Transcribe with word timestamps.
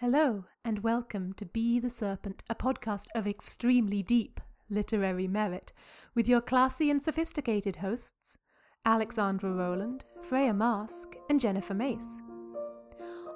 Hello, 0.00 0.44
and 0.64 0.84
welcome 0.84 1.32
to 1.32 1.44
Be 1.44 1.80
the 1.80 1.90
Serpent, 1.90 2.44
a 2.48 2.54
podcast 2.54 3.06
of 3.16 3.26
extremely 3.26 4.00
deep 4.00 4.40
literary 4.70 5.26
merit, 5.26 5.72
with 6.14 6.28
your 6.28 6.40
classy 6.40 6.88
and 6.88 7.02
sophisticated 7.02 7.74
hosts, 7.74 8.38
Alexandra 8.86 9.50
Rowland, 9.50 10.04
Freya 10.22 10.54
Marske, 10.54 11.16
and 11.28 11.40
Jennifer 11.40 11.74
Mace. 11.74 12.22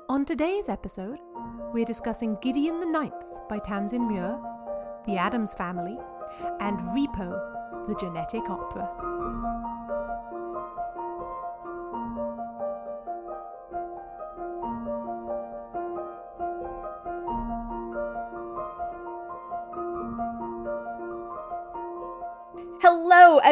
On 0.08 0.24
today's 0.24 0.68
episode, 0.68 1.18
we're 1.72 1.84
discussing 1.84 2.38
Gideon 2.40 2.78
the 2.78 2.86
Ninth 2.86 3.48
by 3.48 3.58
Tamsyn 3.58 4.06
Muir, 4.06 4.38
The 5.04 5.16
Addams 5.16 5.54
Family, 5.54 5.98
and 6.60 6.78
Repo, 6.78 7.88
the 7.88 7.96
Genetic 7.96 8.48
Opera. 8.48 9.11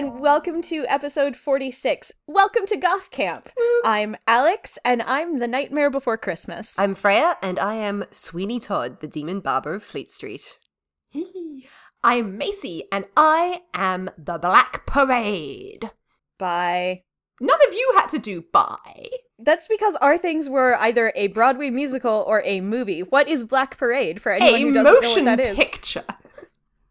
And 0.00 0.18
welcome 0.18 0.62
to 0.62 0.86
episode 0.88 1.36
46. 1.36 2.10
Welcome 2.27 2.64
to 2.64 2.78
Goth 2.78 3.10
Camp. 3.10 3.50
I'm 3.84 4.16
Alex 4.26 4.78
and 4.82 5.02
I'm 5.02 5.36
the 5.36 5.46
Nightmare 5.46 5.90
Before 5.90 6.16
Christmas. 6.16 6.78
I'm 6.78 6.95
Freya, 6.95 7.36
and 7.42 7.59
I 7.59 7.74
am 7.74 8.06
Sweeney 8.10 8.59
Todd, 8.59 9.02
the 9.02 9.06
demon 9.06 9.40
barber 9.40 9.74
of 9.74 9.82
Fleet 9.82 10.10
Street. 10.10 10.56
I'm 12.02 12.38
Macy, 12.38 12.84
and 12.90 13.04
I 13.14 13.60
am 13.74 14.09
the 14.16 14.38
Black 14.38 14.86
Parade. 14.86 15.90
Bye. 16.38 17.02
None 17.38 17.59
of 17.68 17.74
you 17.74 17.92
had 17.95 18.06
to 18.09 18.18
do 18.18 18.42
bye. 18.51 19.10
That's 19.38 19.68
because 19.68 19.96
our 19.96 20.16
things 20.16 20.48
were 20.48 20.76
either 20.80 21.12
a 21.14 21.26
Broadway 21.26 21.68
musical 21.68 22.24
or 22.26 22.42
a 22.46 22.62
movie. 22.62 23.02
What 23.02 23.28
is 23.28 23.45
Black 23.45 23.76
Parade 23.76 24.23
for 24.23 24.32
anyone 24.32 24.54
A 24.54 24.60
who 24.62 24.73
doesn't 24.73 24.84
know 24.84 24.95
what 24.95 25.02
motion 25.04 25.24
that 25.26 25.40
is? 25.40 25.56
picture. 25.56 26.04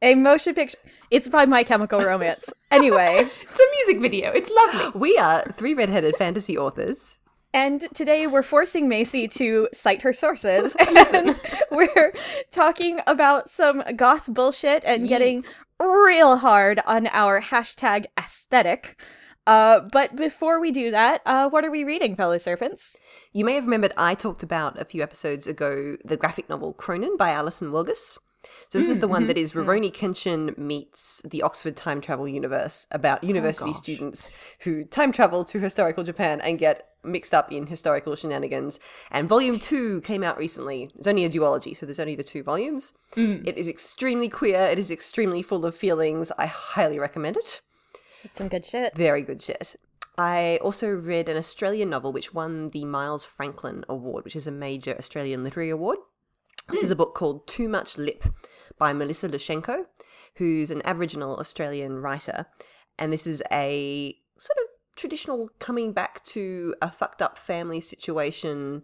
A 0.01 0.15
motion 0.15 0.55
picture. 0.55 0.77
It's 1.11 1.27
by 1.27 1.45
My 1.45 1.63
Chemical 1.63 1.99
Romance. 2.01 2.53
anyway, 2.71 3.17
It's 3.19 3.59
a 3.59 3.85
music 3.85 4.01
video. 4.01 4.31
It's 4.31 4.49
lovely. 4.49 4.97
We 4.99 5.17
are 5.17 5.43
three 5.51 5.73
redheaded 5.73 6.15
fantasy 6.15 6.57
authors. 6.57 7.19
and 7.53 7.81
today 7.93 8.25
we're 8.27 8.43
forcing 8.43 8.87
Macy 8.87 9.27
to 9.27 9.67
cite 9.73 10.03
her 10.03 10.13
sources 10.13 10.75
and 11.13 11.39
we're 11.71 12.13
talking 12.51 12.99
about 13.07 13.49
some 13.49 13.83
goth 13.95 14.31
bullshit 14.33 14.85
and 14.85 15.07
getting 15.07 15.43
real 15.81 16.37
hard 16.37 16.79
on 16.85 17.07
our 17.07 17.41
hashtag 17.41 18.05
aesthetic. 18.17 19.01
Uh, 19.47 19.81
but 19.91 20.15
before 20.15 20.61
we 20.61 20.69
do 20.71 20.91
that, 20.91 21.21
uh, 21.25 21.49
what 21.49 21.65
are 21.65 21.71
we 21.71 21.83
reading, 21.83 22.15
fellow 22.15 22.37
serpents? 22.37 22.95
You 23.33 23.43
may 23.43 23.55
have 23.55 23.65
remembered 23.65 23.93
I 23.97 24.13
talked 24.13 24.43
about 24.43 24.79
a 24.79 24.85
few 24.85 25.01
episodes 25.01 25.47
ago 25.47 25.97
the 26.05 26.17
graphic 26.17 26.47
novel 26.49 26.73
Chronin 26.73 27.17
by 27.17 27.31
Alison 27.31 27.71
Wilgus. 27.71 28.17
So 28.69 28.77
this 28.77 28.89
is 28.89 28.99
the 28.99 29.07
one 29.07 29.21
mm-hmm. 29.21 29.27
that 29.29 29.37
is 29.37 29.53
mm-hmm. 29.53 29.67
Rurouni 29.67 29.91
Kenshin 29.91 30.55
meets 30.55 31.23
the 31.23 31.41
Oxford 31.41 31.75
time 31.75 32.01
travel 32.01 32.27
universe 32.27 32.87
about 32.91 33.23
oh, 33.23 33.27
university 33.27 33.71
gosh. 33.71 33.79
students 33.79 34.31
who 34.59 34.83
time 34.83 35.11
travel 35.11 35.43
to 35.45 35.59
historical 35.59 36.03
Japan 36.03 36.39
and 36.41 36.59
get 36.59 36.87
mixed 37.03 37.33
up 37.33 37.51
in 37.51 37.65
historical 37.65 38.15
shenanigans. 38.15 38.79
And 39.09 39.27
volume 39.27 39.57
two 39.57 40.01
came 40.01 40.23
out 40.23 40.37
recently. 40.37 40.91
It's 40.95 41.07
only 41.07 41.25
a 41.25 41.31
duology, 41.31 41.75
so 41.75 41.87
there's 41.87 41.99
only 41.99 42.15
the 42.15 42.23
two 42.23 42.43
volumes. 42.43 42.93
Mm. 43.15 43.47
It 43.47 43.57
is 43.57 43.67
extremely 43.67 44.29
queer. 44.29 44.61
It 44.61 44.77
is 44.77 44.91
extremely 44.91 45.41
full 45.41 45.65
of 45.65 45.75
feelings. 45.75 46.31
I 46.37 46.45
highly 46.45 46.99
recommend 46.99 47.37
it. 47.37 47.61
It's 48.23 48.37
some 48.37 48.49
good 48.49 48.67
shit. 48.67 48.95
Very 48.95 49.23
good 49.23 49.41
shit. 49.41 49.77
I 50.15 50.59
also 50.61 50.89
read 50.91 51.27
an 51.27 51.37
Australian 51.37 51.89
novel 51.89 52.11
which 52.11 52.35
won 52.35 52.69
the 52.69 52.85
Miles 52.85 53.25
Franklin 53.25 53.83
Award, 53.89 54.25
which 54.25 54.35
is 54.35 54.45
a 54.45 54.51
major 54.51 54.95
Australian 54.95 55.43
literary 55.43 55.71
award. 55.71 55.97
This 56.67 56.83
is 56.83 56.89
mm. 56.89 56.93
a 56.93 56.97
book 56.97 57.15
called 57.15 57.47
Too 57.47 57.67
Much 57.67 57.97
Lip 57.97 58.25
by 58.79 58.93
Melissa 58.93 59.29
Lucashenko, 59.29 59.85
who's 60.35 60.71
an 60.71 60.81
Aboriginal 60.85 61.35
Australian 61.37 62.01
writer. 62.01 62.47
And 62.97 63.13
this 63.13 63.27
is 63.27 63.43
a 63.51 64.15
sort 64.37 64.57
of 64.57 64.65
traditional 64.95 65.49
coming 65.59 65.93
back 65.93 66.23
to 66.25 66.75
a 66.81 66.91
fucked 66.91 67.21
up 67.21 67.37
family 67.37 67.79
situation, 67.81 68.83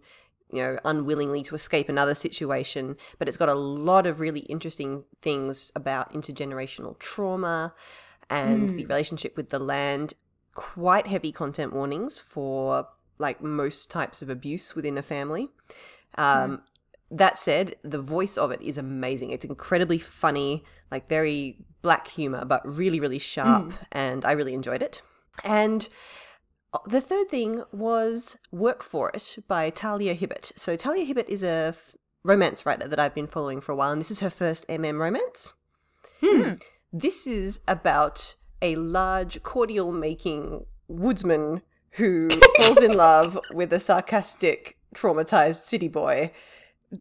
you 0.52 0.62
know, 0.62 0.78
unwillingly 0.84 1.42
to 1.44 1.54
escape 1.54 1.88
another 1.88 2.14
situation. 2.14 2.96
But 3.18 3.28
it's 3.28 3.36
got 3.36 3.48
a 3.48 3.54
lot 3.54 4.06
of 4.06 4.20
really 4.20 4.40
interesting 4.40 5.04
things 5.22 5.72
about 5.74 6.12
intergenerational 6.12 6.98
trauma 6.98 7.74
and 8.30 8.70
the 8.70 8.86
relationship 8.86 9.36
with 9.36 9.50
the 9.50 9.58
land. 9.58 10.14
Quite 10.54 11.06
heavy 11.06 11.32
content 11.32 11.72
warnings 11.72 12.18
for 12.18 12.88
like 13.18 13.42
most 13.42 13.90
types 13.90 14.22
of 14.22 14.30
abuse 14.30 14.74
within 14.74 14.98
a 14.98 15.02
family. 15.02 15.50
Um, 16.16 16.62
That 17.10 17.38
said, 17.38 17.76
the 17.82 18.00
voice 18.00 18.36
of 18.36 18.50
it 18.50 18.60
is 18.60 18.78
amazing. 18.78 19.30
It's 19.30 19.44
incredibly 19.44 19.98
funny, 19.98 20.64
like 20.90 21.08
very 21.08 21.64
black 21.82 22.08
humor, 22.08 22.44
but 22.44 22.62
really, 22.66 22.98
really 22.98 23.18
sharp. 23.20 23.72
And 23.92 24.24
I 24.24 24.32
really 24.32 24.54
enjoyed 24.54 24.82
it. 24.82 25.02
And 25.44 25.88
uh, 26.72 26.78
the 26.86 27.00
third 27.00 27.28
thing 27.28 27.62
was 27.72 28.38
Work 28.50 28.82
for 28.82 29.10
It 29.14 29.36
by 29.46 29.70
Talia 29.70 30.14
Hibbert. 30.14 30.52
So, 30.56 30.74
Talia 30.76 31.04
Hibbert 31.04 31.28
is 31.28 31.44
a 31.44 31.68
f- 31.68 31.94
romance 32.24 32.66
writer 32.66 32.88
that 32.88 32.98
I've 32.98 33.14
been 33.14 33.28
following 33.28 33.60
for 33.60 33.70
a 33.72 33.76
while, 33.76 33.92
and 33.92 34.00
this 34.00 34.10
is 34.10 34.20
her 34.20 34.30
first 34.30 34.66
MM 34.68 34.98
romance. 34.98 35.52
This 36.92 37.26
is 37.26 37.60
about 37.68 38.36
a 38.62 38.74
large 38.76 39.42
cordial 39.42 39.92
making 39.92 40.64
woodsman 40.88 41.62
who 41.90 42.28
falls 42.56 42.82
in 42.82 42.92
love 42.92 43.38
with 43.52 43.72
a 43.72 43.80
sarcastic, 43.80 44.78
traumatized 44.94 45.64
city 45.64 45.88
boy. 45.88 46.32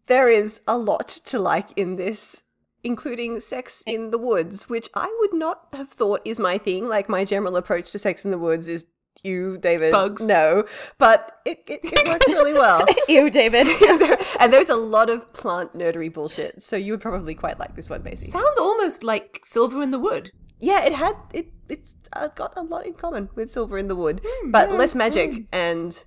There 0.08 0.30
is 0.30 0.62
a 0.68 0.78
lot 0.78 1.08
to 1.26 1.40
like 1.40 1.70
in 1.76 1.96
this, 1.96 2.44
including 2.84 3.40
sex 3.40 3.84
eh. 3.88 3.94
in 3.94 4.12
the 4.12 4.18
woods, 4.18 4.70
which 4.70 4.90
I 4.94 5.16
would 5.20 5.34
not 5.34 5.68
have 5.74 5.90
thought 5.90 6.22
is 6.26 6.40
my 6.40 6.58
thing. 6.58 6.88
Like, 6.88 7.10
my 7.10 7.26
general 7.26 7.56
approach 7.56 7.92
to 7.92 8.00
sex 8.00 8.26
in 8.26 8.32
the 8.32 8.38
woods 8.38 8.68
is 8.68 8.88
you, 9.26 9.58
David. 9.58 9.92
Bugs. 9.92 10.26
No, 10.26 10.66
but 10.98 11.40
it, 11.46 11.64
it, 11.68 11.80
it 11.84 12.08
works 12.08 12.28
really 12.28 12.54
well. 12.54 12.86
Ew, 13.10 13.30
David. 13.30 13.68
and 14.40 14.54
there's 14.54 14.70
a 14.70 14.76
lot 14.76 15.10
of 15.10 15.32
plant 15.34 15.76
nerdery 15.76 16.14
bullshit, 16.14 16.62
so 16.62 16.76
you 16.76 16.94
would 16.94 17.02
probably 17.02 17.36
quite 17.36 17.60
like 17.60 17.76
this 17.76 17.90
one, 17.90 18.04
Macy. 18.04 18.32
Sounds 18.32 18.58
almost 18.58 19.04
like 19.04 19.42
Silver 19.44 19.82
in 19.82 19.92
the 19.92 20.00
Wood. 20.00 20.32
Yeah, 20.60 20.86
it 20.86 20.94
had 20.94 21.16
it. 21.34 21.52
It's 21.68 21.96
uh, 22.14 22.30
got 22.30 22.54
a 22.56 22.62
lot 22.62 22.86
in 22.86 22.94
common 22.94 23.30
with 23.36 23.52
Silver 23.52 23.78
in 23.78 23.88
the 23.88 23.96
Wood, 23.96 24.22
hmm, 24.24 24.52
but 24.52 24.70
hmm, 24.70 24.76
less 24.76 24.96
magic 24.96 25.34
hmm. 25.34 25.42
and 25.52 26.04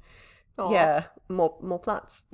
yeah, 0.58 1.04
more 1.28 1.56
more 1.60 1.78
plants. 1.78 2.24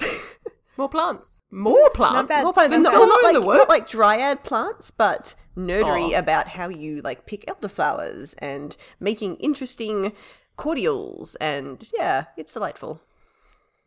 More 0.76 0.88
plants. 0.88 1.40
More 1.50 1.90
plants. 1.90 2.30
more 2.42 2.52
plants, 2.52 2.72
Than 2.74 2.84
and 2.84 2.92
Silver 2.92 3.06
not 3.06 3.34
in 3.34 3.42
like 3.42 3.58
not 3.58 3.68
like 3.68 3.88
dryad 3.88 4.42
plants, 4.42 4.90
but 4.90 5.34
nerdery 5.56 6.14
Aw. 6.14 6.18
about 6.18 6.48
how 6.48 6.68
you 6.68 7.00
like 7.02 7.26
pick 7.26 7.46
elderflowers 7.46 8.34
and 8.38 8.76
making 8.98 9.36
interesting 9.36 10.12
cordials, 10.56 11.36
and 11.36 11.88
yeah, 11.96 12.26
it's 12.36 12.54
delightful. 12.54 13.02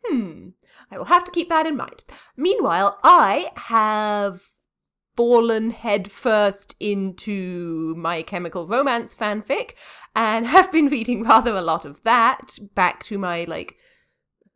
Hmm. 0.04 0.50
I 0.90 0.98
will 0.98 1.06
have 1.06 1.24
to 1.24 1.30
keep 1.30 1.48
that 1.48 1.66
in 1.66 1.76
mind. 1.76 2.02
Meanwhile, 2.36 2.98
I 3.02 3.50
have 3.56 4.48
fallen 5.16 5.72
headfirst 5.72 6.76
into 6.78 7.92
my 7.96 8.22
chemical 8.22 8.66
romance 8.66 9.16
fanfic 9.16 9.72
and 10.14 10.46
have 10.54 10.70
been 10.70 10.86
reading 10.86 11.24
rather 11.24 11.56
a 11.56 11.60
lot 11.60 11.84
of 11.84 12.02
that 12.04 12.56
back 12.74 13.02
to 13.02 13.18
my 13.18 13.44
like 13.48 13.76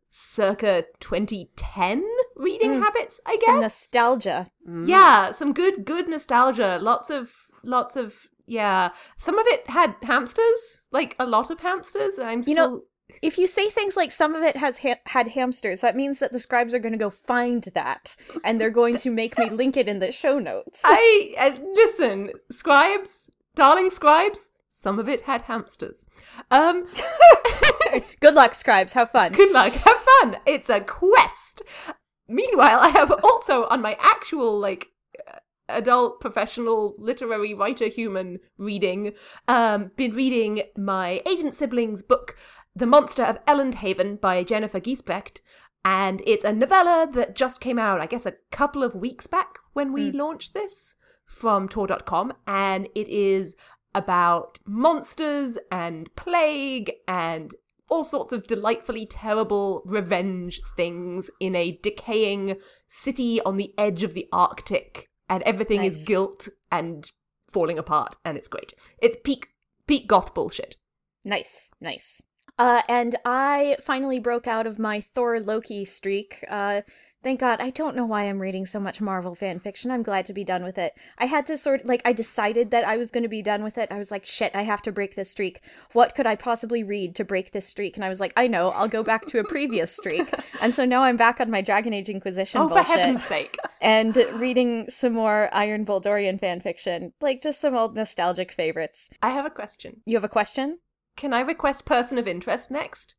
circa 0.09 0.85
2010 1.01 2.07
reading 2.43 2.81
habits, 2.81 3.19
I 3.25 3.35
guess. 3.37 3.45
Some 3.45 3.61
nostalgia. 3.61 4.51
Yeah, 4.85 5.31
some 5.31 5.53
good 5.53 5.85
good 5.85 6.07
nostalgia. 6.07 6.77
Lots 6.81 7.09
of 7.09 7.31
lots 7.63 7.95
of 7.95 8.27
yeah. 8.45 8.89
Some 9.17 9.39
of 9.39 9.45
it 9.47 9.69
had 9.69 9.95
hamsters, 10.03 10.87
like 10.91 11.15
a 11.19 11.25
lot 11.25 11.49
of 11.49 11.59
hamsters. 11.61 12.17
and 12.17 12.27
I'm 12.29 12.43
You 12.45 12.55
know, 12.55 12.81
If 13.21 13.37
you 13.37 13.47
say 13.47 13.69
things 13.69 13.95
like 13.95 14.11
some 14.11 14.35
of 14.35 14.43
it 14.43 14.57
has 14.57 14.79
ha- 14.79 15.01
had 15.05 15.29
hamsters, 15.29 15.81
that 15.81 15.95
means 15.95 16.19
that 16.19 16.31
the 16.33 16.39
scribes 16.39 16.73
are 16.73 16.79
going 16.79 16.91
to 16.93 16.97
go 16.97 17.09
find 17.09 17.63
that 17.73 18.15
and 18.43 18.59
they're 18.59 18.69
going 18.69 18.97
to 18.97 19.09
make 19.11 19.37
me 19.37 19.49
link 19.49 19.77
it 19.77 19.87
in 19.87 19.99
the 19.99 20.11
show 20.11 20.39
notes. 20.39 20.81
I 20.85 21.33
uh, 21.39 21.57
listen, 21.73 22.31
scribes, 22.51 23.29
darling 23.55 23.89
scribes. 23.91 24.51
Some 24.67 24.99
of 24.99 25.07
it 25.07 25.21
had 25.21 25.43
hamsters. 25.43 26.05
Um, 26.51 26.87
Good 28.19 28.33
luck, 28.33 28.55
scribes. 28.55 28.93
Have 28.93 29.11
fun. 29.11 29.31
good 29.33 29.51
luck, 29.51 29.71
have 29.71 29.97
fun. 30.21 30.37
It's 30.45 30.67
a 30.69 30.79
quest. 30.81 31.61
Meanwhile, 32.27 32.79
I 32.81 32.89
have 32.89 33.11
also 33.23 33.65
on 33.65 33.81
my 33.81 33.97
actual 33.99 34.59
like 34.59 34.89
uh, 35.27 35.39
adult 35.69 36.19
professional 36.19 36.95
literary 36.97 37.53
writer 37.53 37.87
human 37.87 38.37
reading 38.57 39.13
um 39.47 39.91
been 39.95 40.13
reading 40.13 40.61
my 40.77 41.21
agent 41.25 41.53
siblings 41.53 42.03
book 42.03 42.35
The 42.75 42.85
Monster 42.85 43.23
of 43.23 43.43
Elendhaven 43.45 44.19
by 44.19 44.43
Jennifer 44.43 44.79
Giesbrecht. 44.79 45.41
And 45.85 46.21
it's 46.25 46.45
a 46.45 46.53
novella 46.53 47.07
that 47.13 47.35
just 47.35 47.59
came 47.59 47.79
out 47.79 48.01
I 48.01 48.05
guess 48.05 48.25
a 48.25 48.35
couple 48.51 48.83
of 48.83 48.95
weeks 48.95 49.27
back 49.27 49.59
when 49.73 49.91
we 49.91 50.11
launched 50.11 50.53
this 50.53 50.95
from 51.25 51.67
tor.com 51.67 52.33
and 52.45 52.87
it 52.95 53.07
is 53.07 53.55
about 53.95 54.59
monsters 54.65 55.57
and 55.71 56.13
plague 56.15 56.91
and 57.07 57.53
all 57.89 58.05
sorts 58.05 58.31
of 58.31 58.47
delightfully 58.47 59.05
terrible 59.05 59.81
revenge 59.85 60.61
things 60.75 61.29
in 61.39 61.55
a 61.55 61.79
decaying 61.83 62.57
city 62.87 63.41
on 63.41 63.57
the 63.57 63.73
edge 63.77 64.03
of 64.03 64.13
the 64.13 64.27
Arctic, 64.31 65.09
and 65.29 65.43
everything 65.43 65.83
is 65.83 65.97
Nice. 65.99 66.05
guilt 66.05 66.47
and 66.71 67.11
falling 67.49 67.77
apart, 67.77 68.15
and 68.25 68.37
it's 68.37 68.47
great. 68.47 68.73
It's 68.99 69.17
peak 69.23 69.49
peak 69.85 70.07
goth 70.07 70.33
bullshit. 70.33 70.75
Nice, 71.25 71.69
nice. 71.79 72.21
Uh, 72.57 72.81
and 72.87 73.15
I 73.25 73.77
finally 73.81 74.19
broke 74.19 74.47
out 74.47 74.67
of 74.67 74.77
my 74.79 75.01
Thor 75.01 75.39
Loki 75.39 75.85
streak. 75.85 76.43
Uh, 76.49 76.81
thank 77.23 77.39
God. 77.39 77.61
I 77.61 77.69
don't 77.69 77.95
know 77.95 78.05
why 78.05 78.23
I'm 78.23 78.39
reading 78.39 78.65
so 78.65 78.79
much 78.79 79.01
Marvel 79.01 79.33
fan 79.35 79.59
fiction. 79.59 79.89
I'm 79.91 80.03
glad 80.03 80.25
to 80.27 80.33
be 80.33 80.43
done 80.43 80.63
with 80.63 80.77
it. 80.77 80.93
I 81.17 81.25
had 81.25 81.45
to 81.47 81.57
sort 81.57 81.85
like 81.85 82.01
I 82.05 82.13
decided 82.13 82.71
that 82.71 82.85
I 82.87 82.97
was 82.97 83.09
going 83.11 83.23
to 83.23 83.29
be 83.29 83.41
done 83.41 83.63
with 83.63 83.77
it. 83.77 83.91
I 83.91 83.97
was 83.97 84.11
like, 84.11 84.25
shit, 84.25 84.55
I 84.55 84.63
have 84.63 84.81
to 84.83 84.91
break 84.91 85.15
this 85.15 85.29
streak. 85.31 85.61
What 85.93 86.15
could 86.15 86.27
I 86.27 86.35
possibly 86.35 86.83
read 86.83 87.15
to 87.15 87.23
break 87.25 87.51
this 87.51 87.67
streak? 87.67 87.95
And 87.95 88.05
I 88.05 88.09
was 88.09 88.19
like, 88.19 88.33
I 88.35 88.47
know, 88.47 88.69
I'll 88.69 88.87
go 88.87 89.03
back 89.03 89.25
to 89.27 89.39
a 89.39 89.43
previous 89.43 89.95
streak. 89.95 90.29
and 90.61 90.75
so 90.75 90.85
now 90.85 91.03
I'm 91.03 91.17
back 91.17 91.39
on 91.39 91.49
my 91.49 91.61
Dragon 91.61 91.93
Age 91.93 92.09
Inquisition 92.09 92.61
Oh, 92.61 92.67
for 92.67 92.75
bullshit 92.75 92.99
heaven's 92.99 93.23
sake! 93.23 93.57
and 93.81 94.15
reading 94.33 94.89
some 94.89 95.13
more 95.13 95.49
Iron 95.53 95.83
Bull 95.83 95.99
Dorian 95.99 96.37
fan 96.37 96.59
fiction, 96.61 97.13
like 97.21 97.41
just 97.41 97.59
some 97.61 97.75
old 97.75 97.95
nostalgic 97.95 98.51
favorites. 98.51 99.09
I 99.21 99.29
have 99.29 99.45
a 99.45 99.49
question. 99.49 100.01
You 100.05 100.15
have 100.17 100.23
a 100.23 100.29
question? 100.29 100.79
Can 101.15 101.33
I 101.33 101.41
request 101.41 101.85
person 101.85 102.17
of 102.17 102.27
interest 102.27 102.71
next? 102.71 103.15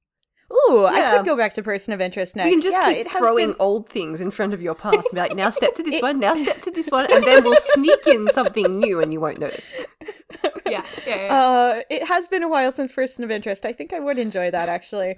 Ooh, 0.52 0.86
I 0.86 1.16
could 1.16 1.24
go 1.24 1.36
back 1.36 1.54
to 1.54 1.62
person 1.62 1.92
of 1.94 2.00
interest 2.00 2.36
next. 2.36 2.50
You 2.50 2.56
can 2.56 2.62
just 2.62 2.78
yeah, 2.78 2.94
keep 2.94 3.08
throwing 3.08 3.48
been- 3.48 3.56
old 3.58 3.88
things 3.88 4.20
in 4.20 4.30
front 4.30 4.54
of 4.54 4.62
your 4.62 4.74
path 4.74 4.94
and 4.94 5.04
be 5.12 5.18
like, 5.18 5.34
now 5.34 5.50
step 5.50 5.74
to 5.74 5.82
this 5.82 6.00
one, 6.02 6.18
now 6.20 6.34
step 6.34 6.60
to 6.62 6.70
this 6.70 6.90
one, 6.90 7.10
and 7.12 7.24
then 7.24 7.42
we'll 7.44 7.56
sneak 7.56 8.06
in 8.06 8.28
something 8.28 8.78
new 8.78 9.00
and 9.00 9.12
you 9.12 9.20
won't 9.20 9.38
notice. 9.38 9.76
Yeah, 10.66 10.84
yeah, 11.06 11.16
yeah. 11.16 11.34
Uh, 11.34 11.80
it 11.90 12.06
has 12.08 12.26
been 12.28 12.42
a 12.42 12.48
while 12.48 12.72
since 12.72 12.90
person 12.90 13.22
of 13.22 13.30
interest. 13.30 13.66
I 13.66 13.72
think 13.72 13.92
I 13.92 14.00
would 14.00 14.18
enjoy 14.18 14.50
that 14.50 14.68
actually. 14.68 15.16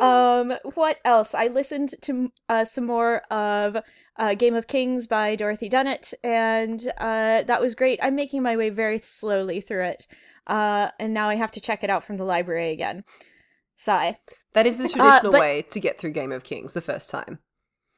Um, 0.00 0.54
what 0.74 0.98
else? 1.04 1.34
I 1.34 1.48
listened 1.48 1.94
to 2.02 2.32
uh, 2.48 2.64
some 2.64 2.86
more 2.86 3.18
of 3.30 3.76
uh, 4.18 4.34
Game 4.34 4.54
of 4.54 4.66
Kings 4.66 5.06
by 5.06 5.36
Dorothy 5.36 5.68
Dunnett, 5.68 6.14
and 6.24 6.80
uh, 6.98 7.42
that 7.42 7.60
was 7.60 7.74
great. 7.74 8.00
I'm 8.02 8.16
making 8.16 8.42
my 8.42 8.56
way 8.56 8.70
very 8.70 8.98
slowly 8.98 9.60
through 9.60 9.84
it, 9.84 10.06
uh, 10.46 10.88
and 10.98 11.12
now 11.14 11.28
I 11.28 11.36
have 11.36 11.52
to 11.52 11.60
check 11.60 11.84
it 11.84 11.90
out 11.90 12.02
from 12.02 12.16
the 12.16 12.24
library 12.24 12.70
again. 12.70 13.04
Sigh. 13.76 14.16
That 14.56 14.66
is 14.66 14.78
the 14.78 14.88
traditional 14.88 15.32
but- 15.32 15.40
way 15.40 15.62
to 15.70 15.78
get 15.78 15.98
through 15.98 16.12
Game 16.12 16.32
of 16.32 16.42
Kings 16.42 16.72
the 16.72 16.80
first 16.80 17.10
time. 17.10 17.40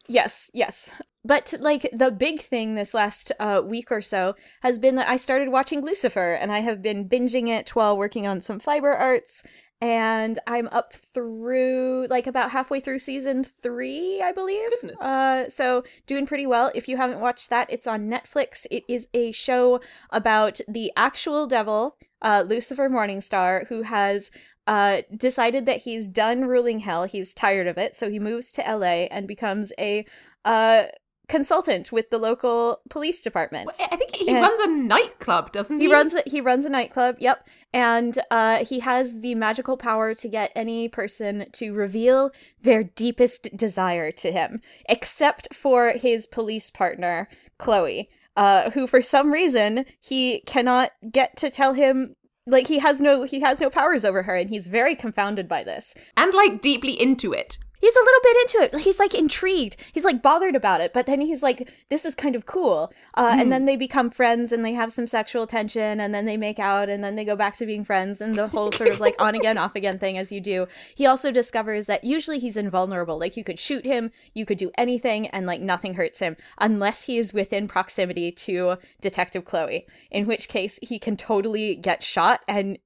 Yes, 0.08 0.50
yes. 0.52 0.90
But 1.24 1.54
like 1.60 1.88
the 1.92 2.10
big 2.10 2.40
thing 2.40 2.74
this 2.74 2.94
last 2.94 3.30
uh, 3.38 3.62
week 3.64 3.92
or 3.92 4.02
so 4.02 4.34
has 4.62 4.76
been 4.76 4.96
that 4.96 5.08
I 5.08 5.16
started 5.16 5.50
watching 5.50 5.84
Lucifer, 5.84 6.32
and 6.32 6.50
I 6.50 6.60
have 6.60 6.82
been 6.82 7.08
binging 7.08 7.48
it 7.48 7.76
while 7.76 7.96
working 7.96 8.26
on 8.26 8.40
some 8.40 8.58
fiber 8.58 8.92
arts. 8.92 9.44
And 9.80 10.40
I'm 10.48 10.66
up 10.72 10.92
through 10.92 12.08
like 12.10 12.26
about 12.26 12.50
halfway 12.50 12.80
through 12.80 12.98
season 12.98 13.44
three, 13.44 14.20
I 14.20 14.32
believe. 14.32 14.68
Goodness. 14.80 15.00
Uh, 15.00 15.48
so 15.48 15.84
doing 16.08 16.26
pretty 16.26 16.46
well. 16.46 16.72
If 16.74 16.88
you 16.88 16.96
haven't 16.96 17.20
watched 17.20 17.50
that, 17.50 17.70
it's 17.70 17.86
on 17.86 18.10
Netflix. 18.10 18.66
It 18.72 18.82
is 18.88 19.06
a 19.14 19.30
show 19.30 19.80
about 20.10 20.60
the 20.66 20.90
actual 20.96 21.46
devil, 21.46 21.96
uh, 22.20 22.42
Lucifer 22.44 22.88
Morningstar, 22.88 23.68
who 23.68 23.82
has 23.82 24.32
uh, 24.68 25.00
decided 25.16 25.64
that 25.64 25.78
he's 25.78 26.08
done 26.08 26.44
ruling 26.44 26.80
hell. 26.80 27.04
He's 27.04 27.32
tired 27.32 27.66
of 27.66 27.78
it, 27.78 27.96
so 27.96 28.10
he 28.10 28.20
moves 28.20 28.52
to 28.52 28.62
LA 28.62 29.08
and 29.10 29.26
becomes 29.26 29.72
a 29.78 30.04
uh, 30.44 30.84
consultant 31.26 31.90
with 31.90 32.10
the 32.10 32.18
local 32.18 32.82
police 32.90 33.22
department. 33.22 33.70
I 33.90 33.96
think 33.96 34.14
he 34.14 34.28
and- 34.28 34.42
runs 34.42 34.60
a 34.60 34.66
nightclub, 34.66 35.52
doesn't 35.52 35.78
he? 35.78 35.86
He 35.86 35.92
runs 35.92 36.14
a, 36.14 36.22
he 36.26 36.42
runs 36.42 36.66
a 36.66 36.68
nightclub. 36.68 37.16
Yep, 37.18 37.48
and 37.72 38.18
uh, 38.30 38.62
he 38.62 38.80
has 38.80 39.22
the 39.22 39.34
magical 39.34 39.78
power 39.78 40.12
to 40.12 40.28
get 40.28 40.52
any 40.54 40.86
person 40.86 41.46
to 41.52 41.72
reveal 41.72 42.30
their 42.62 42.84
deepest 42.84 43.56
desire 43.56 44.12
to 44.12 44.30
him, 44.30 44.60
except 44.86 45.54
for 45.54 45.92
his 45.92 46.26
police 46.26 46.68
partner 46.68 47.26
Chloe, 47.56 48.10
uh, 48.36 48.70
who 48.72 48.86
for 48.86 49.00
some 49.00 49.32
reason 49.32 49.86
he 49.98 50.40
cannot 50.46 50.90
get 51.10 51.38
to 51.38 51.50
tell 51.50 51.72
him. 51.72 52.16
Like 52.48 52.66
he 52.66 52.78
has 52.78 53.00
no 53.00 53.24
he 53.24 53.40
has 53.40 53.60
no 53.60 53.70
powers 53.70 54.04
over 54.04 54.22
her, 54.22 54.34
and 54.34 54.48
he's 54.50 54.66
very 54.68 54.94
confounded 54.94 55.48
by 55.48 55.62
this. 55.62 55.94
and 56.16 56.32
like 56.34 56.60
deeply 56.60 57.00
into 57.00 57.32
it. 57.32 57.58
He's 57.80 57.94
a 57.94 58.04
little 58.04 58.20
bit 58.22 58.36
into 58.42 58.58
it. 58.76 58.80
He's 58.82 58.98
like 58.98 59.14
intrigued. 59.14 59.76
He's 59.92 60.04
like 60.04 60.22
bothered 60.22 60.56
about 60.56 60.80
it, 60.80 60.92
but 60.92 61.06
then 61.06 61.20
he's 61.20 61.42
like, 61.42 61.70
"This 61.90 62.04
is 62.04 62.14
kind 62.14 62.34
of 62.34 62.46
cool." 62.46 62.92
Uh, 63.14 63.36
And 63.38 63.52
then 63.52 63.64
they 63.66 63.76
become 63.76 64.10
friends, 64.10 64.52
and 64.52 64.64
they 64.64 64.72
have 64.72 64.90
some 64.92 65.06
sexual 65.06 65.46
tension, 65.46 66.00
and 66.00 66.12
then 66.14 66.24
they 66.24 66.36
make 66.36 66.58
out, 66.58 66.88
and 66.88 67.02
then 67.04 67.14
they 67.14 67.24
go 67.24 67.36
back 67.36 67.54
to 67.54 67.66
being 67.66 67.84
friends, 67.84 68.20
and 68.20 68.36
the 68.36 68.48
whole 68.48 68.72
sort 68.72 68.90
of 68.90 69.00
like 69.00 69.14
on 69.20 69.34
again, 69.34 69.58
off 69.58 69.76
again 69.76 69.98
thing 69.98 70.18
as 70.18 70.32
you 70.32 70.40
do. 70.40 70.66
He 70.94 71.06
also 71.06 71.30
discovers 71.30 71.86
that 71.86 72.04
usually 72.04 72.38
he's 72.38 72.56
invulnerable. 72.56 73.18
Like 73.18 73.36
you 73.36 73.44
could 73.44 73.58
shoot 73.58 73.84
him, 73.84 74.10
you 74.34 74.44
could 74.44 74.58
do 74.58 74.70
anything, 74.76 75.28
and 75.28 75.46
like 75.46 75.60
nothing 75.60 75.94
hurts 75.94 76.18
him 76.18 76.36
unless 76.58 77.04
he 77.04 77.18
is 77.18 77.32
within 77.32 77.68
proximity 77.68 78.32
to 78.32 78.76
Detective 79.00 79.44
Chloe. 79.44 79.86
In 80.10 80.26
which 80.26 80.48
case, 80.48 80.78
he 80.82 80.98
can 80.98 81.16
totally 81.16 81.76
get 81.76 82.02
shot 82.02 82.40
and 82.48 82.78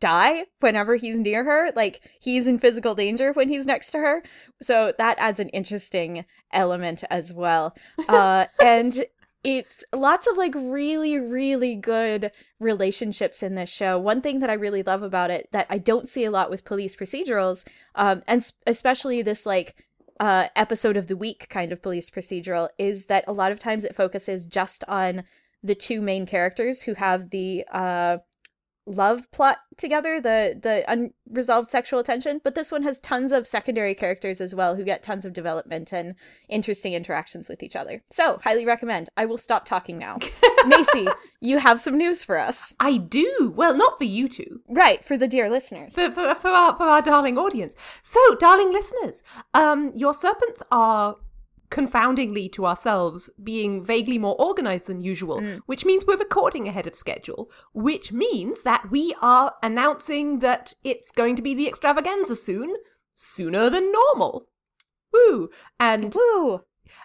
die 0.00 0.46
whenever 0.60 0.96
he's 0.96 1.18
near 1.18 1.44
her. 1.44 1.70
Like 1.74 2.00
he's 2.20 2.46
in 2.46 2.58
physical 2.58 2.94
danger 2.94 3.32
when 3.32 3.48
he's 3.48 3.66
next 3.66 3.90
to 3.92 3.98
her. 3.98 4.22
So 4.62 4.92
that 4.98 5.18
adds 5.18 5.40
an 5.40 5.48
interesting 5.50 6.24
element 6.52 7.04
as 7.10 7.32
well. 7.32 7.74
Uh, 8.08 8.46
and 8.62 9.04
it's 9.44 9.84
lots 9.94 10.26
of 10.26 10.36
like 10.36 10.54
really, 10.54 11.18
really 11.18 11.76
good 11.76 12.30
relationships 12.58 13.42
in 13.42 13.54
this 13.54 13.70
show. 13.70 13.98
One 13.98 14.20
thing 14.20 14.40
that 14.40 14.50
I 14.50 14.54
really 14.54 14.82
love 14.82 15.02
about 15.02 15.30
it 15.30 15.48
that 15.52 15.66
I 15.70 15.78
don't 15.78 16.08
see 16.08 16.24
a 16.24 16.30
lot 16.30 16.50
with 16.50 16.64
police 16.64 16.96
procedurals, 16.96 17.66
um, 17.94 18.22
and 18.26 18.50
especially 18.66 19.22
this 19.22 19.46
like 19.46 19.76
uh, 20.20 20.48
episode 20.56 20.96
of 20.96 21.06
the 21.06 21.16
week 21.16 21.48
kind 21.48 21.72
of 21.72 21.82
police 21.82 22.10
procedural, 22.10 22.68
is 22.78 23.06
that 23.06 23.24
a 23.28 23.32
lot 23.32 23.52
of 23.52 23.58
times 23.58 23.84
it 23.84 23.94
focuses 23.94 24.46
just 24.46 24.84
on 24.88 25.22
the 25.62 25.74
two 25.74 26.00
main 26.00 26.26
characters 26.26 26.82
who 26.82 26.94
have 26.94 27.30
the 27.30 27.64
uh, 27.70 28.18
love 28.88 29.30
plot 29.30 29.58
together, 29.76 30.20
the 30.20 30.58
the 30.60 30.84
unresolved 30.90 31.68
sexual 31.68 32.02
tension. 32.02 32.40
But 32.42 32.54
this 32.54 32.72
one 32.72 32.82
has 32.82 33.00
tons 33.00 33.32
of 33.32 33.46
secondary 33.46 33.94
characters 33.94 34.40
as 34.40 34.54
well 34.54 34.76
who 34.76 34.84
get 34.84 35.02
tons 35.02 35.24
of 35.24 35.32
development 35.32 35.92
and 35.92 36.14
interesting 36.48 36.94
interactions 36.94 37.48
with 37.48 37.62
each 37.62 37.76
other. 37.76 38.02
So 38.10 38.40
highly 38.42 38.64
recommend. 38.66 39.08
I 39.16 39.26
will 39.26 39.38
stop 39.38 39.66
talking 39.66 39.98
now. 39.98 40.18
Macy, 40.66 41.06
you 41.40 41.58
have 41.58 41.78
some 41.78 41.96
news 41.96 42.24
for 42.24 42.38
us, 42.38 42.74
I 42.80 42.96
do. 42.96 43.52
Well, 43.54 43.76
not 43.76 43.98
for 43.98 44.04
you 44.04 44.28
two, 44.28 44.60
right? 44.68 45.04
For 45.04 45.16
the 45.16 45.28
dear 45.28 45.48
listeners. 45.48 45.94
for, 45.94 46.10
for, 46.10 46.34
for, 46.34 46.48
our, 46.48 46.76
for 46.76 46.84
our 46.84 47.02
darling 47.02 47.38
audience. 47.38 47.74
So, 48.02 48.34
darling 48.36 48.72
listeners, 48.72 49.22
um, 49.54 49.92
your 49.94 50.14
serpents 50.14 50.62
are 50.70 51.16
confoundingly 51.70 52.48
to 52.50 52.66
ourselves 52.66 53.30
being 53.42 53.84
vaguely 53.84 54.18
more 54.18 54.36
organized 54.40 54.86
than 54.86 55.00
usual, 55.00 55.40
mm. 55.40 55.60
which 55.66 55.84
means 55.84 56.04
we're 56.06 56.16
recording 56.16 56.68
ahead 56.68 56.86
of 56.86 56.94
schedule, 56.94 57.50
which 57.72 58.12
means 58.12 58.62
that 58.62 58.90
we 58.90 59.14
are 59.20 59.54
announcing 59.62 60.38
that 60.40 60.74
it's 60.82 61.10
going 61.10 61.36
to 61.36 61.42
be 61.42 61.54
the 61.54 61.68
extravaganza 61.68 62.36
soon, 62.36 62.74
sooner 63.14 63.68
than 63.70 63.92
normal. 63.92 64.48
Woo! 65.12 65.50
And 65.78 66.14
Woo! 66.14 66.62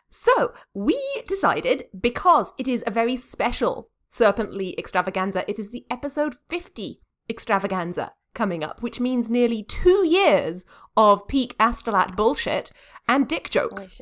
so 0.09 0.53
we 0.73 1.01
decided 1.27 1.85
because 1.99 2.53
it 2.57 2.67
is 2.67 2.83
a 2.85 2.91
very 2.91 3.17
special 3.17 3.89
Serpently 4.13 4.75
extravaganza, 4.77 5.43
it 5.49 5.57
is 5.57 5.71
the 5.71 5.87
episode 5.89 6.35
50 6.47 7.01
extravaganza 7.27 8.13
coming 8.35 8.63
up, 8.63 8.79
which 8.83 8.99
means 8.99 9.27
nearly 9.27 9.63
two 9.63 10.05
years 10.05 10.65
of 10.95 11.27
peak 11.27 11.57
Astolat 11.57 12.15
bullshit 12.15 12.69
and 13.07 13.27
dick 13.27 13.49
jokes. 13.49 13.99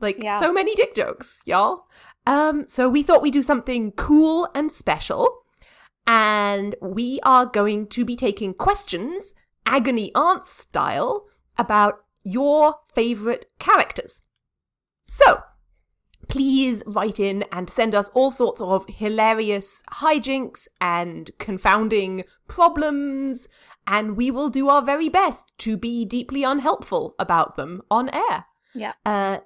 Like 0.00 0.22
Yeah. 0.22 0.38
so 0.38 0.52
many 0.52 0.74
dick 0.74 0.94
jokes, 0.94 1.40
y'all. 1.44 1.86
Um, 2.26 2.66
so 2.68 2.88
we 2.88 3.02
thought 3.02 3.22
we'd 3.22 3.32
do 3.32 3.42
something 3.42 3.92
cool 3.92 4.48
and 4.54 4.70
special, 4.70 5.44
and 6.06 6.74
we 6.80 7.20
are 7.22 7.46
going 7.46 7.86
to 7.88 8.04
be 8.04 8.16
taking 8.16 8.54
questions, 8.54 9.34
agony 9.66 10.12
aunt 10.14 10.44
style, 10.44 11.26
about 11.56 12.04
your 12.22 12.76
favorite 12.94 13.46
characters. 13.58 14.24
So, 15.02 15.42
please 16.28 16.82
write 16.86 17.18
in 17.18 17.44
and 17.50 17.70
send 17.70 17.94
us 17.94 18.10
all 18.10 18.30
sorts 18.30 18.60
of 18.60 18.84
hilarious 18.88 19.82
hijinks 19.94 20.68
and 20.80 21.30
confounding 21.38 22.24
problems, 22.46 23.48
and 23.86 24.16
we 24.16 24.30
will 24.30 24.50
do 24.50 24.68
our 24.68 24.82
very 24.82 25.08
best 25.08 25.50
to 25.58 25.76
be 25.78 26.04
deeply 26.04 26.44
unhelpful 26.44 27.14
about 27.18 27.56
them 27.56 27.80
on 27.90 28.10
air. 28.10 28.44
Yeah. 28.74 28.92
Uh, 29.06 29.38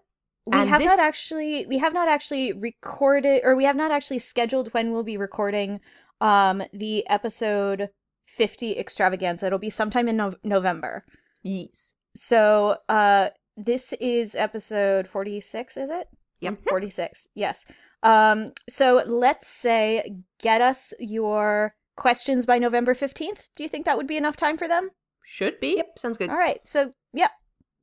We 0.46 0.58
And 0.58 0.68
have 0.68 0.80
this- 0.80 0.88
not 0.88 0.98
actually 0.98 1.66
we 1.66 1.78
have 1.78 1.94
not 1.94 2.08
actually 2.08 2.52
recorded 2.52 3.42
or 3.44 3.54
we 3.54 3.64
have 3.64 3.76
not 3.76 3.90
actually 3.92 4.18
scheduled 4.18 4.72
when 4.74 4.92
we'll 4.92 5.04
be 5.04 5.16
recording 5.16 5.80
um 6.20 6.62
the 6.72 7.08
episode 7.08 7.90
50 8.24 8.76
extravaganza. 8.78 9.46
It'll 9.46 9.58
be 9.58 9.70
sometime 9.70 10.08
in 10.08 10.16
Nov 10.16 10.36
November. 10.44 11.04
yes. 11.42 11.94
So, 12.14 12.76
uh 12.88 13.28
this 13.56 13.92
is 14.00 14.34
episode 14.34 15.06
46, 15.06 15.76
is 15.76 15.90
it? 15.90 16.08
Yep. 16.40 16.58
46. 16.68 17.28
Yes. 17.34 17.64
Um 18.02 18.52
so 18.68 19.02
let's 19.06 19.46
say 19.46 20.16
get 20.40 20.60
us 20.60 20.92
your 20.98 21.74
questions 21.96 22.46
by 22.46 22.58
November 22.58 22.94
15th. 22.94 23.48
Do 23.56 23.62
you 23.62 23.68
think 23.68 23.84
that 23.86 23.96
would 23.96 24.06
be 24.08 24.16
enough 24.16 24.36
time 24.36 24.56
for 24.56 24.66
them? 24.66 24.90
should 25.24 25.60
be. 25.60 25.76
Yep, 25.76 25.98
sounds 25.98 26.18
good. 26.18 26.30
All 26.30 26.36
right. 26.36 26.60
So, 26.66 26.94
yeah. 27.12 27.28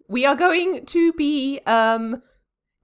We 0.10 0.26
are 0.26 0.36
going 0.36 0.86
to 0.88 1.14
be 1.14 1.60
um 1.66 2.22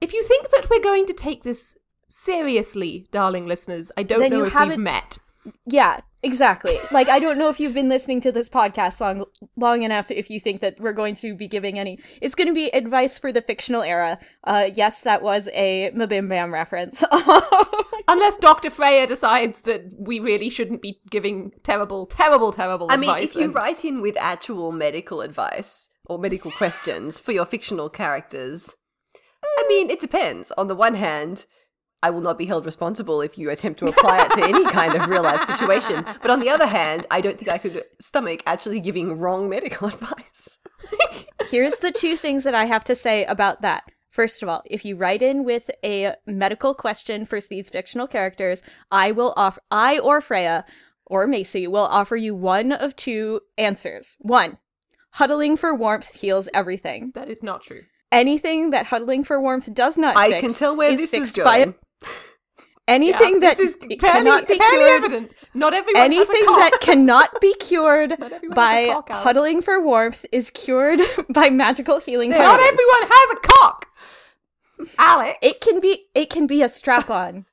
if 0.02 0.14
you 0.14 0.24
think 0.24 0.50
that 0.52 0.68
we're 0.70 0.80
going 0.82 1.06
to 1.08 1.14
take 1.14 1.44
this 1.44 1.78
seriously, 2.08 3.08
darling 3.12 3.46
listeners, 3.46 3.92
I 3.98 4.04
don't 4.04 4.20
Then 4.20 4.32
know 4.32 4.38
you 4.40 4.46
if 4.46 4.54
haven't- 4.54 4.70
we've 4.78 4.80
met. 4.80 5.18
Yeah, 5.68 6.00
exactly. 6.24 6.75
Like 6.92 7.08
I 7.08 7.20
don't 7.20 7.38
know 7.38 7.50
if 7.50 7.60
you've 7.60 7.75
been 7.75 7.88
listening 7.88 8.20
to 8.22 8.32
this 8.32 8.50
podcast 8.50 9.00
long 9.00 9.25
long 9.56 9.84
enough 9.84 10.10
if 10.10 10.32
you 10.32 10.40
think 10.40 10.60
that 10.62 10.80
we're 10.80 10.92
going 10.92 11.14
to 11.16 11.36
be 11.36 11.48
giving 11.48 11.78
any 11.78 12.00
It's 12.20 12.34
going 12.34 12.48
to 12.48 12.54
be 12.54 12.70
advice 12.70 13.20
for 13.20 13.32
the 13.32 13.44
fictional 13.44 13.84
era. 13.84 14.18
Uh 14.44 14.70
yes, 14.74 15.02
that 15.02 15.22
was 15.22 15.48
a 15.54 15.92
Mabim 15.96 16.30
Bam 16.30 16.52
reference. 16.52 17.04
Unless 18.08 18.38
Dr. 18.38 18.72
Freya 18.72 19.06
decides 19.06 19.62
that 19.62 19.84
we 20.00 20.20
really 20.20 20.50
shouldn't 20.50 20.82
be 20.82 21.00
giving 21.12 21.52
terrible, 21.62 22.08
terrible, 22.08 22.52
terrible 22.52 22.88
I 22.90 22.98
mean, 22.98 23.12
advice. 23.12 23.30
if 23.30 23.36
you 23.36 23.44
and- 23.46 23.54
write 23.56 23.86
in 23.86 24.02
with 24.02 24.18
actual 24.20 24.72
medical 24.72 25.22
advice 25.22 25.90
or 26.06 26.18
medical 26.18 26.50
questions 26.50 27.20
for 27.20 27.34
your 27.34 27.46
fictional 27.46 27.90
characters, 27.90 28.75
I 29.58 29.66
mean, 29.68 29.90
it 29.90 30.00
depends. 30.00 30.52
On 30.52 30.68
the 30.68 30.76
one 30.76 30.96
hand, 30.96 31.46
I 32.04 32.10
will 32.12 32.22
not 32.22 32.38
be 32.38 32.46
held 32.46 32.66
responsible 32.66 33.22
if 33.22 33.38
you 33.38 33.50
attempt 33.50 33.80
to 33.80 33.88
apply 33.88 34.24
it 34.26 34.32
to 34.34 34.44
any 34.44 34.64
kind 34.72 34.96
of 34.96 35.10
real 35.10 35.24
life 35.24 35.44
situation. 35.44 36.06
But 36.22 36.30
on 36.30 36.40
the 36.40 36.50
other 36.50 36.68
hand, 36.68 37.08
I 37.10 37.20
don't 37.22 37.38
think 37.38 37.50
I 37.50 37.58
could 37.58 37.82
stomach 38.00 38.44
actually 38.46 38.80
giving 38.80 39.18
wrong 39.18 39.50
medical 39.50 39.88
advice. 39.94 40.60
Here's 41.50 41.78
the 41.78 41.92
two 41.92 42.16
things 42.16 42.44
that 42.44 42.54
I 42.56 42.66
have 42.66 42.84
to 42.86 42.96
say 42.96 43.26
about 43.26 43.62
that. 43.62 43.84
First 44.12 44.44
of 44.44 44.50
all, 44.50 44.62
if 44.66 44.86
you 44.86 44.96
write 44.96 45.22
in 45.22 45.44
with 45.44 45.70
a 45.84 46.14
medical 46.26 46.74
question 46.74 47.26
for 47.26 47.40
these 47.42 47.70
fictional 47.70 48.08
characters, 48.08 48.62
I 48.92 49.12
will 49.12 49.34
offer 49.36 49.62
I 49.72 50.00
or 50.00 50.22
Freya 50.22 50.64
or 51.06 51.28
Macy 51.28 51.68
will 51.68 51.86
offer 51.86 52.16
you 52.16 52.34
one 52.36 52.72
of 52.72 52.96
two 52.96 53.42
answers. 53.58 54.16
One, 54.20 54.58
huddling 55.14 55.58
for 55.58 55.76
warmth 55.76 56.14
heals 56.14 56.48
everything. 56.54 57.12
that 57.16 57.30
is 57.30 57.44
not 57.44 57.64
true. 57.64 57.82
Anything 58.12 58.70
that 58.72 58.86
huddling 58.88 59.24
for 59.24 59.42
warmth 59.42 59.74
does 59.74 59.98
not 59.98 60.16
I 60.18 60.30
fix 60.32 60.42
can 60.42 60.54
tell 60.54 60.76
where 60.76 60.92
is 60.92 61.00
this 61.00 61.14
is 61.14 61.20
fixed 61.32 61.44
by 61.44 61.66
going. 61.66 61.76
anything 62.88 63.34
Yeah, 63.36 63.40
that 63.50 63.60
is 63.60 63.76
fairly, 63.76 63.98
cannot 63.98 64.48
be 64.48 64.58
cured. 64.58 64.92
evident. 65.04 65.32
Not 65.54 65.74
everyone 65.74 66.02
Anything 66.04 66.46
that 66.46 66.78
cannot 66.82 67.42
be 67.42 67.54
cured 67.60 68.12
Not 68.20 68.32
everyone 68.32 68.56
has 68.58 68.90
a 68.98 69.02
by 69.04 69.14
huddling 69.16 69.62
for 69.62 69.82
warmth 69.82 70.26
is 70.32 70.50
cured 70.52 71.02
by 71.30 71.50
magical 71.50 72.00
healing 72.00 72.32
powers. 72.32 72.44
Not 72.44 72.60
everyone 72.60 73.10
has 73.10 73.38
a 73.38 73.48
cock. 73.48 73.88
Alex. 74.98 75.38
It 75.42 75.60
can 75.62 75.80
be 75.80 76.06
it 76.14 76.30
can 76.30 76.48
be 76.48 76.62
a 76.62 76.70
strap 76.70 77.10
on. 77.10 77.46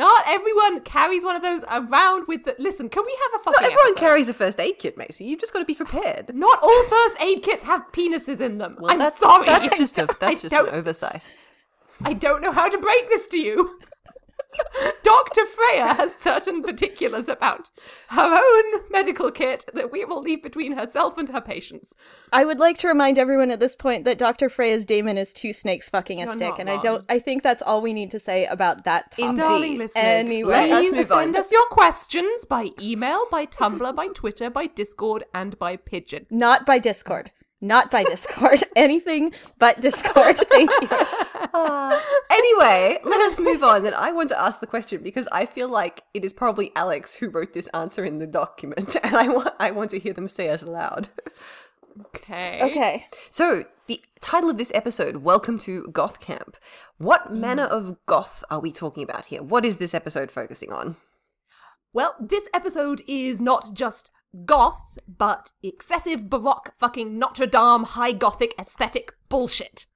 Not 0.00 0.24
everyone 0.26 0.80
carries 0.80 1.22
one 1.24 1.36
of 1.36 1.42
those 1.42 1.62
around 1.70 2.26
with 2.26 2.44
the. 2.44 2.56
Listen, 2.58 2.88
can 2.88 3.04
we 3.04 3.14
have 3.22 3.40
a 3.40 3.44
fucking? 3.44 3.60
Not 3.60 3.64
everyone 3.64 3.90
episode? 3.90 4.00
carries 4.00 4.28
a 4.30 4.32
first 4.32 4.58
aid 4.58 4.78
kit, 4.78 4.96
Macy. 4.96 5.26
You've 5.26 5.40
just 5.40 5.52
got 5.52 5.58
to 5.58 5.66
be 5.66 5.74
prepared. 5.74 6.34
Not 6.34 6.58
all 6.62 6.84
first 6.84 7.20
aid 7.20 7.42
kits 7.42 7.64
have 7.64 7.82
penises 7.92 8.40
in 8.40 8.56
them. 8.56 8.78
Well, 8.80 8.92
I'm 8.92 8.98
that's, 8.98 9.18
sorry. 9.18 9.44
That's 9.44 9.76
just 9.76 9.98
a 9.98 10.02
I 10.10 10.14
that's 10.18 10.40
just 10.40 10.54
an 10.54 10.68
oversight. 10.70 11.30
I 12.02 12.14
don't 12.14 12.40
know 12.40 12.50
how 12.50 12.70
to 12.70 12.78
break 12.78 13.10
this 13.10 13.26
to 13.26 13.38
you. 13.38 13.78
Dr. 15.02 15.46
Freya 15.46 15.94
has 15.94 16.14
certain 16.14 16.62
particulars 16.62 17.28
about 17.28 17.70
her 18.08 18.34
own 18.34 18.82
medical 18.90 19.30
kit 19.30 19.64
that 19.74 19.92
we 19.92 20.04
will 20.04 20.20
leave 20.20 20.42
between 20.42 20.72
herself 20.72 21.18
and 21.18 21.28
her 21.28 21.40
patients. 21.40 21.94
I 22.32 22.44
would 22.44 22.58
like 22.58 22.78
to 22.78 22.88
remind 22.88 23.18
everyone 23.18 23.50
at 23.50 23.60
this 23.60 23.74
point 23.76 24.04
that 24.04 24.18
Dr. 24.18 24.48
Freya's 24.48 24.84
daemon 24.84 25.18
is 25.18 25.32
two 25.32 25.52
snakes 25.52 25.88
fucking 25.88 26.20
a 26.20 26.24
You're 26.26 26.34
stick, 26.34 26.50
not 26.50 26.60
and 26.60 26.70
I 26.70 26.80
don't 26.80 27.04
I 27.08 27.18
think 27.18 27.42
that's 27.42 27.62
all 27.62 27.82
we 27.82 27.92
need 27.92 28.10
to 28.12 28.18
say 28.18 28.46
about 28.46 28.84
that 28.84 29.12
topic. 29.12 29.24
Indeed. 29.30 29.42
Darling 29.42 29.78
listeners, 29.78 30.04
Anyway. 30.04 30.50
Let 30.50 30.70
us 30.70 30.80
please 30.80 30.92
move 30.92 31.12
on. 31.12 31.22
send 31.22 31.36
us 31.36 31.52
your 31.52 31.66
questions 31.66 32.44
by 32.44 32.70
email, 32.80 33.26
by 33.30 33.46
Tumblr, 33.46 33.94
by 33.94 34.08
Twitter, 34.08 34.50
by 34.50 34.66
Discord, 34.66 35.24
and 35.34 35.58
by 35.58 35.76
Pigeon. 35.76 36.26
Not 36.30 36.66
by 36.66 36.78
Discord. 36.78 37.32
Not 37.60 37.90
by 37.90 38.04
Discord. 38.04 38.64
Anything 38.76 39.32
but 39.58 39.80
Discord. 39.80 40.36
Thank 40.48 40.70
you. 40.80 40.88
Anyway, 42.30 42.98
let 43.04 43.20
us 43.20 43.38
move 43.38 43.62
on. 43.62 43.84
And 43.84 43.94
I 43.94 44.12
want 44.12 44.28
to 44.28 44.40
ask 44.40 44.60
the 44.60 44.66
question 44.66 45.02
because 45.02 45.28
I 45.32 45.46
feel 45.46 45.68
like 45.68 46.04
it 46.14 46.24
is 46.24 46.32
probably 46.32 46.70
Alex 46.74 47.16
who 47.16 47.28
wrote 47.28 47.52
this 47.52 47.66
answer 47.68 48.04
in 48.04 48.18
the 48.18 48.26
document, 48.26 48.96
and 49.02 49.16
I 49.16 49.28
want 49.28 49.54
I 49.58 49.72
want 49.72 49.90
to 49.90 49.98
hear 49.98 50.12
them 50.12 50.28
say 50.28 50.48
it 50.48 50.62
aloud. 50.62 51.08
Okay. 52.06 52.60
Okay. 52.62 53.06
So, 53.30 53.64
the 53.88 54.00
title 54.20 54.48
of 54.48 54.58
this 54.58 54.72
episode, 54.74 55.18
Welcome 55.18 55.58
to 55.60 55.88
Goth 55.88 56.20
Camp. 56.20 56.56
What 56.98 57.32
mm. 57.32 57.38
manner 57.38 57.64
of 57.64 57.96
goth 58.06 58.44
are 58.48 58.60
we 58.60 58.70
talking 58.70 59.02
about 59.02 59.26
here? 59.26 59.42
What 59.42 59.66
is 59.66 59.78
this 59.78 59.92
episode 59.92 60.30
focusing 60.30 60.72
on? 60.72 60.96
Well, 61.92 62.14
this 62.20 62.48
episode 62.54 63.02
is 63.08 63.40
not 63.40 63.74
just 63.74 64.12
goth, 64.44 64.98
but 65.08 65.52
excessive 65.62 66.28
baroque 66.30 66.72
fucking 66.78 67.18
Notre 67.18 67.46
Dame 67.46 67.84
high 67.84 68.12
gothic 68.12 68.54
aesthetic 68.58 69.12
bullshit. 69.28 69.86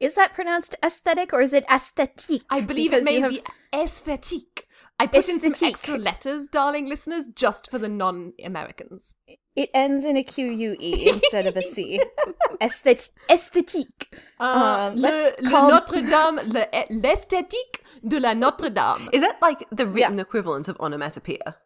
Is 0.00 0.14
that 0.14 0.34
pronounced 0.34 0.74
aesthetic 0.84 1.32
or 1.32 1.40
is 1.40 1.52
it 1.52 1.64
aesthetique? 1.68 2.42
I 2.50 2.60
believe 2.60 2.90
Because 2.90 3.06
it 3.06 3.10
may 3.10 3.20
have- 3.20 3.30
be 3.30 3.42
aesthetique. 3.72 4.66
I 4.98 5.06
put 5.08 5.28
in 5.28 5.40
some 5.40 5.68
extra 5.68 5.98
letters, 5.98 6.48
darling 6.48 6.86
listeners, 6.88 7.26
just 7.34 7.68
for 7.70 7.78
the 7.78 7.88
non-Americans. 7.88 9.14
It 9.56 9.70
ends 9.74 10.04
in 10.04 10.16
a 10.16 10.22
Q 10.22 10.46
U 10.50 10.76
E 10.78 11.08
instead 11.08 11.46
of 11.46 11.56
a 11.56 11.62
C. 11.62 12.00
Aesthet- 12.60 13.10
aesthetique. 13.28 14.14
Uh, 14.38 14.90
Um, 14.92 14.96
le, 14.96 15.00
let's 15.00 15.42
le 15.42 15.50
call- 15.50 15.68
Notre 15.70 16.00
Dame, 16.02 16.36
le- 16.46 16.66
l'esthétique 16.90 17.82
de 18.06 18.18
la 18.20 18.34
Notre 18.34 18.70
Dame. 18.70 19.08
Is 19.12 19.20
that 19.22 19.36
like 19.42 19.64
the 19.70 19.86
written 19.86 20.18
equivalent 20.20 20.68
of 20.68 20.76
onomatopoeia? 20.78 21.56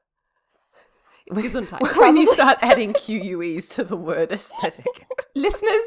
Gesundheit. 1.30 1.96
when 1.98 2.16
you 2.16 2.32
start 2.32 2.58
adding 2.60 2.92
QUEs 2.92 3.68
to 3.70 3.84
the 3.84 3.96
word 3.96 4.32
aesthetic. 4.32 5.06
Listeners, 5.34 5.82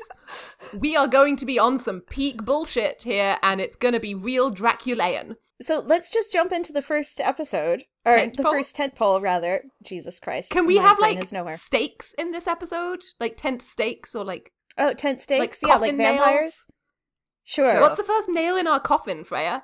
we 0.77 0.95
are 0.95 1.07
going 1.07 1.37
to 1.37 1.45
be 1.45 1.59
on 1.59 1.77
some 1.77 2.01
peak 2.01 2.43
bullshit 2.43 3.03
here, 3.03 3.37
and 3.43 3.59
it's 3.61 3.75
going 3.75 3.93
to 3.93 3.99
be 3.99 4.15
real 4.15 4.51
Draculaean. 4.51 5.35
So 5.61 5.79
let's 5.79 6.09
just 6.09 6.33
jump 6.33 6.51
into 6.51 6.73
the 6.73 6.81
first 6.81 7.19
episode, 7.19 7.83
or 8.05 8.15
Tent 8.15 8.37
the 8.37 8.43
pole? 8.43 8.53
first 8.53 8.75
tent 8.75 8.95
pole, 8.95 9.21
rather. 9.21 9.63
Jesus 9.85 10.19
Christ! 10.19 10.51
Can 10.51 10.63
oh 10.63 10.67
we 10.67 10.77
have 10.77 10.99
like 10.99 11.31
nowhere? 11.31 11.57
stakes 11.57 12.13
in 12.15 12.31
this 12.31 12.47
episode? 12.47 13.03
Like 13.19 13.37
tent 13.37 13.61
stakes 13.61 14.15
or 14.15 14.25
like. 14.25 14.51
Oh, 14.77 14.93
tent 14.93 15.21
stakes. 15.21 15.61
like 15.61 15.69
yeah, 15.69 15.75
like 15.75 15.91
coffin 15.91 15.97
nails? 15.97 16.65
Sure. 17.43 17.65
Sure. 17.65 17.81
What's 17.81 17.97
the 17.97 18.03
first 18.03 18.29
nail 18.29 18.55
in 18.55 18.67
our 18.67 18.79
coffin, 18.79 19.23
Freya? 19.23 19.63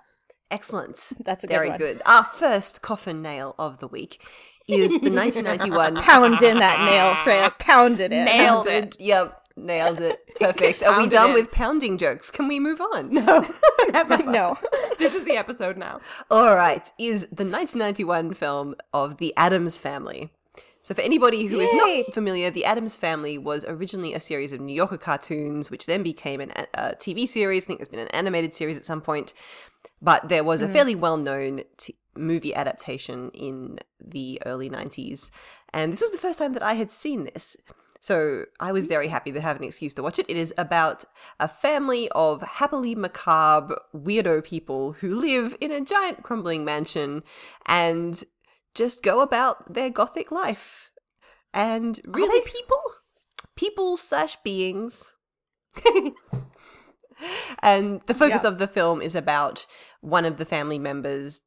Excellent. 0.50 1.13
That's 1.24 1.43
a 1.43 1.48
good 1.48 1.53
Very 1.53 1.69
one. 1.69 1.77
good. 1.77 2.01
Our 2.05 2.24
first 2.24 2.81
coffin 2.81 3.22
nail 3.22 3.55
of 3.57 3.79
the 3.79 3.88
week 3.88 4.25
is 4.68 4.92
the 5.00 5.12
1991 5.12 5.96
Pound 6.04 6.42
in 6.42 6.60
that 6.60 6.86
nail, 6.86 7.16
Freya. 7.24 7.52
Pound 7.60 8.00
it. 8.00 8.12
Nailed 8.12 8.66
Pounded- 8.66 8.96
it. 8.96 9.02
Yep, 9.02 9.42
nailed 9.56 10.02
it. 10.02 10.20
Perfect. 10.40 10.84
Are 10.84 10.98
we 10.98 11.08
done 11.08 11.32
it. 11.32 11.34
with 11.34 11.52
pounding 11.52 11.98
jokes? 11.98 12.30
Can 12.30 12.48
we 12.48 12.60
move 12.60 12.82
on? 12.82 13.14
No, 13.14 13.48
never. 13.92 14.18
No. 14.18 14.58
This 15.00 15.16
is 15.16 15.24
the 15.24 15.38
episode 15.38 15.78
now. 15.78 16.02
All 16.30 16.56
right, 16.56 16.90
is 17.00 17.22
the 17.28 17.46
1991 17.46 18.34
film 18.34 18.76
of 18.94 19.18
The 19.18 19.34
Addams 19.38 19.78
Family. 19.78 20.32
So, 20.82 20.94
for 20.94 21.02
anybody 21.02 21.48
who 21.48 21.60
is 21.60 21.70
Yay! 21.74 22.04
not 22.06 22.14
familiar, 22.14 22.50
The 22.50 22.64
Addams 22.64 22.96
Family 22.96 23.38
was 23.38 23.66
originally 23.68 24.14
a 24.14 24.22
series 24.22 24.54
of 24.54 24.62
New 24.62 24.74
Yorker 24.74 24.96
cartoons, 24.96 25.70
which 25.70 25.86
then 25.86 26.02
became 26.02 26.40
an, 26.40 26.54
a 26.74 26.94
TV 26.96 27.28
series. 27.28 27.66
I 27.66 27.68
think 27.68 27.80
there's 27.80 27.90
been 27.90 28.00
an 28.00 28.08
animated 28.10 28.56
series 28.56 28.78
at 28.78 28.86
some 28.86 29.02
point. 29.02 29.34
But 30.02 30.30
there 30.30 30.46
was 30.46 30.62
a 30.62 30.68
hmm. 30.68 30.74
fairly 30.74 30.96
well 30.96 31.18
known 31.18 31.64
t- 31.76 31.96
movie 32.18 32.54
adaptation 32.56 33.30
in 33.32 33.80
the 34.00 34.42
early 34.46 34.70
90s. 34.70 35.30
And 35.74 35.92
this 35.92 36.02
was 36.02 36.12
the 36.12 36.18
first 36.18 36.40
time 36.40 36.54
that 36.54 36.64
I 36.64 36.74
had 36.74 36.90
seen 36.92 37.26
this. 37.26 37.58
So 38.00 38.46
I 38.60 38.72
was 38.72 38.86
very 38.86 39.08
happy 39.08 39.32
to 39.32 39.42
have 39.42 39.58
an 39.58 39.64
excuse 39.64 39.94
to 39.96 40.04
watch 40.04 40.20
it. 40.20 40.30
It 40.30 40.38
is 40.38 40.54
about 40.58 41.04
a 41.40 41.48
family 41.48 42.10
of 42.14 42.42
happily 42.42 42.94
macabre 42.96 43.80
weirdo 43.94 44.44
people 44.44 44.94
who 44.94 45.16
live 45.20 45.56
in 45.60 45.72
a 45.72 45.82
giant 45.84 46.24
crumbling 46.24 46.64
mansion 46.64 47.24
and 47.66 48.24
just 48.76 49.02
go 49.04 49.22
about 49.22 49.74
their 49.74 49.90
gothic 49.90 50.32
life. 50.32 50.92
And 51.54 52.00
Are 52.08 52.12
really, 52.12 52.40
they 52.40 52.46
people? 52.52 52.82
people 53.56 53.98
slash 53.98 54.38
beings. 54.44 55.12
and 57.64 58.02
the 58.06 58.14
focus 58.14 58.44
Yeah. 58.44 58.50
of 58.50 58.58
the 58.60 58.68
film 58.68 59.02
is 59.02 59.16
about 59.16 59.66
one 60.02 60.26
of 60.26 60.38
the 60.38 60.46
family 60.46 60.78
members, 60.80 61.40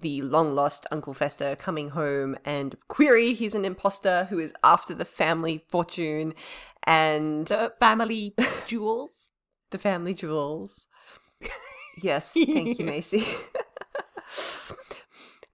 the 0.00 0.22
long 0.22 0.54
lost 0.54 0.86
Uncle 0.90 1.14
Fester, 1.14 1.56
coming 1.56 1.90
home 1.90 2.36
and 2.44 2.76
query 2.88 3.34
he's 3.34 3.54
an 3.54 3.64
imposter 3.64 4.26
who 4.30 4.38
is 4.38 4.52
after 4.62 4.94
the 4.94 5.04
family 5.04 5.64
fortune 5.68 6.34
and 6.84 7.46
The 7.46 7.72
family 7.78 8.34
jewels. 8.66 9.30
the 9.70 9.78
family 9.78 10.14
jewels. 10.14 10.88
Yes, 12.02 12.34
thank 12.34 12.78
you, 12.78 12.84
Macy. 12.84 13.24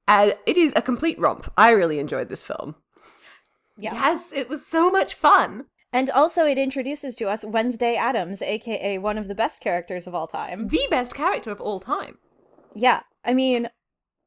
and 0.08 0.34
it 0.44 0.56
is 0.56 0.72
a 0.74 0.82
complete 0.82 1.16
romp. 1.16 1.48
I 1.56 1.70
really 1.70 2.00
enjoyed 2.00 2.28
this 2.28 2.42
film. 2.42 2.74
Yeah. 3.76 3.94
Yes, 3.94 4.32
it 4.32 4.48
was 4.48 4.66
so 4.66 4.90
much 4.90 5.14
fun. 5.14 5.66
And 5.92 6.10
also, 6.10 6.44
it 6.44 6.58
introduces 6.58 7.14
to 7.16 7.28
us 7.28 7.44
Wednesday 7.44 7.94
Addams, 7.94 8.42
aka 8.42 8.98
one 8.98 9.18
of 9.18 9.28
the 9.28 9.34
best 9.34 9.62
characters 9.62 10.08
of 10.08 10.16
all 10.16 10.26
time. 10.26 10.68
The 10.68 10.86
best 10.90 11.14
character 11.14 11.50
of 11.50 11.60
all 11.60 11.78
time. 11.78 12.18
Yeah, 12.74 13.02
I 13.24 13.34
mean, 13.34 13.68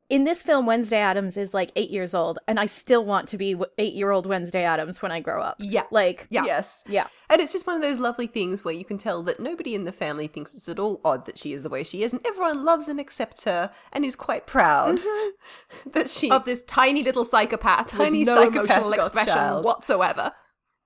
in 0.10 0.24
this 0.24 0.44
film, 0.44 0.66
Wednesday 0.66 1.00
Addams 1.00 1.36
is 1.36 1.54
like 1.54 1.72
eight 1.76 1.90
years 1.90 2.14
old, 2.14 2.38
and 2.48 2.60
I 2.60 2.66
still 2.68 3.04
want 3.04 3.28
to 3.30 3.38
be 3.38 3.56
eight 3.78 3.94
year 3.94 4.12
old 4.12 4.26
Wednesday 4.26 4.64
Addams 4.64 5.02
when 5.02 5.12
I 5.12 5.20
grow 5.20 5.42
up. 5.42 5.56
Yeah. 5.60 5.84
Like, 5.92 6.28
Yeah. 6.30 6.44
Yes. 6.46 6.84
yeah. 6.88 7.08
And 7.30 7.42
it's 7.42 7.52
just 7.52 7.66
one 7.66 7.76
of 7.76 7.82
those 7.82 7.98
lovely 7.98 8.28
things 8.28 8.64
where 8.64 8.74
you 8.74 8.86
can 8.86 8.98
tell 9.00 9.24
that 9.24 9.40
nobody 9.40 9.74
in 9.74 9.84
the 9.84 9.92
family 9.92 10.28
thinks 10.28 10.54
it's 10.54 10.70
at 10.70 10.78
all 10.78 11.02
odd 11.04 11.26
that 11.26 11.40
she 11.40 11.54
is 11.54 11.64
the 11.64 11.70
way 11.70 11.84
she 11.84 12.04
is, 12.04 12.14
and 12.14 12.22
everyone 12.26 12.64
loves 12.64 12.88
and 12.88 13.00
accepts 13.00 13.46
her 13.46 13.72
and 13.92 14.06
is 14.06 14.16
quite 14.16 14.46
proud 14.46 15.00
that 15.92 16.10
she. 16.10 16.30
Of 16.30 16.46
this 16.46 16.64
tiny 16.64 17.02
little 17.04 17.26
psychopath 17.26 17.88
Tiny 17.88 18.20
with 18.20 18.28
no 18.28 18.36
psychopath 18.36 18.66
emotional 18.78 18.94
expression 18.94 19.34
child. 19.34 19.66
whatsoever. 19.66 20.34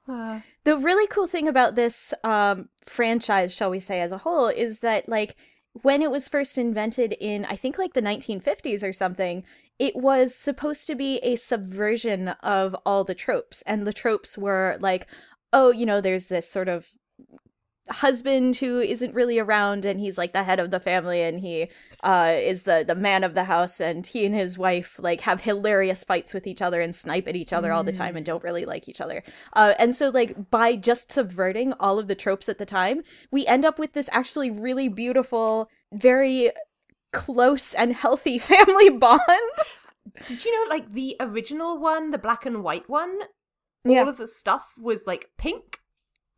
The 0.08 0.76
really 0.78 1.06
cool 1.08 1.28
thing 1.28 1.48
about 1.48 1.76
this 1.76 2.14
um, 2.24 2.70
franchise, 2.84 3.54
shall 3.54 3.70
we 3.70 3.80
say, 3.80 4.02
as 4.02 4.12
a 4.12 4.18
whole, 4.18 4.48
is 4.48 4.80
that 4.80 5.08
like 5.08 5.36
when 5.74 6.02
it 6.02 6.12
was 6.12 6.30
first 6.30 6.58
invented 6.58 7.16
in, 7.20 7.46
I 7.46 7.56
think 7.56 7.78
like 7.78 7.94
the 7.94 8.02
1950s 8.02 8.88
or 8.88 8.94
something, 8.94 9.44
it 9.78 9.96
was 9.96 10.36
supposed 10.36 10.88
to 10.88 10.96
be 10.96 11.18
a 11.20 11.36
subversion 11.36 12.30
of 12.44 12.76
all 12.86 13.04
the 13.04 13.16
tropes, 13.16 13.62
and 13.64 13.86
the 13.86 13.94
tropes 13.94 14.38
were 14.38 14.78
like, 14.80 15.08
oh, 15.54 15.72
you 15.72 15.86
know, 15.86 16.02
there's 16.02 16.26
this 16.26 16.50
sort 16.50 16.68
of 16.68 16.90
husband 17.90 18.56
who 18.58 18.80
isn't 18.80 19.14
really 19.16 19.40
around 19.40 19.86
and 19.86 20.00
he's 20.00 20.18
like 20.18 20.34
the 20.34 20.44
head 20.44 20.60
of 20.60 20.72
the 20.72 20.80
family 20.80 21.22
and 21.22 21.40
he 21.40 21.68
uh 22.04 22.32
is 22.36 22.64
the 22.64 22.84
the 22.88 22.96
man 22.96 23.24
of 23.24 23.34
the 23.34 23.44
house 23.46 23.80
and 23.82 24.06
he 24.08 24.26
and 24.26 24.36
his 24.36 24.58
wife 24.58 25.00
like 25.00 25.22
have 25.22 25.42
hilarious 25.42 26.04
fights 26.04 26.34
with 26.34 26.46
each 26.48 26.62
other 26.62 26.82
and 26.82 26.96
snipe 26.96 27.28
at 27.28 27.36
each 27.36 27.52
other 27.54 27.72
all 27.72 27.84
the 27.84 27.92
time 27.92 28.16
and 28.16 28.26
don't 28.26 28.44
really 28.44 28.66
like 28.66 28.88
each 28.88 29.02
other 29.02 29.24
uh 29.54 29.74
and 29.80 29.96
so 29.96 30.10
like 30.10 30.50
by 30.52 30.76
just 30.76 31.12
subverting 31.12 31.74
all 31.80 31.98
of 32.00 32.08
the 32.08 32.16
tropes 32.16 32.48
at 32.48 32.58
the 32.58 32.66
time 32.66 33.02
we 33.32 33.46
end 33.48 33.66
up 33.66 33.80
with 33.80 33.94
this 33.94 34.10
actually 34.12 34.52
really 34.52 34.88
beautiful 34.88 35.70
very 35.94 36.52
close 37.12 37.74
and 37.74 37.94
healthy 37.94 38.38
family 38.52 38.90
bond 38.90 39.20
Did 40.28 40.44
you 40.44 40.52
know, 40.52 40.70
like, 40.70 40.94
the 40.94 41.16
original 41.20 41.78
one, 41.80 42.10
the 42.12 42.18
black 42.18 42.46
and 42.46 42.64
white 42.64 42.90
one, 42.90 43.20
Yeah. 43.86 44.02
all 44.02 44.10
of 44.10 44.18
the 44.18 44.28
stuff 44.28 44.74
was, 44.78 45.06
like, 45.06 45.30
pink? 45.38 45.80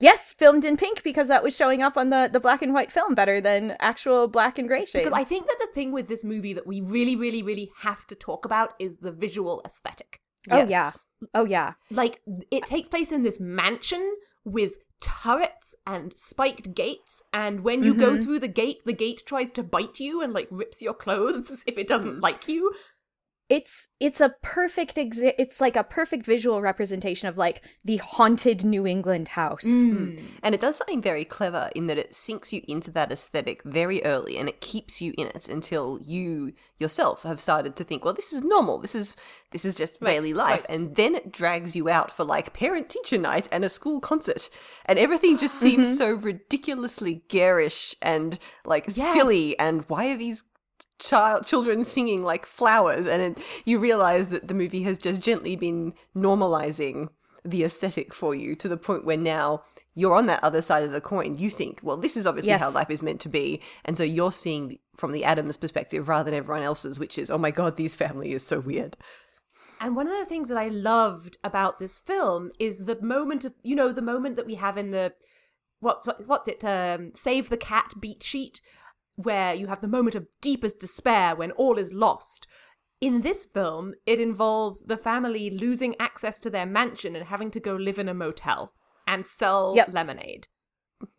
Yes 0.01 0.33
filmed 0.33 0.65
in 0.65 0.77
pink 0.77 1.03
because 1.03 1.27
that 1.27 1.43
was 1.43 1.55
showing 1.55 1.81
up 1.81 1.97
on 1.97 2.09
the 2.09 2.29
the 2.31 2.39
black 2.39 2.61
and 2.61 2.73
white 2.73 2.91
film 2.91 3.15
better 3.15 3.39
than 3.41 3.75
actual 3.79 4.27
black 4.27 4.57
and 4.57 4.67
gray 4.67 4.85
shades 4.85 5.05
Because 5.05 5.19
I 5.19 5.23
think 5.23 5.47
that 5.47 5.57
the 5.59 5.67
thing 5.73 5.91
with 5.91 6.07
this 6.07 6.23
movie 6.23 6.53
that 6.53 6.67
we 6.67 6.81
really, 6.81 7.15
really, 7.15 7.43
really 7.43 7.71
have 7.79 8.05
to 8.07 8.15
talk 8.15 8.45
about 8.45 8.73
is 8.79 8.97
the 8.97 9.11
visual 9.11 9.61
aesthetic. 9.65 10.21
oh 10.49 10.65
yeah. 10.65 10.91
Oh 11.33 11.45
yeah. 11.45 11.73
Like, 11.89 12.21
it 12.49 12.65
takes 12.65 12.89
place 12.89 13.11
in 13.11 13.23
this 13.23 13.39
mansion 13.39 14.15
with 14.43 14.73
turrets 15.01 15.75
and 15.85 16.15
spiked 16.15 16.73
gates, 16.73 17.21
and 17.33 17.63
when 17.63 17.83
you 17.83 17.93
go 17.93 18.11
mm-hmm. 18.11 18.23
through 18.23 18.39
the 18.39 18.47
gate, 18.47 18.81
the 18.85 18.93
gate 18.93 19.23
tries 19.25 19.51
to 19.51 19.63
bite 19.63 19.99
you 19.99 20.21
and, 20.21 20.33
like, 20.33 20.47
rips 20.51 20.81
your 20.81 20.93
clothes 20.93 21.63
if 21.67 21.77
it 21.77 21.87
doesn't 21.87 22.17
mm. 22.17 22.21
like 22.21 22.47
you. 22.47 22.73
It's 23.51 23.89
it's 23.99 24.21
a 24.21 24.33
perfect 24.41 24.95
exa- 24.95 25.33
it's 25.37 25.59
like 25.59 25.75
a 25.75 25.83
perfect 25.83 26.25
visual 26.25 26.61
representation 26.61 27.27
of 27.27 27.37
like 27.37 27.61
the 27.83 27.97
haunted 27.97 28.63
New 28.63 28.87
England 28.87 29.27
house. 29.27 29.65
Mm. 29.65 29.91
Mm. 29.91 30.23
And 30.41 30.55
it 30.55 30.61
does 30.61 30.77
something 30.77 31.01
very 31.01 31.25
clever 31.25 31.69
in 31.75 31.87
that 31.87 31.97
it 31.97 32.15
sinks 32.15 32.53
you 32.53 32.61
into 32.65 32.91
that 32.91 33.11
aesthetic 33.11 33.61
very 33.63 34.01
early 34.05 34.37
and 34.37 34.47
it 34.47 34.61
keeps 34.61 35.01
you 35.01 35.13
in 35.17 35.27
it 35.27 35.49
until 35.49 35.99
you 36.01 36.53
yourself 36.79 37.23
have 37.23 37.41
started 37.41 37.75
to 37.75 37.83
think, 37.83 38.05
well, 38.05 38.13
this 38.13 38.31
is 38.31 38.41
normal. 38.41 38.77
This 38.77 38.95
is 38.95 39.17
this 39.51 39.65
is 39.65 39.75
just 39.75 39.99
daily 39.99 40.33
life. 40.33 40.65
And 40.69 40.95
then 40.95 41.13
it 41.13 41.29
drags 41.29 41.75
you 41.75 41.89
out 41.89 42.09
for 42.09 42.23
like 42.23 42.53
parent 42.53 42.87
teacher 42.87 43.17
night 43.17 43.49
and 43.51 43.65
a 43.65 43.69
school 43.69 43.99
concert. 43.99 44.49
And 44.85 44.97
everything 44.97 45.37
just 45.37 45.55
seems 45.59 45.89
mm-hmm. 45.89 45.97
so 45.97 46.13
ridiculously 46.13 47.25
garish 47.27 47.95
and 48.01 48.39
like 48.63 48.89
silly 48.89 49.59
and 49.59 49.83
why 49.89 50.07
are 50.07 50.17
these 50.17 50.45
child 50.99 51.45
children 51.45 51.83
singing 51.83 52.23
like 52.23 52.45
flowers 52.45 53.07
and 53.07 53.21
it, 53.21 53.43
you 53.65 53.79
realize 53.79 54.29
that 54.29 54.47
the 54.47 54.53
movie 54.53 54.83
has 54.83 54.97
just 54.97 55.21
gently 55.21 55.55
been 55.55 55.93
normalizing 56.15 57.09
the 57.43 57.63
aesthetic 57.63 58.13
for 58.13 58.35
you 58.35 58.55
to 58.55 58.69
the 58.69 58.77
point 58.77 59.03
where 59.03 59.17
now 59.17 59.63
you're 59.95 60.15
on 60.15 60.27
that 60.27 60.43
other 60.43 60.61
side 60.61 60.83
of 60.83 60.91
the 60.91 61.01
coin. 61.01 61.37
You 61.37 61.49
think 61.49 61.79
well 61.81 61.97
this 61.97 62.15
is 62.15 62.27
obviously 62.27 62.51
how 62.51 62.71
life 62.71 62.91
is 62.91 63.01
meant 63.01 63.19
to 63.21 63.29
be. 63.29 63.61
And 63.83 63.97
so 63.97 64.03
you're 64.03 64.31
seeing 64.31 64.77
from 64.95 65.11
the 65.11 65.23
addams 65.23 65.57
perspective 65.57 66.07
rather 66.07 66.29
than 66.29 66.37
everyone 66.37 66.63
else's 66.63 66.99
which 66.99 67.17
is 67.17 67.31
oh 67.31 67.37
my 67.37 67.51
god 67.51 67.77
these 67.77 67.95
family 67.95 68.31
is 68.31 68.45
so 68.45 68.59
weird. 68.59 68.95
And 69.81 69.95
one 69.95 70.07
of 70.07 70.13
the 70.17 70.25
things 70.25 70.49
that 70.49 70.59
I 70.59 70.67
loved 70.67 71.37
about 71.43 71.79
this 71.79 71.97
film 71.97 72.51
is 72.59 72.85
the 72.85 73.01
moment 73.01 73.43
of, 73.43 73.53
you 73.63 73.75
know, 73.75 73.91
the 73.91 74.03
moment 74.03 74.35
that 74.35 74.45
we 74.45 74.53
have 74.53 74.77
in 74.77 74.91
the, 74.91 75.13
what's 75.79 76.05
what, 76.05 76.27
what's 76.27 76.47
it, 76.47 76.63
um, 76.63 77.13
Save 77.15 77.49
the 77.49 77.57
Cat 77.57 77.95
beat 77.99 78.21
sheet, 78.21 78.61
where 79.15 79.53
you 79.53 79.67
have 79.67 79.81
the 79.81 79.87
moment 79.87 80.15
of 80.15 80.27
deepest 80.41 80.79
despair 80.79 81.35
when 81.35 81.51
all 81.51 81.77
is 81.77 81.93
lost. 81.93 82.47
In 82.99 83.21
this 83.21 83.45
film, 83.45 83.93
it 84.05 84.19
involves 84.19 84.81
the 84.83 84.97
family 84.97 85.49
losing 85.49 85.95
access 85.99 86.39
to 86.41 86.49
their 86.49 86.65
mansion 86.65 87.15
and 87.15 87.25
having 87.27 87.49
to 87.51 87.59
go 87.59 87.75
live 87.75 87.97
in 87.97 88.07
a 88.07 88.13
motel 88.13 88.73
and 89.07 89.25
sell 89.25 89.73
Yep. 89.75 89.93
lemonade. 89.93 90.47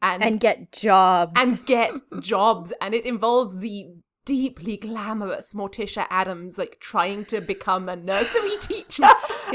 And, 0.01 0.23
And 0.23 0.41
get 0.41 0.71
jobs. 0.71 1.33
and 1.41 1.67
get 1.67 1.99
jobs 2.21 2.73
and 2.81 2.95
it 2.95 3.05
involves 3.05 3.59
the 3.59 3.89
deeply 4.25 4.77
glamorous 4.77 5.55
Morticia 5.55 6.07
Addams 6.11 6.59
like 6.59 6.79
trying 6.81 7.25
to 7.27 7.41
become 7.41 7.89
a 7.89 7.97
nursery 7.97 8.57
teacher. 8.61 9.05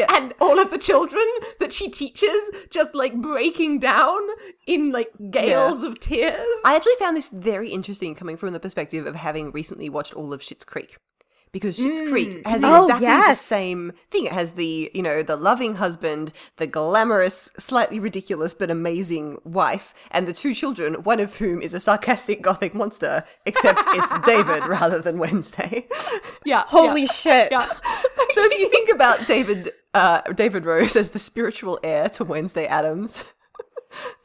And 0.10 0.34
all 0.41 0.60
of 0.60 0.69
the 0.71 0.77
children 0.77 1.25
that 1.60 1.73
she 1.73 1.89
teaches 1.89 2.38
just 2.69 2.93
like 2.93 3.15
breaking 3.15 3.80
down 3.80 4.19
in 4.65 4.91
like 4.91 5.10
gales 5.32 5.84
of 5.84 5.99
tears. 5.99 6.45
i 6.65 6.75
actually 6.75 6.95
found 6.99 7.15
this 7.15 7.30
very 7.30 7.69
interesting 7.69 8.13
coming 8.13 8.38
from 8.38 8.53
the 8.53 8.60
perspective 8.60 9.06
of 9.08 9.15
having 9.15 9.51
recently 9.51 9.89
watched 9.89 10.13
all 10.13 10.34
of 10.34 10.41
Schitt's 10.41 10.65
creek 10.65 10.97
because 11.52 11.78
Schitt's 11.78 12.02
Creek 12.10 12.46
has 12.46 12.64
Oh, 12.64 12.86
exactly 12.86 13.08
the 13.08 13.34
same 13.34 13.94
thing. 14.12 14.26
It 14.26 14.32
has 14.32 14.54
the, 14.54 14.92
you 14.94 15.02
know, 15.02 15.24
the 15.24 15.36
loving 15.36 15.76
husband, 15.76 16.34
the 16.58 16.68
glamorous, 16.68 17.50
slightly 17.58 18.00
ridiculous 18.00 18.54
but 18.54 18.70
amazing 18.70 19.38
wife, 19.44 19.94
and 20.12 20.28
the 20.28 20.34
two 20.34 20.54
children, 20.54 20.96
one 21.04 21.20
of 21.20 21.38
whom 21.38 21.62
is 21.62 21.74
a 21.74 21.80
sarcastic 21.80 22.42
gothic 22.42 22.74
monster, 22.74 23.24
except 23.46 23.82
it's 23.88 24.20
David 24.26 24.66
rather 24.66 25.00
than 25.00 25.18
Wednesday. 25.18 25.88
yeah. 26.46 26.64
Holy 26.68 27.02
yeah, 27.02 27.08
shit. 27.08 27.52
Yeah. 27.52 27.68
so 28.30 28.44
if 28.44 28.60
you 28.60 28.70
think 28.70 28.90
about 28.90 29.26
David 29.28 29.72
uh, 29.94 30.22
David 30.34 30.66
Rose 30.66 30.96
as 30.96 31.12
the 31.12 31.20
spiritual 31.20 31.80
heir 31.84 32.10
to 32.10 32.24
Wednesday 32.24 32.68
Addams, 32.68 33.24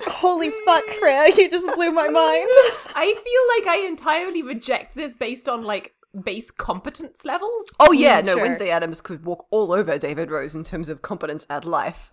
Holy 0.01 0.51
fuck, 0.65 0.85
Freya, 0.99 1.29
you 1.37 1.51
just 1.51 1.73
blew 1.75 1.91
my 1.91 2.09
mind. 2.09 2.49
I 2.95 3.15
feel 3.15 3.67
like 3.67 3.77
I 3.77 3.87
entirely 3.87 4.43
reject 4.43 4.97
this 4.97 5.15
based 5.15 5.49
on 5.49 5.63
like 5.63 5.95
base 6.25 6.51
competence 6.51 7.25
levels. 7.25 7.67
Oh 7.81 7.93
yeah, 7.93 8.21
no, 8.21 8.35
sure. 8.35 8.43
Wednesday 8.43 8.71
Addams 8.71 9.01
could 9.01 9.25
walk 9.25 9.47
all 9.51 9.73
over 9.73 9.99
David 9.99 10.31
Rose 10.31 10.55
in 10.55 10.65
terms 10.65 10.89
of 10.89 11.03
competence 11.03 11.47
at 11.49 11.65
life. 11.65 12.13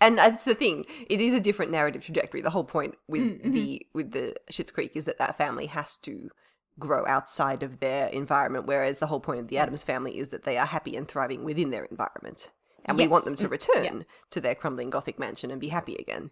And 0.00 0.18
that's 0.18 0.44
the 0.44 0.54
thing; 0.54 0.84
it 1.08 1.20
is 1.20 1.34
a 1.34 1.40
different 1.40 1.70
narrative 1.70 2.04
trajectory. 2.04 2.40
The 2.40 2.50
whole 2.50 2.64
point 2.64 2.94
with 3.08 3.22
mm, 3.22 3.40
mm-hmm. 3.40 3.50
the 3.52 3.86
with 3.92 4.12
the 4.12 4.34
Schitt's 4.50 4.72
Creek 4.72 4.96
is 4.96 5.04
that 5.04 5.18
that 5.18 5.36
family 5.36 5.66
has 5.66 5.96
to 5.98 6.30
grow 6.78 7.06
outside 7.06 7.62
of 7.62 7.80
their 7.80 8.08
environment, 8.08 8.66
whereas 8.66 8.98
the 8.98 9.06
whole 9.06 9.20
point 9.20 9.40
of 9.40 9.48
the 9.48 9.56
mm. 9.56 9.60
Addams 9.60 9.84
family 9.84 10.18
is 10.18 10.30
that 10.30 10.44
they 10.44 10.58
are 10.58 10.66
happy 10.66 10.96
and 10.96 11.06
thriving 11.06 11.44
within 11.44 11.70
their 11.70 11.84
environment, 11.84 12.50
and 12.84 12.96
we 12.96 13.06
want 13.06 13.24
them 13.24 13.36
to 13.36 13.48
mm, 13.48 13.50
return 13.50 14.04
to 14.30 14.40
their 14.40 14.54
crumbling 14.54 14.90
Gothic 14.90 15.18
mansion 15.18 15.50
and 15.50 15.60
be 15.60 15.68
happy 15.68 15.96
again. 15.96 16.30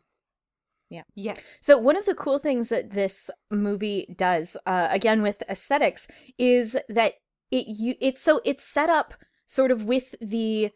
Yes. 1.14 1.58
So 1.62 1.78
one 1.78 1.96
of 1.96 2.06
the 2.06 2.14
cool 2.14 2.38
things 2.38 2.68
that 2.68 2.90
this 2.90 3.30
movie 3.50 4.14
does, 4.16 4.56
uh, 4.66 4.88
again 4.90 5.22
with 5.22 5.42
aesthetics, 5.48 6.06
is 6.38 6.76
that 6.88 7.14
it 7.50 7.66
you 7.66 7.94
it's 8.00 8.20
so 8.20 8.40
it's 8.44 8.64
set 8.64 8.88
up 8.88 9.14
sort 9.46 9.70
of 9.70 9.84
with 9.84 10.14
the 10.20 10.70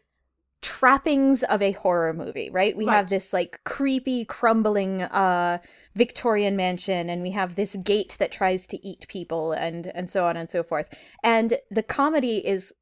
trappings 0.61 1.43
of 1.43 1.61
a 1.61 1.71
horror 1.71 2.13
movie, 2.13 2.49
right? 2.49 2.75
We 2.75 2.87
have 2.87 3.09
this 3.09 3.31
like 3.31 3.61
creepy, 3.63 4.25
crumbling 4.25 5.03
uh 5.03 5.59
Victorian 5.95 6.55
mansion 6.55 7.09
and 7.09 7.21
we 7.21 7.31
have 7.31 7.55
this 7.55 7.75
gate 7.75 8.17
that 8.19 8.31
tries 8.31 8.65
to 8.67 8.87
eat 8.87 9.05
people 9.07 9.51
and 9.51 9.91
and 9.95 10.09
so 10.09 10.25
on 10.25 10.35
and 10.35 10.49
so 10.49 10.63
forth. 10.63 10.89
And 11.23 11.55
the 11.69 11.83
comedy 11.83 12.45
is 12.45 12.73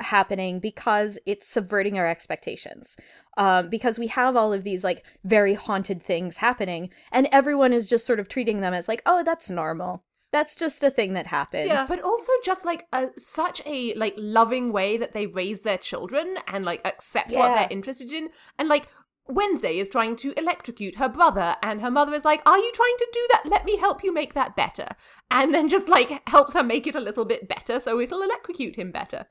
happening 0.00 0.60
because 0.60 1.18
it's 1.26 1.46
subverting 1.46 1.98
our 1.98 2.06
expectations. 2.06 2.96
Um, 3.36 3.68
because 3.68 3.98
we 3.98 4.06
have 4.08 4.36
all 4.36 4.52
of 4.52 4.64
these 4.64 4.84
like 4.84 5.04
very 5.24 5.54
haunted 5.54 6.02
things 6.02 6.38
happening, 6.38 6.90
and 7.10 7.28
everyone 7.32 7.72
is 7.72 7.88
just 7.88 8.06
sort 8.06 8.20
of 8.20 8.28
treating 8.28 8.60
them 8.60 8.74
as 8.74 8.88
like, 8.88 9.02
oh, 9.06 9.22
that's 9.24 9.50
normal. 9.50 10.04
That's 10.32 10.56
just 10.56 10.82
a 10.82 10.90
thing 10.90 11.12
that 11.14 11.28
happens. 11.28 11.68
Yeah, 11.68 11.86
but 11.88 12.02
also 12.02 12.32
just 12.44 12.64
like 12.64 12.86
a, 12.92 13.08
such 13.16 13.62
a 13.66 13.94
like 13.94 14.14
loving 14.16 14.72
way 14.72 14.96
that 14.96 15.12
they 15.12 15.26
raise 15.26 15.62
their 15.62 15.78
children 15.78 16.36
and 16.48 16.64
like 16.64 16.80
accept 16.84 17.30
what 17.30 17.54
they're 17.54 17.68
interested 17.70 18.12
in, 18.12 18.30
and 18.58 18.68
like 18.68 18.88
Wednesday 19.26 19.78
is 19.78 19.88
trying 19.88 20.16
to 20.16 20.34
electrocute 20.36 20.96
her 20.96 21.08
brother, 21.08 21.56
and 21.62 21.80
her 21.80 21.90
mother 21.90 22.12
is 22.14 22.24
like, 22.24 22.42
"Are 22.46 22.58
you 22.58 22.72
trying 22.72 22.96
to 22.98 23.08
do 23.12 23.26
that? 23.30 23.42
Let 23.46 23.64
me 23.64 23.78
help 23.78 24.04
you 24.04 24.12
make 24.12 24.34
that 24.34 24.54
better," 24.56 24.88
and 25.30 25.54
then 25.54 25.68
just 25.68 25.88
like 25.88 26.28
helps 26.28 26.54
her 26.54 26.62
make 26.62 26.86
it 26.86 26.94
a 26.94 27.00
little 27.00 27.24
bit 27.24 27.48
better 27.48 27.80
so 27.80 28.00
it'll 28.00 28.22
electrocute 28.22 28.76
him 28.76 28.90
better, 28.90 29.26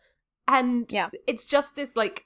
and 0.47 0.91
Yeah. 0.91 1.09
it's 1.27 1.45
just 1.45 1.75
this 1.75 1.95
like 1.95 2.25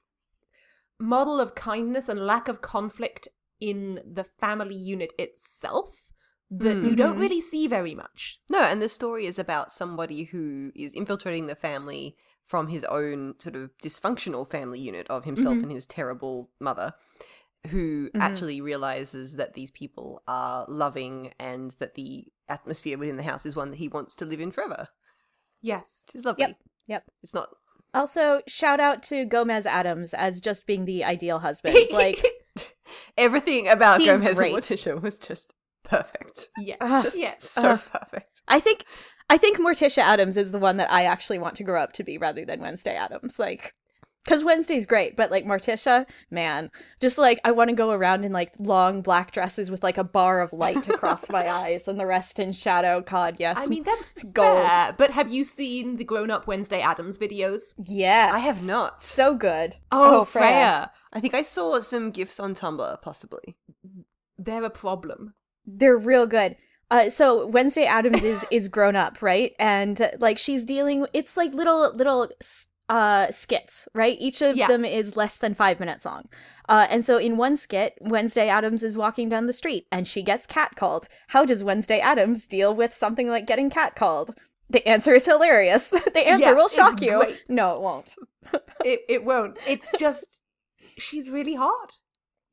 model 0.99 1.39
of 1.39 1.55
kindness 1.55 2.09
and 2.09 2.25
lack 2.25 2.47
of 2.47 2.61
conflict 2.61 3.27
in 3.59 4.01
the 4.05 4.23
family 4.23 4.75
unit 4.75 5.13
itself 5.19 6.03
that 6.49 6.77
you 6.83 6.95
don't 6.95 7.17
Mhm. 7.17 7.21
really 7.21 7.41
see 7.41 7.67
very 7.67 7.93
much. 7.93 8.39
No, 8.49 8.59
and 8.61 8.81
the 8.81 8.87
story 8.89 9.25
is 9.25 9.37
about 9.37 9.73
somebody 9.73 10.23
who 10.25 10.71
is 10.75 10.93
infiltrating 10.93 11.45
the 11.47 11.55
family 11.55 12.15
from 12.45 12.69
his 12.69 12.83
own 12.85 13.35
sort 13.39 13.55
of 13.57 13.77
dysfunctional 13.83 14.47
family 14.49 14.79
unit 14.79 15.05
of 15.09 15.25
himself 15.25 15.57
Mhm. 15.57 15.63
and 15.63 15.71
his 15.73 15.85
terrible 15.85 16.49
mother, 16.59 16.93
who 17.71 18.09
Mhm. 18.11 18.21
actually 18.21 18.61
realizes 18.61 19.35
that 19.35 19.53
these 19.55 19.71
people 19.71 20.23
are 20.27 20.65
loving 20.69 21.33
and 21.37 21.71
that 21.79 21.95
the 21.95 22.27
atmosphere 22.47 22.97
within 22.97 23.17
the 23.17 23.23
house 23.23 23.45
is 23.45 23.55
one 23.57 23.69
that 23.71 23.75
he 23.77 23.89
wants 23.89 24.15
to 24.15 24.25
live 24.25 24.39
in 24.39 24.51
forever. 24.51 24.87
Yes. 25.61 26.05
Which 26.07 26.15
is 26.15 26.25
lovely. 26.25 26.55
yep. 26.87 27.11
It's 27.21 27.33
not. 27.33 27.49
Also, 27.97 28.41
shout 28.47 28.79
out 28.79 29.01
to 29.03 29.25
Gomez 29.25 29.65
Addams 29.65 30.13
as 30.13 30.39
just 30.41 30.67
being 30.67 30.85
the 30.85 31.03
ideal 31.03 31.39
husband. 31.39 31.77
Like, 31.91 32.23
Everything 33.17 33.67
about 33.67 33.99
Gomez 33.99 34.37
great. 34.37 34.53
and 34.53 34.61
Morticia 34.63 35.01
was 35.01 35.19
just 35.19 35.53
perfect. 35.83 36.47
yes. 36.57 36.77
Ah. 36.81 37.01
Just 37.03 37.19
yes. 37.19 37.49
so 37.49 37.71
Uh, 37.71 37.77
perfect. 37.77 38.41
I 38.47 38.59
think 38.59 38.85
I 39.29 39.37
think 39.37 39.57
Morticia 39.59 39.99
Addams 39.99 40.37
is 40.37 40.51
the 40.51 40.59
one 40.59 40.77
that 40.77 40.91
I 40.91 41.03
actually 41.03 41.39
want 41.39 41.55
to 41.55 41.63
grow 41.63 41.81
up 41.81 41.91
to 41.93 42.03
be 42.03 42.17
rather 42.17 42.45
than 42.45 42.61
Wednesday 42.61 42.95
Addams. 42.95 43.37
Like 43.39 43.73
cuz 44.27 44.43
Wednesday's 44.43 44.85
great, 44.85 45.15
but 45.15 45.31
like 45.31 45.45
Morticia, 45.45 46.05
man, 46.29 46.69
just 46.99 47.17
like 47.17 47.39
I 47.43 47.51
want 47.51 47.69
to 47.69 47.75
go 47.75 47.91
around 47.91 48.25
in 48.25 48.31
like 48.31 48.51
long 48.59 49.01
black 49.01 49.31
dresses 49.31 49.71
with 49.71 49.81
like 49.83 49.97
a 49.97 50.03
bar 50.03 50.41
of 50.41 50.53
light 50.53 50.87
across 50.93 51.29
my 51.29 51.49
eyes 51.49 51.87
and 51.87 51.99
the 51.99 52.05
rest 52.05 52.37
in 52.39 52.51
shadow. 52.51 53.01
God, 53.01 53.37
yes. 53.39 53.55
I 53.57 53.65
mean, 53.67 53.83
that's 53.83 54.11
Goals. 54.11 54.67
fair. 54.67 54.93
But 54.97 55.11
have 55.11 55.31
you 55.31 55.43
seen 55.43 55.95
the 55.97 56.03
grown 56.03 56.29
up 56.29 56.45
Wednesday 56.45 56.81
Addams 56.81 57.17
videos? 57.17 57.73
yes. 57.77 58.33
I 58.33 58.39
have 58.39 58.63
not. 58.65 59.01
So 59.01 59.33
good. 59.33 59.77
Oh, 59.91 60.23
Freya. 60.25 60.45
Freya. 60.47 60.91
I 61.13 61.19
think 61.19 61.33
I 61.33 61.41
saw 61.41 61.79
some 61.79 62.11
gifs 62.11 62.39
on 62.39 62.53
Tumblr, 62.53 63.01
possibly. 63.01 63.55
They're 64.37 64.63
a 64.63 64.69
problem. 64.69 65.33
They're 65.65 65.97
real 65.97 66.27
good. 66.27 66.55
Uh, 66.89 67.09
so 67.09 67.47
Wednesday 67.47 67.85
Addams 67.85 68.23
is 68.23 68.45
is 68.49 68.69
grown 68.69 68.95
up, 68.95 69.21
right? 69.21 69.51
And 69.59 70.01
uh, 70.01 70.09
like 70.19 70.37
she's 70.37 70.63
dealing. 70.63 71.05
It's 71.13 71.35
like 71.35 71.53
little 71.53 71.93
little 71.93 72.29
s- 72.39 72.67
uh 72.89 73.29
skits, 73.31 73.87
right? 73.93 74.17
Each 74.19 74.41
of 74.41 74.55
Yeah. 74.55 74.67
them 74.67 74.85
is 74.85 75.17
less 75.17 75.37
than 75.37 75.53
five 75.53 75.79
minutes 75.79 76.05
long. 76.05 76.23
Uh, 76.69 76.87
and 76.89 77.03
so 77.03 77.17
in 77.17 77.35
one 77.37 77.55
skit, 77.57 77.97
Wednesday 78.01 78.47
Addams 78.49 78.83
is 78.83 78.95
walking 78.97 79.27
down 79.29 79.45
the 79.45 79.53
street 79.53 79.87
and 79.91 80.07
she 80.07 80.21
gets 80.23 80.47
catcalled. 80.47 81.05
How 81.29 81.43
does 81.45 81.63
Wednesday 81.63 81.99
Addams 81.99 82.47
deal 82.47 82.73
with 82.73 82.93
something 82.93 83.27
like 83.29 83.45
getting 83.45 83.69
catcalled? 83.69 84.35
The 84.69 84.85
answer 84.87 85.13
is 85.13 85.25
hilarious. 85.25 85.89
the 85.89 86.27
answer 86.27 86.45
Yeah, 86.47 86.53
will 86.53 86.67
shock 86.69 87.01
you. 87.01 87.19
great. 87.19 87.41
No, 87.49 87.75
it 87.75 87.81
won't. 87.81 88.15
It 88.85 89.01
it 89.09 89.23
won't. 89.25 89.57
It's 89.67 89.91
just 89.99 90.39
she's 90.97 91.29
really 91.29 91.55
hot. 91.55 91.99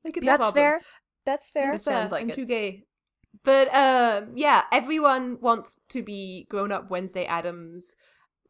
Like 0.05 0.17
it's 0.17 0.27
That's 0.27 0.39
problem. 0.39 0.55
fair. 0.55 0.81
That's 1.25 1.49
fair. 1.51 1.73
It 1.75 1.85
sounds 1.85 2.11
fair. 2.11 2.19
like 2.19 2.23
I'm 2.25 2.31
it. 2.31 2.35
too 2.35 2.47
gay. 2.47 2.85
But 3.45 3.73
um, 3.75 4.33
yeah, 4.35 4.63
everyone 4.73 5.39
wants 5.41 5.77
to 5.91 6.03
be 6.03 6.47
grown 6.51 6.73
up 6.73 6.91
Wednesday 6.91 7.25
Addams, 7.27 7.95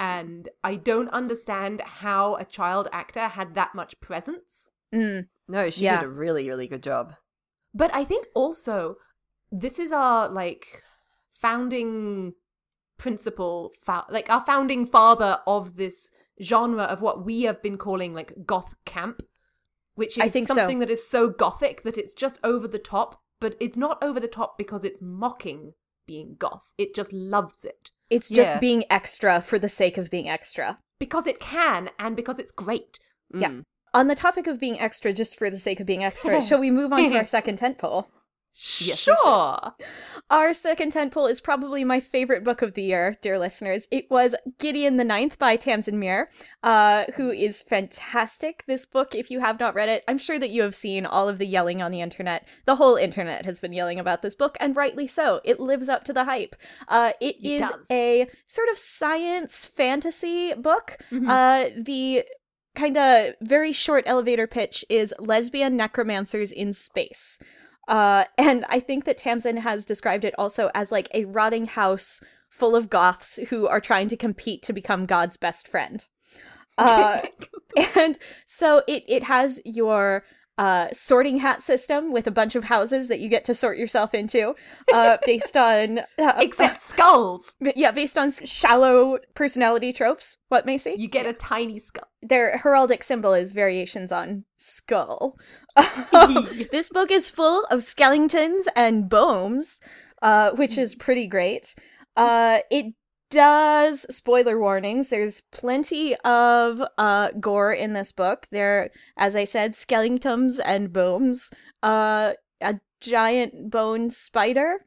and 0.01 0.49
I 0.63 0.75
don't 0.77 1.09
understand 1.11 1.81
how 1.83 2.37
a 2.37 2.45
child 2.45 2.89
actor 2.93 3.29
had 3.29 3.55
that 3.55 3.75
much 3.75 4.01
presence. 4.01 4.71
Mm, 4.93 5.29
No, 5.49 5.69
she 5.71 5.85
Yeah. 5.85 6.01
did 6.01 6.07
a 6.07 6.11
really, 6.11 6.49
really 6.49 6.67
good 6.69 6.83
job. 6.83 7.15
But 7.75 7.95
I 7.95 8.05
think 8.05 8.27
also 8.35 8.97
this 9.53 9.79
is 9.79 9.93
our 9.93 10.29
like 10.29 10.83
founding 11.31 12.35
principle, 12.97 13.73
fa- 13.83 14.07
like 14.09 14.31
our 14.31 14.45
founding 14.47 14.87
father 14.87 15.41
of 15.47 15.77
this 15.77 16.11
genre 16.43 16.85
of 16.85 17.03
what 17.03 17.25
we 17.25 17.43
have 17.43 17.61
been 17.63 17.77
calling 17.77 18.15
like 18.15 18.47
goth 18.47 18.77
camp, 18.85 19.23
which 19.95 20.17
is 20.17 20.25
I 20.25 20.29
think 20.29 20.49
so. 20.49 20.55
something 20.55 20.79
that 20.79 20.91
is 20.91 21.07
so 21.07 21.29
gothic 21.29 21.83
that 21.83 21.99
it's 21.99 22.15
just 22.15 22.39
over 22.43 22.67
the 22.67 22.79
top, 22.79 23.23
but 23.41 23.57
it's 23.61 23.77
not 23.77 24.03
over 24.03 24.19
the 24.21 24.29
top 24.29 24.57
because 24.57 24.85
it's 24.85 25.03
mocking 25.03 25.75
being 26.07 26.37
goth. 26.39 26.73
It 26.79 26.95
just 26.95 27.13
loves 27.13 27.65
it 27.65 27.91
it's 28.11 28.29
just 28.29 28.53
Yeah. 28.53 28.59
being 28.59 28.85
extra 28.91 29.41
for 29.41 29.59
the 29.59 29.69
sake 29.69 29.99
of 29.99 30.11
being 30.11 30.29
extra. 30.29 30.79
because 31.01 31.27
it 31.27 31.41
can 31.41 31.91
and 31.99 32.15
because 32.17 32.39
it's 32.39 32.53
great. 32.53 32.99
Yeah. 33.35 33.49
Mm. 33.49 33.63
On 33.93 34.07
the 34.09 34.15
topic 34.15 34.47
of 34.47 34.59
being 34.61 34.79
extra, 34.81 35.13
just 35.13 35.37
for 35.39 35.51
the 35.51 35.59
sake 35.59 35.81
of 35.81 35.87
being 35.87 36.05
extra, 36.05 36.41
shall 36.47 36.61
we 36.61 36.71
move 36.71 36.93
on 36.93 37.11
to 37.11 37.17
our 37.17 37.25
second 37.25 37.59
tentpole? 37.59 38.07
Yes, 38.79 38.99
sure. 39.01 39.75
Our 40.31 40.53
second 40.55 40.93
tentpole 40.93 41.29
is 41.29 41.41
probably 41.41 41.83
my 41.83 41.99
favorite 41.99 42.45
book 42.45 42.63
of 42.63 42.75
the 42.75 42.83
year, 42.83 43.17
dear 43.21 43.37
listeners. 43.39 43.89
It 43.91 44.09
was 44.11 44.35
Gideon 44.59 44.97
the 44.97 45.03
Ninth 45.05 45.41
by 45.41 45.57
Tamsyn 45.57 45.95
Muir, 45.95 46.31
uh, 46.63 47.05
who 47.17 47.31
is 47.31 47.63
fantastic. 47.65 48.63
This 48.69 48.87
book, 48.87 49.15
if 49.15 49.29
you 49.31 49.41
have 49.41 49.59
not 49.59 49.75
read 49.75 49.89
it, 49.89 50.05
I'm 50.07 50.19
sure 50.19 50.39
that 50.39 50.51
you 50.51 50.63
have 50.63 50.75
seen 50.75 51.05
all 51.05 51.29
of 51.29 51.39
the 51.39 51.47
yelling 51.47 51.83
on 51.83 51.91
the 51.91 52.01
internet. 52.01 52.47
The 52.65 52.77
whole 52.77 52.95
internet 52.95 53.45
has 53.45 53.59
been 53.59 53.73
yelling 53.73 53.99
about 53.99 54.23
this 54.23 54.37
book, 54.37 54.57
and 54.61 54.77
rightly 54.77 55.09
so. 55.09 55.41
It 55.45 55.59
lives 55.59 55.89
up 55.89 56.05
to 56.05 56.13
the 56.13 56.25
hype. 56.25 56.55
Uh, 56.87 57.13
it 57.21 57.37
It 57.43 57.47
is 57.47 57.61
does. 57.71 57.87
a 57.91 58.29
sort 58.47 58.69
of 58.69 58.79
science 58.79 59.67
fantasy 59.67 60.55
book. 60.55 60.97
Mhm. 61.11 61.29
Uh, 61.29 61.71
the 61.77 62.25
kind 62.77 62.97
of 62.97 63.35
very 63.41 63.73
short 63.73 64.05
elevator 64.07 64.47
pitch 64.47 64.85
is 64.89 65.13
lesbian 65.19 65.77
necromancers 65.77 66.51
in 66.53 66.73
space. 66.73 67.39
Uh, 67.89 68.25
and 68.39 68.65
I 68.69 68.81
think 68.81 69.05
that 69.05 69.19
Tamsyn 69.19 69.59
has 69.59 69.85
described 69.85 70.25
it 70.25 70.35
also 70.39 70.71
as 70.75 70.91
like 70.93 71.09
a 71.13 71.25
rotting 71.27 71.67
house 71.67 72.23
full 72.49 72.77
of 72.77 72.89
goths 72.89 73.39
who 73.49 73.67
are 73.67 73.81
trying 73.81 74.09
to 74.09 74.17
compete 74.17 74.63
to 74.63 74.73
become 74.73 75.07
God's 75.07 75.37
best 75.37 75.69
friend. 75.69 76.07
Uh, 76.77 77.21
and 77.95 78.19
so 78.47 78.83
it 78.89 79.05
it 79.07 79.23
has 79.23 79.61
your 79.65 80.25
uh, 80.59 80.89
sorting 80.93 81.39
hat 81.39 81.63
system 81.63 82.13
with 82.13 82.27
a 82.27 82.31
bunch 82.31 82.55
of 82.55 82.65
houses 82.65 83.09
that 83.09 83.21
you 83.21 83.29
get 83.29 83.45
to 83.47 83.55
sort 83.55 83.77
yourself 83.79 84.15
into, 84.15 84.55
uh, 84.93 85.17
based 85.27 85.57
on 85.57 86.01
uh, 86.19 86.33
Except 86.39 86.79
skulls. 86.83 87.55
yeah, 87.75 87.91
based 87.91 88.17
on 88.17 88.33
shallow 88.33 89.19
personality 89.35 89.93
tropes. 89.93 90.39
What 90.49 90.67
Macy? 90.67 90.95
You 90.97 91.09
get 91.09 91.27
a 91.27 91.33
tiny 91.33 91.79
skull. 91.79 92.09
their 92.23 92.59
heraldic 92.59 93.03
symbol 93.03 93.35
is 93.35 93.53
variations 93.53 94.13
on 94.13 94.45
skull. 94.57 95.37
this 96.71 96.89
book 96.89 97.11
is 97.11 97.31
full 97.31 97.65
of 97.71 97.83
skeletons 97.83 98.69
and 98.77 99.09
bones, 99.09 99.81
uh, 100.23 100.53
which 100.53 100.79
is 100.79 100.95
pretty 100.95 101.27
great. 101.27 101.75
Uh, 102.17 102.59
it 102.71 102.95
does 103.31 104.07
spoiler 104.15 104.59
warnings. 104.59 105.09
There's 105.09 105.41
plenty 105.53 106.15
of 106.25 106.83
uh, 106.99 107.31
gore 107.41 107.73
in 107.73 107.93
this 107.93 108.13
book. 108.13 108.47
There, 108.51 108.91
as 109.17 109.35
I 109.35 109.45
said, 109.45 109.75
skeletons 109.75 110.59
and 110.61 110.93
bones. 110.93 111.51
Uh, 111.83 112.35
a 112.61 112.81
giant 113.01 113.71
bone 113.71 114.09
spider, 114.11 114.87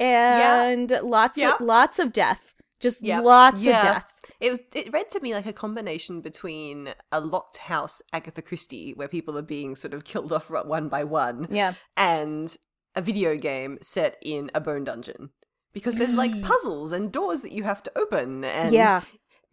and 0.00 0.90
lots 1.02 1.38
Yeah. 1.38 1.54
of 1.54 1.60
lots 1.60 1.98
of 1.98 2.12
death. 2.12 2.54
Just 2.80 3.02
Yeah. 3.02 3.20
lots 3.20 3.62
Yeah. 3.64 3.76
of 3.76 3.82
death. 3.82 4.10
It 4.40 4.50
was. 4.50 4.60
It 4.74 4.92
read 4.92 5.10
to 5.12 5.20
me 5.20 5.32
like 5.34 5.46
a 5.46 5.52
combination 5.52 6.20
between 6.20 6.94
a 7.12 7.20
locked 7.20 7.58
house 7.58 8.02
Agatha 8.12 8.42
Christie, 8.42 8.92
where 8.94 9.08
people 9.08 9.38
are 9.38 9.42
being 9.42 9.74
sort 9.76 9.94
of 9.94 10.04
killed 10.04 10.32
off 10.32 10.50
one 10.50 10.88
by 10.88 11.04
one, 11.04 11.46
Yeah. 11.50 11.74
and 11.96 12.54
a 12.96 13.00
video 13.02 13.36
game 13.36 13.78
set 13.80 14.16
in 14.22 14.50
a 14.54 14.60
bone 14.60 14.84
dungeon. 14.84 15.30
Because 15.74 15.96
there's 15.96 16.14
like 16.14 16.40
puzzles 16.42 16.92
and 16.92 17.12
doors 17.12 17.42
that 17.42 17.52
you 17.52 17.64
have 17.64 17.82
to 17.82 17.92
open, 17.98 18.44
and 18.44 18.72
Yeah. 18.72 19.02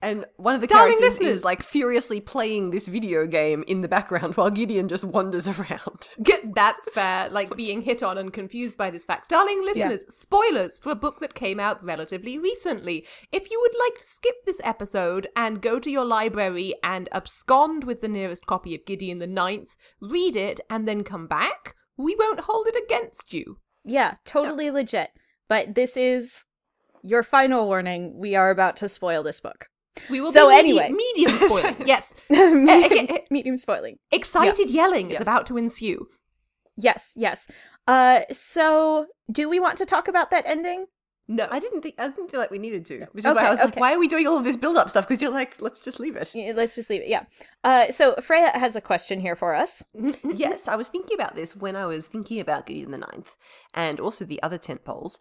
and 0.04 0.26
one 0.38 0.56
of 0.56 0.62
the 0.62 0.68
Darling 0.68 0.94
characters 0.94 1.20
listeners. 1.20 1.38
is 1.38 1.44
like 1.44 1.62
furiously 1.64 2.20
playing 2.22 2.70
this 2.72 2.88
video 2.88 3.26
game 3.28 3.64
in 3.68 3.82
the 3.82 3.88
background 3.88 4.36
while 4.38 4.50
Gideon 4.52 4.88
just 4.88 5.04
wanders 5.04 5.48
around. 5.48 6.10
That's 6.56 6.90
fair, 6.92 7.30
like 7.30 7.56
being 7.56 7.82
hit 7.82 8.02
on 8.04 8.18
and 8.18 8.32
confused 8.34 8.78
by 8.78 8.90
this 8.92 9.04
fact. 9.06 9.30
Darling 9.30 9.64
listeners, 9.64 10.06
spoilers 10.16 10.78
for 10.80 10.92
a 10.92 10.96
book 10.96 11.20
that 11.22 11.34
came 11.34 11.60
out 11.60 11.84
relatively 11.84 12.38
recently. 12.38 13.06
If 13.32 13.50
you 13.52 13.60
would 13.62 13.76
like 13.80 13.96
to 13.96 14.02
skip 14.04 14.36
this 14.46 14.62
episode 14.64 15.28
and 15.36 15.62
go 15.62 15.80
to 15.80 15.90
your 15.90 16.06
library 16.06 16.74
and 16.84 17.10
abscond 17.12 17.84
with 17.84 18.02
the 18.02 18.08
nearest 18.08 18.46
copy 18.46 18.74
of 18.76 18.86
Gideon 18.86 19.20
the 19.20 19.28
Ninth, 19.28 19.76
read 20.00 20.36
it, 20.36 20.60
and 20.70 20.88
then 20.88 21.04
come 21.04 21.28
back, 21.28 21.76
we 21.98 22.16
won't 22.16 22.42
hold 22.42 22.68
it 22.68 22.76
against 22.84 23.34
you. 23.34 23.58
Yeah, 23.84 24.16
totally 24.26 24.70
legit. 24.70 25.10
But 25.52 25.76
this 25.76 25.98
is 25.98 26.46
your 27.04 27.24
final 27.24 27.66
warning. 27.68 28.18
We 28.18 28.36
are 28.36 28.52
about 28.52 28.78
to 28.78 28.88
spoil 28.88 29.22
this 29.22 29.42
book. 29.42 29.68
We 30.10 30.22
will 30.22 30.32
So 30.32 30.48
be 30.48 30.56
anyway. 30.56 30.92
medium 30.92 31.38
spoiling. 31.50 31.76
yes. 31.86 32.16
medium, 32.30 33.18
medium 33.30 33.58
spoiling. 33.58 33.98
Excited 34.14 34.70
yelling 34.70 35.10
is 35.10 35.20
about 35.20 35.46
to 35.48 35.58
ensue. 35.58 36.08
Yes, 36.78 37.12
yes. 37.18 37.48
Uh, 37.86 38.22
so 38.32 39.08
do 39.30 39.50
we 39.50 39.60
want 39.60 39.78
to 39.80 39.86
talk 39.86 40.08
about 40.08 40.32
that 40.32 40.46
ending? 40.48 40.86
No. 41.34 41.48
I 41.50 41.60
didn't 41.60 41.82
think 41.82 41.96
I 41.98 42.08
didn't 42.08 42.30
feel 42.30 42.40
like 42.40 42.52
we 42.52 42.60
needed 42.60 42.86
to, 42.88 43.00
which 43.14 43.24
is 43.24 43.26
Okay, 43.26 43.42
why 43.42 43.48
I 43.48 43.52
was 43.52 43.60
like, 43.62 43.76
"Why 43.78 43.94
are 43.94 44.00
we 44.00 44.08
doing 44.08 44.28
all 44.28 44.38
of 44.38 44.44
this 44.44 44.58
build-up 44.58 44.90
stuff?" 44.90 45.08
Because 45.08 45.22
you're 45.22 45.32
like, 45.32 45.62
"Let's 45.62 45.80
just 45.82 46.00
leave 46.00 46.16
it." 46.16 46.34
Yeah, 46.36 46.52
Let's 46.56 46.76
just 46.76 46.90
leave 46.90 47.02
it. 47.02 47.08
Yeah. 47.08 47.24
Uh, 47.64 47.92
so 47.92 48.16
Freya 48.16 48.52
has 48.54 48.76
a 48.76 48.82
question 48.82 49.22
here 49.22 49.36
for 49.36 49.56
us. 49.56 49.84
yes, 50.24 50.68
I 50.68 50.76
was 50.76 50.88
thinking 50.90 51.16
about 51.16 51.36
this 51.36 51.56
when 51.56 51.76
I 51.76 51.86
was 51.86 52.08
thinking 52.08 52.40
about 52.42 52.66
Gideon 52.66 52.92
the 52.92 52.98
Ninth 52.98 53.38
and 53.74 54.00
also 54.00 54.26
the 54.26 54.42
other 54.44 54.58
tent 54.58 54.84
poles. 54.84 55.20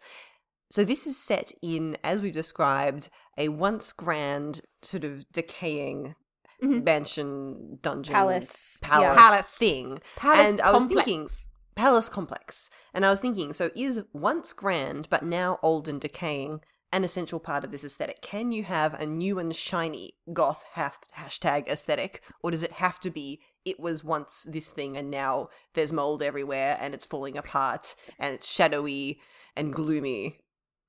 So 0.69 0.83
this 0.83 1.05
is 1.07 1.17
set 1.17 1.51
in, 1.61 1.97
as 2.03 2.21
we've 2.21 2.33
described, 2.33 3.09
a 3.37 3.49
once 3.49 3.93
grand, 3.93 4.61
sort 4.81 5.03
of 5.03 5.25
decaying 5.31 6.15
Mhm. 6.63 6.83
mansion, 6.83 7.79
dungeon, 7.81 8.13
Palace, 8.13 8.77
palace, 8.81 9.03
yeah. 9.07 9.15
Palace. 9.15 9.45
thing. 9.47 9.99
Palace 10.15 10.49
and 10.49 10.61
I 10.61 10.71
was 10.71 10.83
complex. 10.83 11.05
thinking, 11.05 11.29
palace 11.75 12.09
complex. 12.09 12.69
And 12.93 13.05
I 13.05 13.09
was 13.09 13.21
thinking, 13.21 13.53
so 13.53 13.71
is 13.75 14.01
once 14.13 14.53
grand 14.53 15.07
but 15.09 15.23
now 15.23 15.59
old 15.61 15.87
and 15.87 15.99
decaying 15.99 16.61
an 16.93 17.03
essential 17.03 17.39
part 17.39 17.63
of 17.63 17.71
this 17.71 17.85
aesthetic? 17.85 18.21
Can 18.21 18.51
you 18.51 18.63
have 18.63 18.93
a 18.93 19.05
new 19.05 19.39
and 19.39 19.55
shiny 19.55 20.15
goth 20.33 20.65
hashtag 20.75 21.67
aesthetic, 21.67 22.21
or 22.43 22.51
does 22.51 22.63
it 22.63 22.73
have 22.73 22.99
to 22.99 23.09
be 23.09 23.39
it 23.63 23.79
was 23.79 24.03
once 24.03 24.45
this 24.49 24.71
thing 24.71 24.97
and 24.97 25.09
now 25.11 25.47
there's 25.73 25.93
mold 25.93 26.21
everywhere 26.21 26.77
and 26.81 26.93
it's 26.93 27.05
falling 27.05 27.37
apart 27.37 27.95
and 28.19 28.35
it's 28.35 28.51
shadowy 28.51 29.19
and 29.55 29.73
gloomy? 29.73 30.39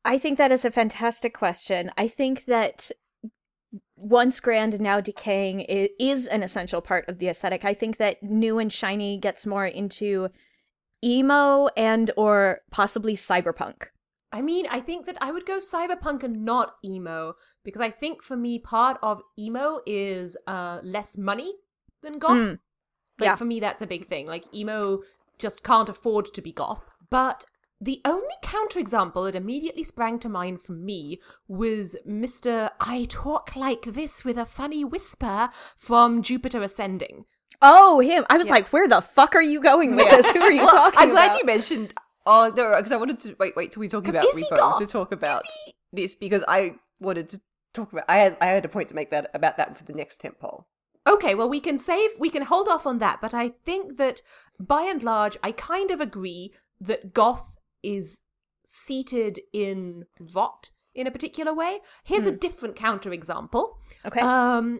I 0.04 0.18
think 0.18 0.38
that 0.38 0.50
is 0.50 0.64
a 0.64 0.70
fantastic 0.70 1.34
question. 1.34 1.92
I 1.96 2.08
think 2.08 2.46
that 2.46 2.90
once 3.96 4.40
grand 4.40 4.74
and 4.74 4.82
now 4.82 5.00
decaying 5.00 5.60
is 5.60 6.26
an 6.26 6.42
essential 6.42 6.80
part 6.80 7.08
of 7.08 7.20
the 7.20 7.28
aesthetic. 7.28 7.64
I 7.64 7.74
think 7.74 7.98
that 7.98 8.22
new 8.22 8.58
and 8.58 8.72
shiny 8.72 9.16
gets 9.18 9.46
more 9.46 9.66
into 9.66 10.30
emo 11.04 11.68
and 11.76 12.10
or 12.16 12.60
possibly 12.70 13.14
cyberpunk. 13.14 13.86
I 14.32 14.40
mean, 14.40 14.66
I 14.70 14.80
think 14.80 15.04
that 15.06 15.18
I 15.20 15.30
would 15.30 15.44
go 15.44 15.58
cyberpunk 15.58 16.22
and 16.22 16.44
not 16.44 16.76
emo 16.84 17.34
because 17.64 17.82
I 17.82 17.90
think 17.90 18.22
for 18.22 18.36
me, 18.36 18.58
part 18.58 18.98
of 19.02 19.20
emo 19.38 19.80
is 19.86 20.38
uh, 20.46 20.80
less 20.82 21.18
money 21.18 21.52
than 22.02 22.18
goth. 22.18 22.32
Mm, 22.38 22.58
Like 23.18 23.26
yeah. 23.26 23.34
for 23.34 23.44
me, 23.44 23.60
that's 23.60 23.82
a 23.82 23.86
big 23.86 24.06
thing. 24.06 24.26
Like 24.26 24.44
emo 24.54 25.00
just 25.38 25.62
can't 25.62 25.88
afford 25.88 26.32
to 26.32 26.40
be 26.40 26.52
goth. 26.52 26.82
But 27.10 27.44
the 27.78 28.00
only 28.04 28.34
counterexample 28.42 29.24
that 29.24 29.34
immediately 29.34 29.84
sprang 29.84 30.18
to 30.20 30.28
mind 30.28 30.62
for 30.62 30.72
me 30.72 31.20
was 31.48 31.96
Mr. 32.08 32.70
I 32.80 33.06
talk 33.10 33.56
like 33.56 33.82
this 33.82 34.24
with 34.24 34.38
a 34.38 34.46
funny 34.46 34.84
whisper 34.84 35.50
from 35.76 36.22
Jupiter 36.22 36.62
Ascending. 36.62 37.24
Oh, 37.60 38.00
him. 38.00 38.24
I 38.30 38.36
was 38.38 38.46
Yeah. 38.46 38.52
like, 38.54 38.68
where 38.72 38.88
the 38.88 39.00
fuck 39.02 39.34
are 39.34 39.42
you 39.42 39.60
going 39.60 39.94
with 39.96 40.08
this? 40.10 40.30
Who 40.30 40.40
are 40.40 40.50
you 40.52 40.62
Well, 40.64 40.70
talking 40.76 41.00
I'm 41.00 41.10
glad 41.10 41.26
about? 41.32 41.38
you 41.40 41.44
mentioned. 41.46 41.94
Oh 42.24 42.52
no, 42.56 42.76
because 42.76 42.92
I 42.92 42.96
wanted 42.96 43.18
to 43.18 43.34
wait. 43.38 43.56
Wait 43.56 43.72
till 43.72 43.80
we 43.80 43.88
talk 43.88 44.06
about 44.08 44.24
Repo 44.24 44.56
goth? 44.56 44.78
to 44.78 44.86
talk 44.86 45.10
about 45.12 45.42
this 45.92 46.14
because 46.14 46.44
I 46.48 46.76
wanted 47.00 47.28
to 47.30 47.40
talk 47.74 47.92
about. 47.92 48.04
I 48.08 48.18
had 48.18 48.36
I 48.40 48.46
had 48.46 48.64
a 48.64 48.68
point 48.68 48.88
to 48.90 48.94
make 48.94 49.10
that 49.10 49.28
about 49.34 49.56
that 49.56 49.76
for 49.76 49.84
the 49.84 49.92
next 49.92 50.20
temp 50.20 50.38
poll. 50.38 50.66
Okay, 51.04 51.34
well, 51.34 51.48
we 51.48 51.58
can 51.58 51.78
save, 51.78 52.10
we 52.20 52.30
can 52.30 52.42
hold 52.42 52.68
off 52.68 52.86
on 52.86 52.98
that, 52.98 53.20
but 53.20 53.34
I 53.34 53.48
think 53.48 53.96
that 53.96 54.20
by 54.60 54.82
and 54.82 55.02
large, 55.02 55.36
I 55.42 55.50
kind 55.50 55.90
of 55.90 56.00
agree 56.00 56.52
that 56.80 57.12
goth 57.12 57.56
is 57.82 58.20
seated 58.64 59.40
in 59.52 60.04
rot 60.32 60.70
in 60.94 61.08
a 61.08 61.10
particular 61.10 61.52
way. 61.52 61.80
Here's 62.04 62.24
a 62.26 62.30
different 62.30 62.76
counterexample. 62.76 63.70
Okay. 64.06 64.20
Um, 64.20 64.78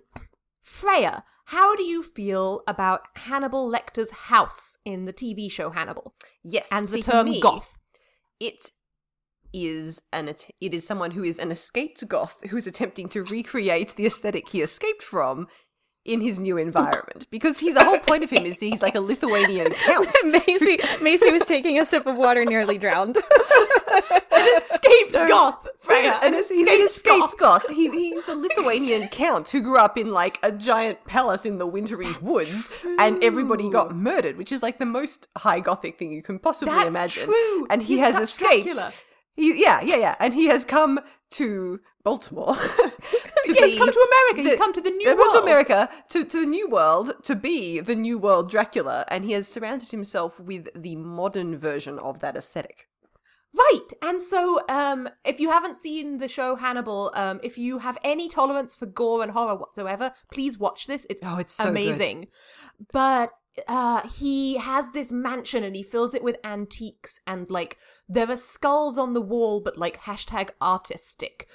Freya, 0.60 1.24
how 1.44 1.76
do 1.76 1.82
you 1.82 2.02
feel 2.02 2.62
about 2.66 3.02
Hannibal 3.14 3.70
Lecter's 3.70 4.12
house 4.12 4.78
in 4.84 5.04
the 5.04 5.12
TV 5.12 5.50
show 5.50 5.70
Hannibal 5.70 6.14
Yes, 6.42 6.68
and 6.70 6.86
the 6.88 7.02
term 7.02 7.30
me, 7.30 7.40
goth? 7.40 7.78
It 8.40 8.70
is 9.52 10.00
an 10.12 10.28
it 10.28 10.74
is 10.74 10.86
someone 10.86 11.10
who 11.10 11.22
is 11.22 11.38
an 11.38 11.50
escaped 11.50 12.06
goth 12.08 12.42
who 12.48 12.56
is 12.56 12.66
attempting 12.66 13.08
to 13.10 13.22
recreate 13.24 13.94
the 13.96 14.06
aesthetic 14.06 14.48
he 14.48 14.62
escaped 14.62 15.02
from 15.02 15.46
in 16.04 16.20
his 16.20 16.38
new 16.38 16.56
environment 16.56 17.26
because 17.30 17.58
he's 17.58 17.74
the 17.74 17.84
whole 17.84 17.98
point 18.00 18.24
of 18.24 18.30
him 18.30 18.44
is 18.44 18.58
that 18.58 18.64
he's 18.64 18.82
like 18.82 18.94
a 18.96 19.00
Lithuanian 19.00 19.70
count. 19.72 20.08
Macy 20.24 20.78
Macy 21.00 21.30
was 21.30 21.44
taking 21.44 21.78
a 21.78 21.84
sip 21.84 22.06
of 22.06 22.16
water, 22.16 22.44
nearly 22.44 22.76
drowned. 22.78 23.16
an 23.92 24.58
Escaped 24.58 25.28
goth, 25.28 25.68
Freya, 25.78 26.18
and 26.22 26.34
an 26.34 26.42
he's 26.48 26.50
an 26.68 26.82
escaped 26.82 27.26
escaped 27.26 27.38
goth. 27.38 27.68
He, 27.68 27.90
he's 27.90 28.28
a 28.28 28.34
Lithuanian 28.34 29.08
count 29.08 29.48
who 29.50 29.62
grew 29.62 29.78
up 29.78 29.96
in 29.96 30.10
like 30.12 30.38
a 30.42 30.50
giant 30.50 31.04
palace 31.04 31.46
in 31.46 31.58
the 31.58 31.66
wintry 31.66 32.12
woods, 32.20 32.72
and 32.98 33.22
everybody 33.22 33.70
got 33.70 33.94
murdered, 33.94 34.36
which 34.36 34.50
is 34.50 34.62
like 34.62 34.78
the 34.78 34.86
most 34.86 35.28
high 35.36 35.60
gothic 35.60 35.98
thing 35.98 36.12
you 36.12 36.22
can 36.22 36.38
possibly 36.38 36.74
That's 36.74 36.88
imagine. 36.88 37.24
true. 37.24 37.66
And 37.70 37.82
he 37.82 37.94
He's 37.98 38.02
has 38.02 38.18
escaped. 38.20 38.80
He, 39.34 39.62
yeah, 39.62 39.80
yeah, 39.80 39.96
yeah, 39.96 40.16
and 40.18 40.34
he 40.34 40.46
has 40.46 40.64
come 40.64 41.00
to 41.30 41.80
Baltimore 42.04 42.56
to 43.44 43.54
Yeah, 43.54 43.66
he's 43.66 43.78
come 43.78 43.92
to 43.92 44.08
America. 44.12 44.50
He's 44.50 44.58
come 44.58 44.72
to 44.72 44.80
the 44.80 44.90
new 44.90 45.06
come 45.06 45.16
to 45.18 45.22
world. 45.38 45.44
America 45.44 45.88
to 46.10 46.24
to 46.24 46.40
the 46.40 46.46
new 46.46 46.68
world 46.68 47.12
to 47.24 47.34
be 47.34 47.80
the 47.80 47.96
new 47.96 48.18
world 48.18 48.50
Dracula, 48.50 49.04
and 49.08 49.24
he 49.24 49.32
has 49.32 49.48
surrounded 49.48 49.90
himself 49.90 50.38
with 50.40 50.68
the 50.74 50.96
modern 50.96 51.56
version 51.58 51.98
of 51.98 52.20
that 52.20 52.36
aesthetic. 52.36 52.88
Right. 53.54 53.88
And 54.00 54.22
so, 54.22 54.60
um, 54.70 55.10
if 55.26 55.38
you 55.38 55.50
haven't 55.50 55.76
seen 55.76 56.16
the 56.16 56.28
show 56.28 56.56
Hannibal, 56.56 57.12
um, 57.14 57.38
if 57.42 57.58
you 57.58 57.80
have 57.80 57.98
any 58.02 58.26
tolerance 58.28 58.74
for 58.74 58.86
gore 58.86 59.22
and 59.22 59.32
horror 59.32 59.56
whatsoever, 59.56 60.12
please 60.32 60.56
watch 60.58 60.86
this. 60.86 61.06
It's, 61.10 61.20
Oh, 61.22 61.36
it's 61.36 61.52
so 61.52 61.64
good. 61.64 61.70
amazing. 61.72 62.28
But 62.94 63.30
uh, 63.68 64.08
he 64.08 64.56
has 64.56 64.92
this 64.92 65.12
mansion 65.12 65.64
and 65.64 65.76
he 65.76 65.82
fills 65.82 66.14
it 66.14 66.24
with 66.24 66.38
antiques 66.42 67.20
and 67.26 67.50
like 67.50 67.76
there 68.08 68.30
are 68.30 68.36
skulls 68.38 68.96
on 68.96 69.12
the 69.12 69.20
wall, 69.20 69.60
but 69.60 69.76
like 69.76 70.00
hashtag 70.00 70.48
artistic. 70.62 71.46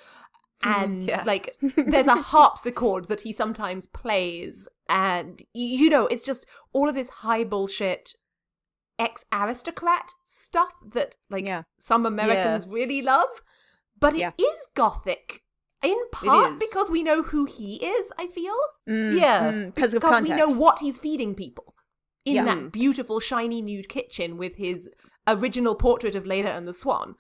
And 0.64 1.04
Yeah. 1.04 1.24
like 1.26 1.56
there's 1.62 2.08
a 2.08 2.16
harpsichord 2.22 3.06
that 3.06 3.22
he 3.22 3.32
sometimes 3.34 3.88
plays, 3.88 4.68
and 4.90 5.42
you 5.54 5.90
know 5.90 6.08
it's 6.08 6.26
just 6.26 6.46
all 6.74 6.90
of 6.90 6.96
this 6.96 7.10
high 7.10 7.44
bullshit 7.44 8.14
ex 9.00 9.26
aristocrat 9.32 10.12
stuff 10.24 10.74
that 10.94 11.16
like 11.30 11.46
Yeah. 11.48 11.64
some 11.80 12.06
Americans 12.06 12.68
really 12.68 13.02
love, 13.02 13.42
but 14.00 14.14
it 14.16 14.18
is 14.18 14.46
Yeah. 14.48 14.54
gothic 14.74 15.44
in 15.84 15.98
part 16.12 16.58
because 16.60 16.90
we 16.90 17.04
know 17.04 17.22
who 17.22 17.46
he 17.46 17.76
is. 17.86 18.12
I 18.18 18.26
feel 18.28 18.56
Yeah. 18.88 19.66
because 19.68 19.94
of 19.94 20.02
because 20.02 20.24
we 20.24 20.30
know 20.36 20.52
what 20.54 20.80
he's 20.80 20.98
feeding 20.98 21.36
people 21.36 21.76
in 22.26 22.36
Yeah. 22.38 22.46
that 22.46 22.72
beautiful 22.72 23.20
shiny 23.20 23.62
nude 23.62 23.88
kitchen 23.88 24.38
with 24.38 24.56
his 24.56 24.90
original 25.28 25.76
portrait 25.76 26.16
of 26.16 26.26
Leda 26.26 26.52
and 26.52 26.68
the 26.68 26.74
Swan. 26.74 27.16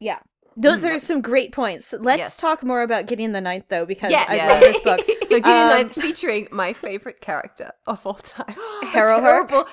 Yeah. 0.00 0.18
Those 0.56 0.84
are 0.84 0.98
some 0.98 1.20
great 1.20 1.52
points. 1.52 1.92
Let's 1.98 2.18
Yes. 2.18 2.36
talk 2.38 2.62
more 2.62 2.82
about 2.82 3.06
Gideon 3.06 3.32
the 3.32 3.40
Ninth, 3.40 3.66
though, 3.68 3.84
because 3.86 4.10
Yeah. 4.10 4.24
I 4.28 4.36
Yeah. 4.36 4.46
love 4.48 4.60
this 4.60 4.80
book. 4.80 5.00
So 5.28 5.36
Gideon 5.40 5.54
Um, 5.56 5.68
Ninth 5.68 5.92
featuring 5.94 6.48
my 6.52 6.72
favorite 6.72 7.20
character 7.20 7.72
of 7.86 8.06
all 8.06 8.14
time. 8.14 8.54
Harrowhark? 8.84 9.48
Terrible- 9.48 9.66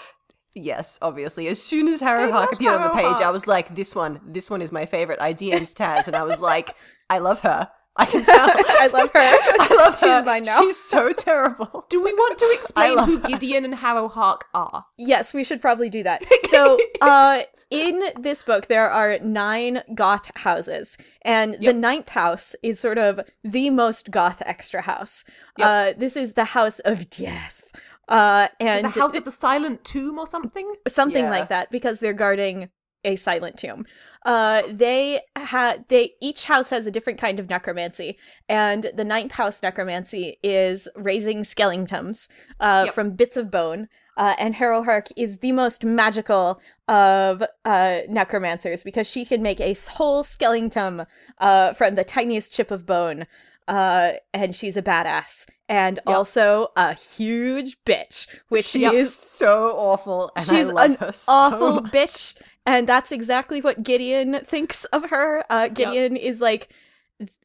Yes, 0.56 1.00
obviously. 1.02 1.48
As 1.48 1.62
soon 1.62 1.88
as 1.88 2.00
Harrow 2.02 2.28
I 2.28 2.32
Hark 2.32 2.46
love 2.52 2.54
appeared 2.54 2.76
on 2.76 2.82
the 2.82 2.90
Harrow 3.02 3.14
page, 3.16 3.24
I 3.24 3.30
was 3.32 3.48
like, 3.48 3.74
this 3.74 3.96
one, 3.96 4.20
this 4.24 4.50
one 4.52 4.62
is 4.62 4.72
my 4.72 4.86
favorite. 4.86 5.20
I 5.22 5.34
DM'd 5.34 5.76
Taz 5.76 6.06
and 6.08 6.16
I 6.16 6.22
was 6.24 6.40
like, 6.42 6.76
I 7.10 7.18
love 7.20 7.40
her. 7.40 7.70
I 7.96 8.06
can 8.06 8.24
tell. 8.24 8.50
I 8.56 8.88
love 8.92 9.12
her. 9.14 9.20
I 9.20 9.68
love 9.76 9.94
She's 10.00 10.08
her. 10.10 10.24
mine 10.24 10.44
now. 10.44 10.60
She's 10.62 10.78
so 10.82 11.14
terrible. 11.14 11.86
Do 11.90 12.04
we 12.04 12.12
want 12.14 12.38
to 12.40 12.50
explain 12.60 12.98
who 12.98 13.18
her. 13.20 13.28
Gideon 13.28 13.66
and 13.66 13.76
Harrowhark 13.76 14.42
are? 14.54 14.86
Yes, 14.98 15.34
we 15.34 15.44
should 15.44 15.62
probably 15.62 15.90
do 15.90 16.04
that. 16.04 16.24
So, 16.54 16.78
uh, 17.02 17.42
in 17.72 18.00
this 18.20 18.44
book, 18.44 18.68
there 18.68 18.88
are 18.88 19.18
nine 19.20 19.82
goth 19.96 20.30
houses, 20.38 20.98
and 21.24 21.56
the 21.60 21.74
ninth 21.74 22.10
house 22.10 22.56
is 22.62 22.80
sort 22.80 23.00
of 23.00 23.20
the 23.44 23.72
most 23.72 24.12
goth 24.12 24.44
extra 24.46 24.82
house. 24.84 25.24
Uh, 25.60 25.94
this 25.98 26.16
is 26.16 26.34
the 26.34 26.46
house 26.46 26.78
of 26.80 27.10
death. 27.10 27.72
Uh, 28.08 28.50
and 28.60 28.86
the 28.86 28.90
House 29.00 29.16
of 29.16 29.26
the 29.26 29.32
Silent 29.32 29.84
Tomb 29.84 30.20
or 30.20 30.28
something? 30.28 30.76
something 30.88 31.24
Yeah. 31.24 31.30
like 31.32 31.50
that 31.50 31.72
because 31.72 32.00
they're 32.00 32.14
guarding 32.14 32.70
a 33.04 33.16
silent 33.16 33.58
tomb. 33.58 33.86
Uh, 34.26 34.62
they 34.70 35.22
had 35.36 35.86
they 35.90 36.12
each 36.22 36.46
house 36.46 36.70
has 36.70 36.86
a 36.88 36.92
different 36.92 37.20
kind 37.20 37.40
of 37.40 37.50
necromancy, 37.50 38.18
and 38.48 38.90
the 38.96 39.04
ninth 39.04 39.34
house 39.34 39.62
necromancy 39.62 40.38
is 40.44 40.88
raising 40.96 41.44
skeletons 41.44 42.30
uh, 42.60 42.84
Yep. 42.86 42.96
from 42.96 43.12
bits 43.12 43.38
of 43.38 43.52
bone. 43.52 43.88
Uh, 44.16 44.36
and 44.38 44.54
Harrowhark 44.56 45.12
is 45.18 45.40
the 45.40 45.52
most 45.52 45.84
magical 45.84 46.62
of 46.88 47.42
uh, 47.66 48.00
necromancers 48.08 48.84
because 48.84 49.10
she 49.10 49.26
can 49.26 49.42
make 49.42 49.60
a 49.60 49.74
whole 49.92 50.22
skeleton 50.24 51.06
uh, 51.40 51.74
from 51.74 51.96
the 51.96 52.04
tiniest 52.04 52.54
chip 52.54 52.70
of 52.70 52.86
bone. 52.86 53.26
Uh, 53.68 54.12
and 54.34 54.54
she's 54.56 54.76
a 54.78 54.82
badass 54.84 55.48
and 55.70 56.00
also 56.06 56.68
a 56.76 56.94
huge 56.94 57.78
bitch, 57.86 58.28
which 58.50 58.66
She's 58.66 58.92
is 58.92 59.16
so 59.16 59.70
awful, 59.76 60.30
and 60.36 60.46
she's 60.46 60.70
I 60.70 60.72
love 60.74 60.98
an 61.02 61.14
so 61.14 61.32
awful 61.32 61.82
much. 61.82 61.92
bitch 61.94 62.36
and 62.66 62.88
that's 62.88 63.12
exactly 63.12 63.62
what 63.62 63.84
gideon 63.84 64.40
thinks 64.46 64.86
of 64.86 65.10
her 65.10 65.44
uh 65.50 65.68
gideon 65.68 66.16
is 66.16 66.40
like 66.42 66.70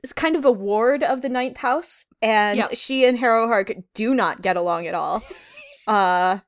is 0.03 0.13
kind 0.13 0.35
of 0.37 0.43
the 0.43 0.53
ward 0.53 1.03
of 1.03 1.23
the 1.23 1.29
ninth 1.29 1.59
house 1.59 2.07
and 2.23 2.59
Yep. 2.59 2.71
she 2.77 3.05
and 3.05 3.19
harrowhark 3.19 3.83
do 3.95 4.15
not 4.15 4.43
get 4.43 4.57
along 4.57 4.87
at 4.87 4.95
all 4.95 5.23
uh 5.87 6.39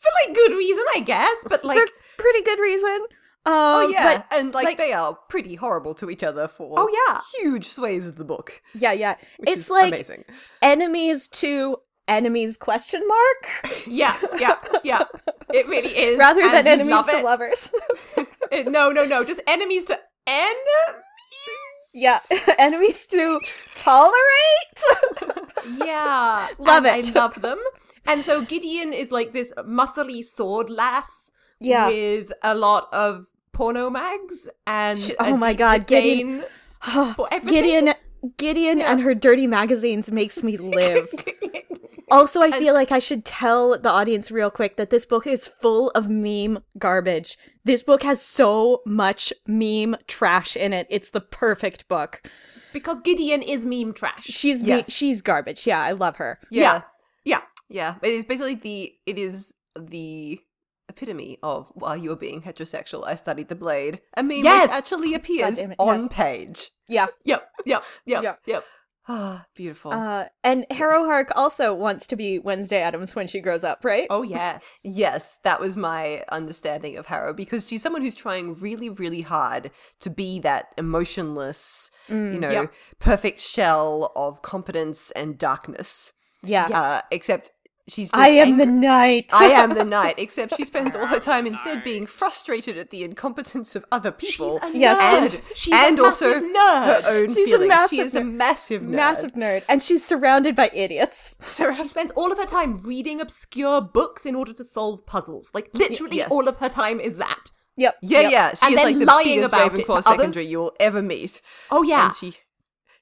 For 0.00 0.10
like 0.26 0.34
good 0.36 0.52
reason, 0.56 0.84
I 0.94 1.00
guess, 1.00 1.44
but 1.48 1.64
like 1.64 1.78
for 1.78 1.86
pretty 2.18 2.42
good 2.42 2.58
reason 2.60 2.98
um, 3.46 3.54
Oh 3.54 3.88
yeah, 3.92 4.18
but 4.28 4.38
and 4.38 4.52
like, 4.54 4.64
like- 4.66 4.78
they 4.78 4.92
are 4.92 5.16
pretty 5.28 5.54
horrible 5.54 5.94
to 5.94 6.10
each 6.10 6.22
other 6.22 6.46
for 6.48 6.74
Oh, 6.78 6.88
yeah. 7.08 7.20
huge 7.40 7.66
sways 7.66 8.06
of 8.06 8.16
the 8.16 8.24
book. 8.24 8.60
yeah 8.74 8.92
yeah 8.92 9.14
it's 9.46 9.70
like 9.70 9.92
amazing. 9.94 10.24
enemies 10.62 11.28
to 11.28 11.78
enemies 12.08 12.56
question 12.56 13.06
mark 13.06 13.86
yeah, 13.86 14.16
yeah, 14.38 14.56
yeah. 14.82 15.04
It 15.52 15.66
really 15.68 15.90
is. 15.96 16.18
rather 16.18 16.40
than 16.50 16.66
enemies 16.66 16.90
love 16.92 17.10
to 17.10 17.22
lovers 17.22 17.70
Uh, 18.16 18.24
No, 18.66 18.90
no, 18.92 19.04
no. 19.04 19.24
Just 19.24 19.40
enemies 19.46 19.84
to 19.86 19.98
enemies. 20.26 21.76
yeah 21.94 22.18
enemies 22.58 23.06
to 23.08 23.40
tolerate 23.74 24.78
Yeah, 25.84 26.48
Love 26.58 26.86
and 26.86 27.04
it. 27.06 27.14
I 27.16 27.18
love 27.20 27.42
them. 27.42 27.58
And 28.06 28.24
so 28.24 28.40
Gideon 28.42 28.92
is 28.92 29.10
like 29.10 29.32
this 29.32 29.52
muscly 29.58 30.24
sword 30.24 30.70
lass 30.70 31.30
Yeah. 31.60 31.88
with 31.88 32.32
a 32.42 32.54
lot 32.54 32.88
of 32.92 33.26
porno 33.52 33.90
mags 33.90 34.48
and 34.66 34.98
Sh- 34.98 35.10
a 35.20 35.26
oh 35.26 35.36
my 35.36 35.52
God, 35.54 35.86
Gideon- 35.86 36.44
disdain 36.82 37.14
for 37.14 37.28
everything. 37.30 37.62
Gideon 37.62 37.94
Gideon 38.36 38.80
and 38.80 39.00
her 39.02 39.14
dirty 39.14 39.46
magazines 39.46 40.10
makes 40.10 40.42
me 40.42 40.56
live. 40.56 41.08
Also, 42.10 42.40
I 42.40 42.50
feel 42.50 42.74
like 42.74 42.90
I 42.92 42.98
should 42.98 43.24
tell 43.24 43.78
the 43.78 43.88
audience 43.90 44.30
real 44.30 44.50
quick 44.50 44.76
that 44.76 44.90
this 44.90 45.04
book 45.04 45.26
is 45.26 45.48
full 45.48 45.90
of 45.90 46.08
meme 46.08 46.58
garbage. 46.78 47.36
This 47.64 47.82
book 47.82 48.02
has 48.02 48.20
so 48.22 48.80
much 48.86 49.32
meme 49.46 49.96
trash 50.06 50.56
in 50.56 50.72
it. 50.72 50.86
It's 50.90 51.10
the 51.10 51.20
perfect 51.20 51.88
book. 51.88 52.22
because 52.72 53.00
Gideon 53.00 53.42
is 53.42 53.64
meme 53.66 53.92
trash. 53.94 54.24
She's 54.24 54.62
me- 54.62 54.84
she's 54.88 55.20
garbage. 55.22 55.66
Yeah, 55.66 55.80
I 55.82 55.92
love 55.92 56.16
her. 56.16 56.38
Yeah. 56.50 56.82
Yeah. 57.24 57.42
Yeah. 57.68 57.96
It 58.02 58.12
is 58.12 58.24
basically 58.24 58.54
the 58.54 58.92
it 59.06 59.18
is 59.18 59.52
the 59.78 60.40
epitome 60.88 61.38
of 61.42 61.70
while 61.74 61.96
you 61.96 62.10
were 62.10 62.16
being 62.16 62.42
heterosexual, 62.42 63.04
I 63.06 63.14
studied 63.14 63.48
the 63.48 63.54
blade. 63.54 64.00
A 64.16 64.22
meme 64.22 64.42
Yes! 64.44 64.68
which 64.68 64.76
actually 64.76 65.14
appears 65.14 65.58
on 65.78 66.00
yes. 66.00 66.08
page. 66.10 66.70
Yeah. 66.88 67.06
Yep. 67.24 67.48
Yep. 67.66 67.84
Yep. 68.06 68.22
Yeah. 68.22 68.34
Yep. 68.46 68.64
Ah, 69.10 69.46
beautiful. 69.56 69.90
Uh, 69.92 70.26
and 70.44 70.66
Harrowhark 70.70 71.30
also 71.34 71.72
wants 71.74 72.06
to 72.08 72.16
be 72.16 72.38
Wednesday 72.38 72.82
Addams 72.82 73.14
when 73.16 73.26
she 73.26 73.40
grows 73.40 73.64
up, 73.64 73.82
right? 73.84 74.06
Oh 74.10 74.22
yes. 74.22 74.80
Yes, 74.84 75.38
that 75.44 75.60
was 75.60 75.76
my 75.78 76.24
understanding 76.30 76.96
of 76.98 77.06
Harrow 77.06 77.32
because 77.32 77.66
she's 77.66 77.80
someone 77.82 78.02
who's 78.02 78.14
trying 78.14 78.54
really, 78.54 78.90
really 78.90 79.22
hard 79.22 79.70
to 80.00 80.10
be 80.10 80.40
that 80.40 80.74
emotionless, 80.76 81.90
you 82.08 82.38
know, 82.38 82.50
Yep. 82.50 82.72
perfect 82.98 83.40
shell 83.40 84.12
of 84.14 84.42
competence 84.42 85.10
and 85.12 85.38
darkness. 85.38 86.12
yeah. 86.42 86.68
Uh, 86.72 87.00
except 87.10 87.50
she's 87.90 88.08
just 88.10 88.14
I 88.20 88.28
am 88.30 88.56
the 88.58 88.66
knight. 88.66 89.30
I 89.32 89.46
am 89.46 89.74
the 89.74 89.84
knight, 89.94 90.14
except 90.18 90.56
she 90.56 90.64
spends 90.64 90.94
all 90.94 91.06
her 91.06 91.18
time 91.18 91.46
instead 91.46 91.82
being 91.84 92.06
frustrated 92.06 92.76
at 92.78 92.90
the 92.90 93.02
incompetence 93.04 93.74
of 93.76 93.84
other 93.90 94.10
people. 94.12 94.58
She's 94.62 94.74
Yes. 94.76 94.98
nerd. 94.98 95.34
and 95.38 95.56
She's 95.56 95.74
and 95.74 95.98
a 95.98 96.04
also 96.04 96.40
nerd. 96.40 97.02
her 97.02 97.02
own 97.06 97.28
She's 97.28 97.38
a 97.48 97.50
feelings. 97.50 97.68
massive 97.68 97.90
she 97.96 98.00
is 98.00 98.14
a 98.14 98.24
massive 98.24 98.82
nerd. 98.82 98.88
massive 98.90 99.32
nerd, 99.32 99.64
and 99.68 99.82
she's 99.82 100.04
surrounded 100.04 100.54
by 100.54 100.70
idiots. 100.72 101.36
She 101.44 101.88
spends 101.88 102.12
all 102.12 102.30
of 102.32 102.38
her 102.38 102.46
time 102.46 102.78
reading 102.78 103.20
obscure 103.20 103.80
books 103.80 104.24
in 104.26 104.34
order 104.34 104.52
to 104.52 104.64
solve 104.64 105.06
puzzles. 105.06 105.50
Like 105.54 105.70
literally, 105.74 106.18
yes. 106.18 106.30
all 106.30 106.48
of 106.48 106.56
her 106.58 106.68
time 106.68 107.00
is 107.00 107.16
that. 107.18 107.50
Yep. 107.76 107.96
Yeah, 108.02 108.20
Yep. 108.22 108.32
yeah. 108.32 108.48
She 108.54 108.66
And 108.66 108.74
is 108.74 108.76
then 108.80 108.86
like 108.86 108.98
the 108.98 109.04
lying 109.04 109.24
biggest 109.36 109.48
about 109.52 109.78
it 109.78 109.86
Ravenclaw 109.86 109.86
to 109.86 109.92
others. 109.92 110.04
secondary 110.20 110.46
you 110.46 110.58
will 110.58 110.72
ever 110.80 111.00
meet. 111.00 111.40
Oh 111.70 111.82
yeah, 111.82 112.06
And 112.06 112.16
she 112.16 112.34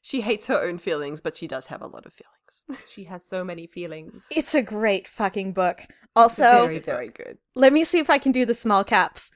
she 0.02 0.20
hates 0.20 0.46
her 0.48 0.60
own 0.62 0.78
feelings, 0.78 1.20
but 1.20 1.36
she 1.36 1.46
does 1.48 1.66
have 1.66 1.80
a 1.82 1.86
lot 1.86 2.04
of 2.06 2.12
feelings. 2.12 2.35
she 2.88 3.04
has 3.04 3.24
so 3.24 3.44
many 3.44 3.66
feelings. 3.66 4.26
It's 4.30 4.54
a 4.54 4.62
great 4.62 5.08
fucking 5.08 5.52
book. 5.52 5.80
Also, 6.14 6.42
very, 6.42 6.78
very 6.78 7.08
good. 7.08 7.38
let 7.54 7.72
me 7.72 7.84
see 7.84 7.98
if 7.98 8.08
I 8.08 8.18
can 8.18 8.32
do 8.32 8.46
the 8.46 8.54
small 8.54 8.84
caps. 8.84 9.30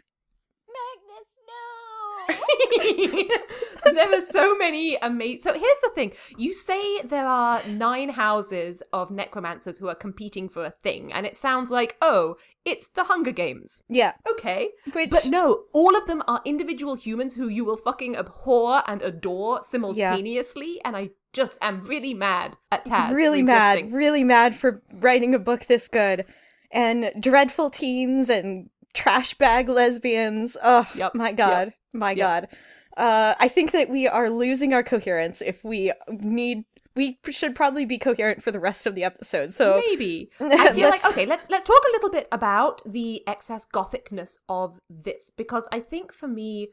Magnus 0.69 1.31
know! 1.49 3.27
There 3.95 4.19
are 4.19 4.23
so 4.23 4.57
many 4.57 4.97
amazing. 4.97 5.41
So 5.41 5.53
here's 5.53 5.81
the 5.83 5.91
thing: 5.95 6.13
you 6.37 6.53
say 6.53 7.03
there 7.03 7.27
are 7.27 7.63
nine 7.67 8.11
houses 8.11 8.83
of 8.93 9.11
necromancers 9.11 9.79
who 9.79 9.89
are 9.89 9.95
competing 9.95 10.49
for 10.49 10.65
a 10.65 10.71
thing, 10.71 11.13
and 11.13 11.27
it 11.27 11.37
sounds 11.37 11.71
like, 11.71 11.97
oh, 12.01 12.37
it's 12.65 12.89
the 12.89 13.05
Hunger 13.05 13.33
Games. 13.33 13.83
Yeah. 13.89 14.13
Okay, 14.31 14.71
Which 14.93 15.11
but 15.11 15.29
no, 15.31 15.65
all 15.73 15.97
of 15.97 16.07
them 16.07 16.23
are 16.29 16.41
individual 16.45 16.95
humans 16.95 17.35
who 17.35 17.49
you 17.49 17.65
will 17.65 17.77
fucking 17.77 18.17
abhor 18.17 18.83
and 18.87 19.03
adore 19.03 19.63
simultaneously, 19.63 20.81
and 20.85 20.97
I 20.97 21.11
just 21.33 21.59
am 21.63 21.81
really 21.83 22.15
mad 22.15 22.57
at 22.73 22.85
Taz. 22.85 23.13
really 23.13 23.43
mad, 23.43 23.93
really 23.93 24.25
mad 24.25 24.55
for 24.55 24.83
writing 24.95 25.35
a 25.35 25.39
book 25.39 25.67
this 25.67 25.89
good. 25.89 26.25
And 26.73 27.11
dreadful 27.19 27.71
teens 27.71 28.31
and 28.31 28.71
trash 28.95 29.35
bag 29.35 29.69
lesbians. 29.69 30.57
Oh 30.63 30.89
Yep, 30.95 31.15
my 31.15 31.33
god. 31.33 31.73
My 31.93 32.13
yep. 32.13 32.19
god. 32.19 32.49
Uh, 32.97 33.35
I 33.39 33.49
think 33.49 33.73
that 33.73 33.89
we 33.89 34.07
are 34.09 34.29
losing 34.31 34.75
our 34.75 34.83
coherence 34.83 35.41
if 35.41 35.65
we 35.65 35.93
need 36.09 36.65
we 36.97 37.17
should 37.31 37.55
probably 37.55 37.85
be 37.85 37.99
coherent 37.99 38.43
for 38.43 38.51
the 38.51 38.61
rest 38.61 38.87
of 38.87 38.95
the 38.95 39.05
episode. 39.05 39.55
So 39.55 39.81
Maybe. 39.89 40.31
I 40.41 40.73
feel 40.73 40.91
like 40.91 41.05
okay, 41.07 41.25
let's 41.25 41.49
let's 41.49 41.65
talk 41.65 41.83
a 41.89 41.93
little 41.93 42.11
bit 42.11 42.29
about 42.33 42.83
the 42.85 43.27
excess 43.27 43.65
gothicness 43.65 44.39
of 44.49 44.79
this 44.89 45.31
because 45.35 45.69
I 45.73 45.81
think 45.81 46.13
for 46.13 46.29
me 46.29 46.69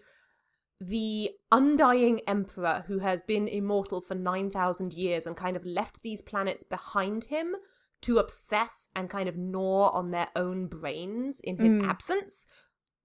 the 0.79 1.31
undying 1.51 2.19
emperor 2.27 2.83
who 2.87 2.99
has 2.99 3.21
been 3.21 3.47
immortal 3.47 3.99
for 4.01 4.13
9000 4.15 4.93
years 4.93 5.25
and 5.25 5.35
kind 5.35 5.55
of 5.55 5.65
left 5.65 6.01
these 6.03 6.21
planets 6.21 6.63
behind 6.63 7.25
him 7.25 7.55
to 8.01 8.19
obsess 8.19 8.89
and 8.95 9.09
kind 9.09 9.27
of 9.27 9.35
gnaw 9.35 9.89
on 9.89 10.11
their 10.11 10.27
own 10.35 10.67
brains 10.67 11.39
in 11.39 11.57
his 11.57 11.75
Mm. 11.75 11.87
absence 11.87 12.45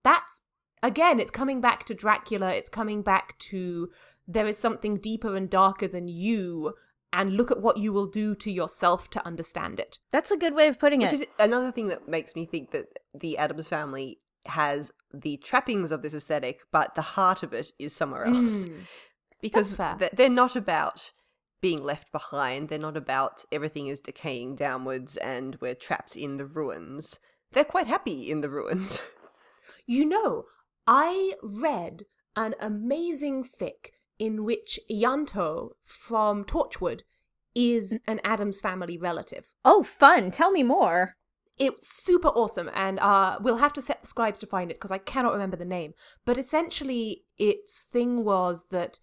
that's 0.03 0.43
again 0.83 1.19
it's 1.19 1.31
coming 1.31 1.61
back 1.63 1.85
to 1.87 1.95
dracula 1.95 2.53
it's 2.53 2.69
coming 2.69 3.01
back 3.03 3.39
to 3.39 3.89
there 4.29 4.47
is 4.47 4.59
something 4.59 4.99
deeper 4.99 5.35
and 5.35 5.49
darker 5.49 5.89
than 5.89 6.09
you 6.09 6.75
and 7.11 7.37
look 7.37 7.51
at 7.51 7.63
what 7.63 7.79
you 7.79 7.91
will 7.93 8.07
do 8.07 8.35
to 8.35 8.51
yourself 8.51 9.09
to 9.09 9.25
understand 9.27 9.81
it 9.81 9.99
that's 10.11 10.31
a 10.31 10.37
good 10.37 10.55
way 10.55 10.67
of 10.69 10.79
putting 10.79 11.01
Which 11.01 11.13
it. 11.15 11.21
is 11.21 11.27
another 11.39 11.73
thing 11.73 11.87
that 11.89 12.07
makes 12.09 12.35
me 12.37 12.45
think 12.45 12.73
that 12.73 12.99
the 13.15 13.39
Addams 13.39 13.69
family 13.69 14.19
has 14.47 14.93
the 15.13 15.37
trappings 15.39 15.93
of 15.93 16.03
this 16.03 16.15
aesthetic, 16.15 16.63
but 16.71 16.95
the 16.95 17.03
heart 17.03 17.43
of 17.43 17.53
it 17.53 17.73
is 17.79 17.95
somewhere 17.95 18.25
else. 18.27 18.67
Mm. 18.67 18.81
because 19.41 19.77
th- 19.77 20.13
they're 20.13 20.29
not 20.31 20.57
about 20.57 21.13
being 21.61 21.83
left 21.83 22.13
behind. 22.13 22.69
They're 22.69 22.79
not 22.79 22.97
about 22.97 23.45
everything 23.53 23.87
is 23.87 24.01
decaying 24.01 24.57
downwards 24.57 25.17
and 25.17 25.57
we're 25.61 25.75
trapped 25.75 26.17
in 26.17 26.37
the 26.37 26.47
ruins. 26.47 27.21
They're 27.53 27.65
quite 27.65 27.87
happy 27.87 28.31
in 28.31 28.41
the 28.41 28.51
ruins. 28.51 29.01
You 29.87 30.05
know, 30.07 30.45
I 30.87 31.35
read 31.43 32.05
an 32.37 32.55
amazing 32.61 33.45
fic 33.45 33.91
in 34.19 34.45
which 34.45 34.79
Ianto 34.91 35.71
from 35.85 36.45
Torchwood 36.45 37.01
is 37.55 37.99
an 38.07 38.21
Addams 38.25 38.61
family 38.61 38.97
relative. 38.97 39.53
oh, 39.65 39.83
fun. 39.83 40.31
Tell 40.31 40.51
me 40.51 40.63
more. 40.63 41.17
It's 41.59 41.87
super 42.03 42.29
awesome, 42.29 42.71
and 42.75 42.99
uh, 42.99 43.39
we'll 43.41 43.59
have 43.59 43.73
to 43.75 43.83
set 43.83 44.01
the 44.01 44.07
scribes 44.09 44.41
to 44.41 44.47
find 44.47 44.71
it 44.71 44.75
because 44.75 44.91
I 44.91 44.99
cannot 44.99 45.33
remember 45.33 45.57
the 45.57 45.65
name. 45.65 45.93
But 46.25 46.39
essentially, 46.39 47.25
its 47.39 47.83
thing 47.83 48.25
was 48.25 48.67
that 48.71 48.99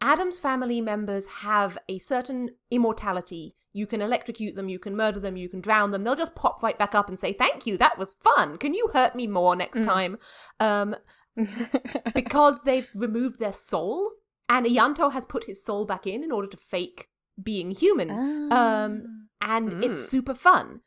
Addams 0.00 0.38
family 0.38 0.80
members 0.80 1.26
have 1.26 1.76
a 1.88 1.98
certain 1.98 2.50
immortality. 2.70 3.56
You 3.72 3.86
can 3.86 4.00
electrocute 4.00 4.54
them, 4.54 4.68
you 4.68 4.78
can 4.78 4.96
murder 4.96 5.18
them, 5.18 5.36
you 5.36 5.48
can 5.48 5.60
drown 5.60 5.90
them. 5.90 6.04
They'll 6.04 6.14
just 6.14 6.34
pop 6.34 6.62
right 6.62 6.78
back 6.78 6.94
up 6.94 7.08
and 7.08 7.18
say, 7.18 7.32
"Thank 7.32 7.66
you, 7.66 7.76
that 7.78 7.98
was 7.98 8.14
fun. 8.22 8.58
Can 8.58 8.74
you 8.74 8.90
hurt 8.92 9.14
me 9.16 9.26
more 9.26 9.56
next 9.56 9.82
time?" 9.84 10.18
Um, 10.60 10.94
because 12.14 12.60
they've 12.64 12.88
removed 12.94 13.38
their 13.38 13.52
soul, 13.52 14.12
and 14.48 14.66
Ianto 14.66 15.12
has 15.12 15.24
put 15.24 15.44
his 15.44 15.64
soul 15.64 15.84
back 15.84 16.06
in 16.06 16.22
in 16.22 16.32
order 16.32 16.48
to 16.48 16.56
fake 16.56 17.08
being 17.42 17.70
human. 17.70 18.10
Um, 18.52 19.28
and 19.40 19.84
it's 19.84 20.00
Mm. 20.04 20.08
super 20.08 20.34
fun 20.34 20.80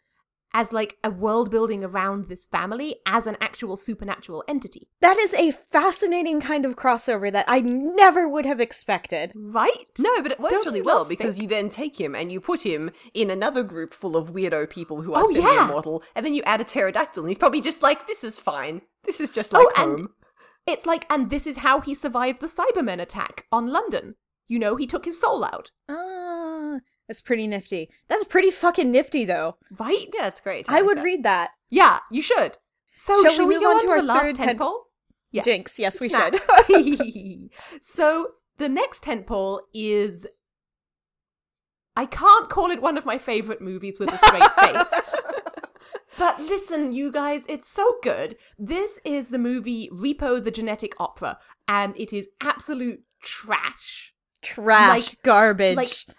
as 0.53 0.71
like 0.73 0.97
a 1.03 1.09
world 1.09 1.49
building 1.49 1.83
around 1.83 2.25
this 2.25 2.45
family 2.45 2.97
as 3.05 3.25
an 3.27 3.37
actual 3.39 3.77
supernatural 3.77 4.43
entity, 4.47 4.89
That 5.01 5.17
is 5.17 5.33
a 5.33 5.51
fascinating 5.51 6.41
kind 6.41 6.65
of 6.65 6.75
crossover 6.75 7.31
that 7.31 7.45
I 7.47 7.61
never 7.61 8.27
would 8.27 8.45
have 8.45 8.59
expected. 8.59 9.31
right? 9.35 9.87
No, 9.99 10.21
but 10.21 10.31
it 10.33 10.39
works 10.39 10.53
Don't 10.55 10.65
really 10.65 10.81
well 10.81 11.05
because 11.05 11.37
fic? 11.37 11.41
you 11.43 11.47
then 11.47 11.69
take 11.69 11.99
him 11.99 12.15
and 12.15 12.31
you 12.31 12.41
put 12.41 12.63
him 12.65 12.91
in 13.13 13.29
another 13.31 13.63
group 13.63 13.93
full 13.93 14.15
of 14.17 14.31
weirdo 14.33 14.69
people 14.69 15.01
who 15.01 15.13
are 15.13 15.23
Oh, 15.23 15.31
semi-immortal, 15.31 16.03
and 16.15 16.25
then 16.25 16.33
you 16.33 16.43
add 16.45 16.61
a 16.61 16.63
pterodactyl, 16.65 17.23
and 17.23 17.29
he's 17.29 17.37
probably 17.37 17.61
just 17.61 17.81
like, 17.81 18.07
"This 18.07 18.23
is 18.23 18.39
fine. 18.39 18.81
This 19.03 19.19
is 19.21 19.29
just 19.29 19.53
like 19.53 19.65
Oh, 19.77 19.83
and- 19.83 19.99
home." 19.99 20.07
It's 20.67 20.85
like, 20.85 21.05
and 21.11 21.29
this 21.31 21.47
is 21.47 21.57
how 21.57 21.79
he 21.81 21.95
survived 21.95 22.39
the 22.39 22.47
Cybermen 22.47 23.01
attack 23.01 23.47
on 23.51 23.67
London. 23.71 24.15
You 24.47 24.59
know, 24.59 24.75
he 24.75 24.85
took 24.85 25.05
his 25.05 25.19
soul 25.19 25.43
out, 25.43 25.71
Ah, 25.89 26.30
that's 27.11 27.19
pretty 27.19 27.45
nifty. 27.45 27.89
That's 28.07 28.23
pretty 28.23 28.51
fucking 28.51 28.89
nifty, 28.89 29.25
though. 29.25 29.57
right? 29.77 30.05
Yeah, 30.13 30.27
it's 30.27 30.39
great. 30.39 30.69
I 30.69 30.75
like 30.75 30.85
would 30.85 30.97
that. 30.99 31.03
read 31.03 31.23
that. 31.23 31.51
Yeah, 31.69 31.99
you 32.09 32.21
should. 32.21 32.57
So 32.93 33.21
Shall 33.21 33.31
shall, 33.33 33.47
we 33.47 33.57
we, 33.57 33.61
go 33.63 33.69
on 33.71 33.75
on 33.75 33.81
to 33.81 33.85
to 33.87 33.91
our 33.91 33.97
our 33.97 34.03
last 34.03 34.35
tent- 34.37 34.57
tentpole? 34.59 34.79
Yeah. 35.33 35.41
Jinx, 35.41 35.77
yes, 35.77 35.99
we 35.99 36.07
should. 36.07 36.39
So 37.81 38.27
the 38.57 38.69
next 38.69 39.03
tentpole 39.03 39.59
is. 39.73 40.25
I 41.97 42.05
can't 42.05 42.49
call 42.49 42.71
it 42.71 42.81
one 42.81 42.97
of 42.97 43.05
my 43.05 43.17
favorite 43.17 43.61
movies 43.61 43.99
with 43.99 44.13
a 44.13 44.17
straight 44.17 44.51
face. 44.53 44.87
But 46.17 46.39
listen, 46.39 46.91
you 46.93 47.11
guys, 47.11 47.45
it's 47.47 47.69
so 47.69 47.95
good. 48.03 48.35
This 48.59 48.99
is 49.05 49.27
the 49.29 49.39
movie 49.39 49.89
Repo 49.93 50.43
the 50.43 50.51
Genetic 50.51 50.93
Opera, 50.99 51.37
and 51.69 51.95
it 51.97 52.11
is 52.13 52.27
absolute 52.41 53.01
trash. 53.23 54.13
Trash, 54.41 54.89
Like- 55.09 55.21
garbage. 55.23 55.77
like- 55.77 56.15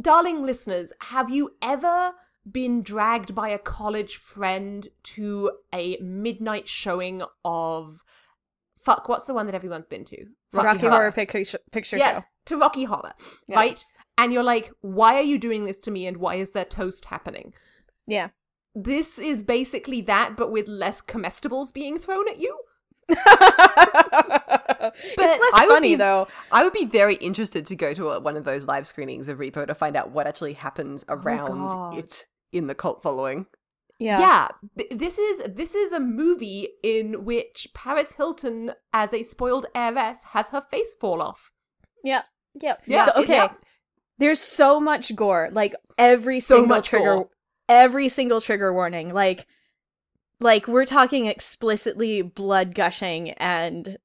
Darling 0.00 0.44
listeners, 0.46 0.92
have 1.00 1.30
you 1.30 1.50
ever 1.60 2.14
been 2.50 2.82
dragged 2.82 3.34
by 3.34 3.48
a 3.48 3.58
college 3.58 4.16
friend 4.16 4.88
to 5.02 5.50
a 5.74 5.96
midnight 5.98 6.68
showing 6.68 7.22
of. 7.44 8.02
Fuck, 8.82 9.08
what's 9.08 9.26
the 9.26 9.34
one 9.34 9.46
that 9.46 9.54
everyone's 9.54 9.86
been 9.86 10.04
to? 10.06 10.24
Rocky, 10.52 10.86
Horror 10.86 11.12
Picture, 11.12 11.58
picture 11.70 11.98
yes, 11.98 12.22
Show. 12.22 12.24
to 12.46 12.56
Rocky 12.58 12.84
Horror, 12.84 13.12
Yes. 13.46 13.56
right? 13.56 13.84
And 14.16 14.32
you're 14.32 14.42
like, 14.42 14.72
why 14.80 15.16
are 15.16 15.22
you 15.22 15.38
doing 15.38 15.64
this 15.64 15.78
to 15.80 15.90
me 15.90 16.06
and 16.06 16.16
why 16.16 16.36
is 16.36 16.52
there 16.52 16.64
toast 16.64 17.06
happening? 17.06 17.52
Yeah. 18.06 18.30
this 18.74 19.18
is 19.18 19.42
basically 19.42 20.00
that, 20.02 20.36
but 20.36 20.50
with 20.50 20.66
less 20.66 21.00
comestibles 21.02 21.72
being 21.74 21.98
thrown 21.98 22.28
at 22.28 22.40
you. 22.40 22.58
It's 24.80 25.54
less 25.54 25.64
funny 25.66 25.90
be- 25.90 25.96
though. 25.96 26.28
I 26.52 26.64
would 26.64 26.72
be 26.72 26.84
very 26.84 27.16
interested 27.16 27.66
to 27.66 27.76
go 27.76 27.94
to 27.94 28.10
a, 28.10 28.20
one 28.20 28.36
of 28.36 28.44
those 28.44 28.66
live 28.66 28.86
screenings 28.86 29.28
of 29.28 29.38
Repo 29.38 29.66
to 29.66 29.74
find 29.74 29.96
out 29.96 30.10
what 30.10 30.26
actually 30.26 30.54
happens 30.54 31.04
oh 31.08 31.14
around 31.14 31.68
God. 31.68 31.98
it 31.98 32.24
in 32.52 32.66
the 32.66 32.74
cult 32.74 33.02
following. 33.02 33.46
Yeah. 33.98 34.18
Yeah, 34.20 34.48
this 34.96 35.18
is 35.18 35.42
this 35.46 35.74
is 35.74 35.92
a 35.92 36.00
movie 36.00 36.68
in 36.82 37.24
which 37.26 37.68
Paris 37.74 38.12
Hilton, 38.12 38.72
as 38.94 39.12
a 39.12 39.22
spoiled 39.22 39.66
heiress, 39.74 40.20
has 40.30 40.48
her 40.48 40.62
face 40.62 40.94
fall 40.98 41.20
off. 41.20 41.50
Yeah. 42.02 42.22
Yeah. 42.54 42.76
Yeah, 42.86 43.06
So- 43.06 43.22
okay. 43.22 43.34
yeah. 43.34 43.52
There's 44.18 44.40
so 44.40 44.80
much 44.80 45.14
gore. 45.14 45.48
Like 45.52 45.74
every 45.98 46.40
So 46.40 46.56
single 46.56 46.76
much 46.76 46.88
trigger 46.88 47.14
gore. 47.14 47.28
every 47.68 48.08
single 48.08 48.40
trigger 48.40 48.72
warning. 48.72 49.14
Like 49.14 49.46
like 50.40 50.66
we're 50.66 50.86
talking 50.86 51.26
explicitly 51.26 52.22
blood 52.22 52.74
gushing 52.74 53.30
and 53.32 53.96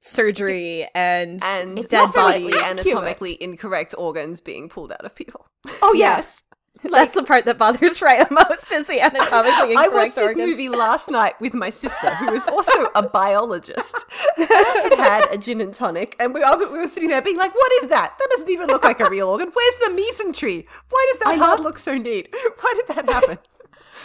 surgery 0.00 0.86
and, 0.94 1.42
And 1.44 1.76
dead 1.88 2.12
completely 2.12 2.52
bodies. 2.52 2.78
anatomically 2.80 3.42
incorrect 3.42 3.94
organs 3.98 4.40
being 4.40 4.68
pulled 4.68 4.92
out 4.92 5.04
of 5.04 5.14
people. 5.14 5.46
Oh 5.82 5.92
Yeah. 5.94 6.18
yes, 6.18 6.42
That's 6.84 7.14
the 7.14 7.24
part 7.24 7.44
that 7.46 7.58
bothers 7.58 7.98
Freya 8.00 8.28
most 8.30 8.70
is 8.70 8.86
the 8.86 9.00
anatomically 9.04 9.72
incorrect 9.72 9.76
I 9.76 9.84
incorrect 9.84 9.92
watched 9.94 10.14
this 10.14 10.28
organs. 10.30 10.50
movie 10.50 10.68
last 10.68 11.10
night 11.10 11.34
with 11.40 11.52
my 11.54 11.70
sister, 11.70 12.14
who 12.14 12.32
is 12.32 12.46
also 12.46 12.84
a 12.94 13.02
biologist. 13.08 14.04
had 14.36 14.94
had 14.96 15.26
a 15.32 15.38
gin 15.38 15.60
and 15.60 15.74
tonic, 15.74 16.14
and 16.20 16.32
we, 16.32 16.40
we 16.44 16.78
were 16.78 16.86
sitting 16.86 17.08
there 17.08 17.20
being 17.22 17.36
like, 17.36 17.52
"What 17.54 17.72
is 17.82 17.88
that? 17.88 18.14
That 18.18 18.28
doesn't 18.30 18.48
even 18.50 18.68
look 18.68 18.84
like 18.84 19.00
a 19.00 19.10
real 19.10 19.28
organ. 19.28 19.50
Where's 19.52 19.76
the 19.78 19.90
mesentery? 19.90 20.66
Why 20.90 21.06
does 21.10 21.18
that 21.20 21.28
I 21.28 21.34
heart 21.34 21.58
love- 21.58 21.64
look 21.64 21.78
so 21.78 21.96
neat? 21.98 22.32
Why 22.60 22.72
did 22.76 22.96
that 22.96 23.08
happen?" 23.08 23.38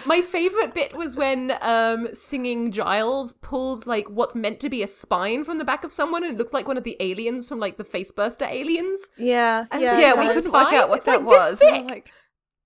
My 0.06 0.22
favorite 0.22 0.74
bit 0.74 0.96
was 0.96 1.16
when 1.16 1.54
um 1.62 2.10
singing 2.14 2.72
Giles 2.72 3.34
pulls 3.36 3.86
like 3.88 4.08
what's 4.10 4.36
meant 4.36 4.60
to 4.62 4.70
be 4.70 4.84
a 4.84 4.88
spine 4.88 5.44
from 5.44 5.58
the 5.58 5.66
back 5.66 5.84
of 5.84 5.92
someone 5.92 6.24
and 6.24 6.34
it 6.34 6.38
looks 6.38 6.54
like 6.54 6.68
one 6.68 6.78
of 6.78 6.84
the 6.84 6.98
aliens 7.00 7.48
from 7.48 7.60
like 7.60 7.78
the 7.78 7.84
Faceburster 7.84 8.48
aliens. 8.50 9.00
Yeah, 9.18 9.66
And 9.72 9.82
yeah. 9.82 10.00
yeah, 10.00 10.14
Yeah, 10.16 10.20
we 10.28 10.34
couldn't 10.34 10.52
work 10.52 10.74
out 10.74 10.90
what 10.90 10.98
It's 10.98 11.06
that 11.06 11.22
like 11.24 11.26
was. 11.28 11.60
We 11.62 11.70
thick. 11.72 11.86
like, 11.86 12.12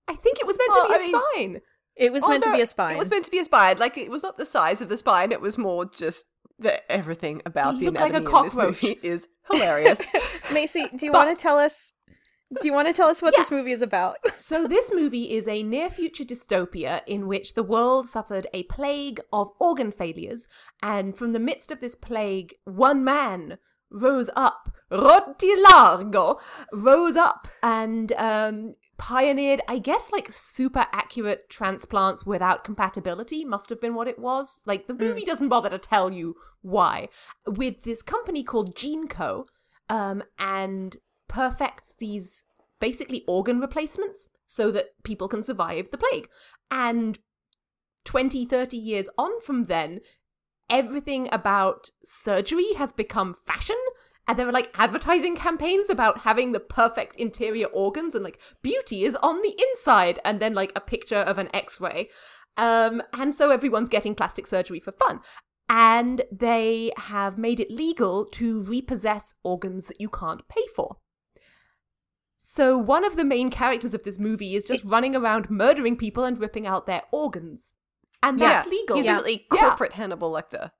I 0.08 0.14
think 0.14 0.38
it 0.40 0.46
was 0.46 0.56
meant 0.58 0.70
Well, 0.70 0.86
to 0.86 0.88
be 0.88 0.94
I 0.94 0.96
a 0.96 1.00
mean- 1.00 1.22
spine. 1.34 1.60
It 1.96 2.12
was 2.12 2.22
Oh, 2.22 2.28
meant 2.28 2.44
to 2.44 2.52
be 2.52 2.60
a 2.60 2.66
spine. 2.66 2.92
It 2.94 2.98
was 2.98 3.10
meant 3.10 3.24
to 3.24 3.30
be 3.30 3.40
a 3.40 3.44
spine. 3.44 3.78
Like 3.78 3.98
it 3.98 4.08
was 4.10 4.22
not 4.22 4.36
the 4.38 4.46
size 4.46 4.80
of 4.80 4.88
the 4.88 4.96
spine. 4.96 5.32
It 5.32 5.40
was 5.40 5.58
more 5.58 5.84
just 5.84 6.26
that 6.60 6.82
everything 6.90 7.42
about 7.44 7.74
He 7.74 7.80
the 7.80 7.86
looked 7.86 8.00
like 8.00 8.12
a 8.12 8.16
anatomy 8.18 8.38
in 8.38 8.44
this 8.44 8.54
movie 8.56 8.98
is 9.02 9.28
hilarious. 9.50 10.00
Macy, 10.52 10.86
do 10.94 11.06
you 11.06 11.12
But- 11.12 11.26
want 11.26 11.36
to 11.36 11.42
tell 11.42 11.58
us 11.58 11.92
do 12.50 12.66
you 12.66 12.72
want 12.72 12.88
to 12.88 12.94
tell 12.94 13.08
us 13.08 13.20
what 13.20 13.34
this 13.36 13.50
movie 13.50 13.72
is 13.72 13.82
about? 13.82 14.16
So, 14.30 14.66
this 14.66 14.90
movie 14.92 15.32
is 15.32 15.46
a 15.46 15.62
near 15.62 15.90
future 15.90 16.24
dystopia 16.24 17.02
in 17.06 17.26
which 17.26 17.54
the 17.54 17.62
world 17.62 18.06
suffered 18.06 18.46
a 18.54 18.62
plague 18.64 19.20
of 19.32 19.52
organ 19.60 19.92
failures, 19.92 20.48
and 20.82 21.16
from 21.16 21.32
the 21.32 21.40
midst 21.40 21.70
of 21.70 21.80
this 21.80 21.94
plague, 21.94 22.54
one 22.64 23.04
man 23.04 23.58
rose 23.90 24.30
up, 24.34 24.74
Rotti 24.90 25.54
Largo, 25.70 26.40
rose 26.72 27.16
up 27.16 27.48
and 27.62 28.12
um, 28.12 28.74
pioneered, 28.96 29.60
I 29.68 29.78
guess, 29.78 30.10
like 30.10 30.32
super 30.32 30.86
accurate 30.92 31.50
transplants 31.50 32.24
without 32.24 32.64
compatibility, 32.64 33.44
must 33.44 33.68
have 33.68 33.80
been 33.80 33.94
what 33.94 34.08
it 34.08 34.18
was. 34.18 34.62
Like, 34.64 34.86
the 34.86 34.94
movie 34.94 35.24
doesn't 35.24 35.48
bother 35.48 35.70
to 35.70 35.78
tell 35.78 36.12
you 36.12 36.36
why. 36.62 37.08
With 37.46 37.82
this 37.82 38.02
company 38.02 38.42
called 38.42 38.74
GeneCo, 38.74 39.44
um, 39.90 40.22
and 40.38 40.96
perfects 41.28 41.94
these 41.98 42.44
basically 42.80 43.24
organ 43.26 43.60
replacements 43.60 44.28
so 44.46 44.70
that 44.70 44.90
people 45.02 45.28
can 45.28 45.42
survive 45.42 45.90
the 45.90 45.98
plague. 45.98 46.28
And 46.70 47.18
20, 48.04 48.46
30 48.46 48.76
years 48.76 49.08
on 49.18 49.40
from 49.40 49.66
then, 49.66 50.00
everything 50.70 51.28
about 51.32 51.90
surgery 52.04 52.74
has 52.74 52.92
become 52.92 53.36
fashion. 53.46 53.76
And 54.26 54.38
there 54.38 54.48
are 54.48 54.52
like 54.52 54.70
advertising 54.74 55.36
campaigns 55.36 55.88
about 55.88 56.20
having 56.20 56.52
the 56.52 56.60
perfect 56.60 57.16
interior 57.16 57.66
organs 57.66 58.14
and 58.14 58.22
like 58.22 58.38
beauty 58.62 59.04
is 59.04 59.16
on 59.16 59.40
the 59.40 59.58
inside, 59.58 60.18
and 60.24 60.38
then 60.38 60.52
like 60.54 60.72
a 60.76 60.80
picture 60.80 61.16
of 61.16 61.38
an 61.38 61.48
x 61.54 61.80
ray. 61.80 62.10
Um, 62.58 63.02
and 63.14 63.34
so 63.34 63.50
everyone's 63.50 63.88
getting 63.88 64.14
plastic 64.14 64.46
surgery 64.46 64.80
for 64.80 64.92
fun. 64.92 65.20
And 65.70 66.22
they 66.32 66.92
have 66.96 67.38
made 67.38 67.60
it 67.60 67.70
legal 67.70 68.24
to 68.32 68.62
repossess 68.62 69.34
organs 69.42 69.86
that 69.86 70.00
you 70.00 70.08
can't 70.08 70.46
pay 70.48 70.66
for. 70.74 70.96
So 72.50 72.78
one 72.78 73.04
of 73.04 73.16
the 73.16 73.26
main 73.26 73.50
characters 73.50 73.92
of 73.92 74.04
this 74.04 74.18
movie 74.18 74.56
is 74.56 74.64
just 74.64 74.82
running 74.82 75.14
around 75.14 75.50
murdering 75.50 75.96
people 75.96 76.24
and 76.24 76.40
ripping 76.40 76.66
out 76.66 76.86
their 76.86 77.02
organs. 77.12 77.74
And 78.22 78.40
that's 78.40 78.64
yeah, 78.66 78.70
legal. 78.70 78.96
He's 78.96 79.04
basically 79.04 79.46
Yeah. 79.52 79.60
corporate 79.60 79.92
Hannibal 79.92 80.32
Lecter. 80.32 80.70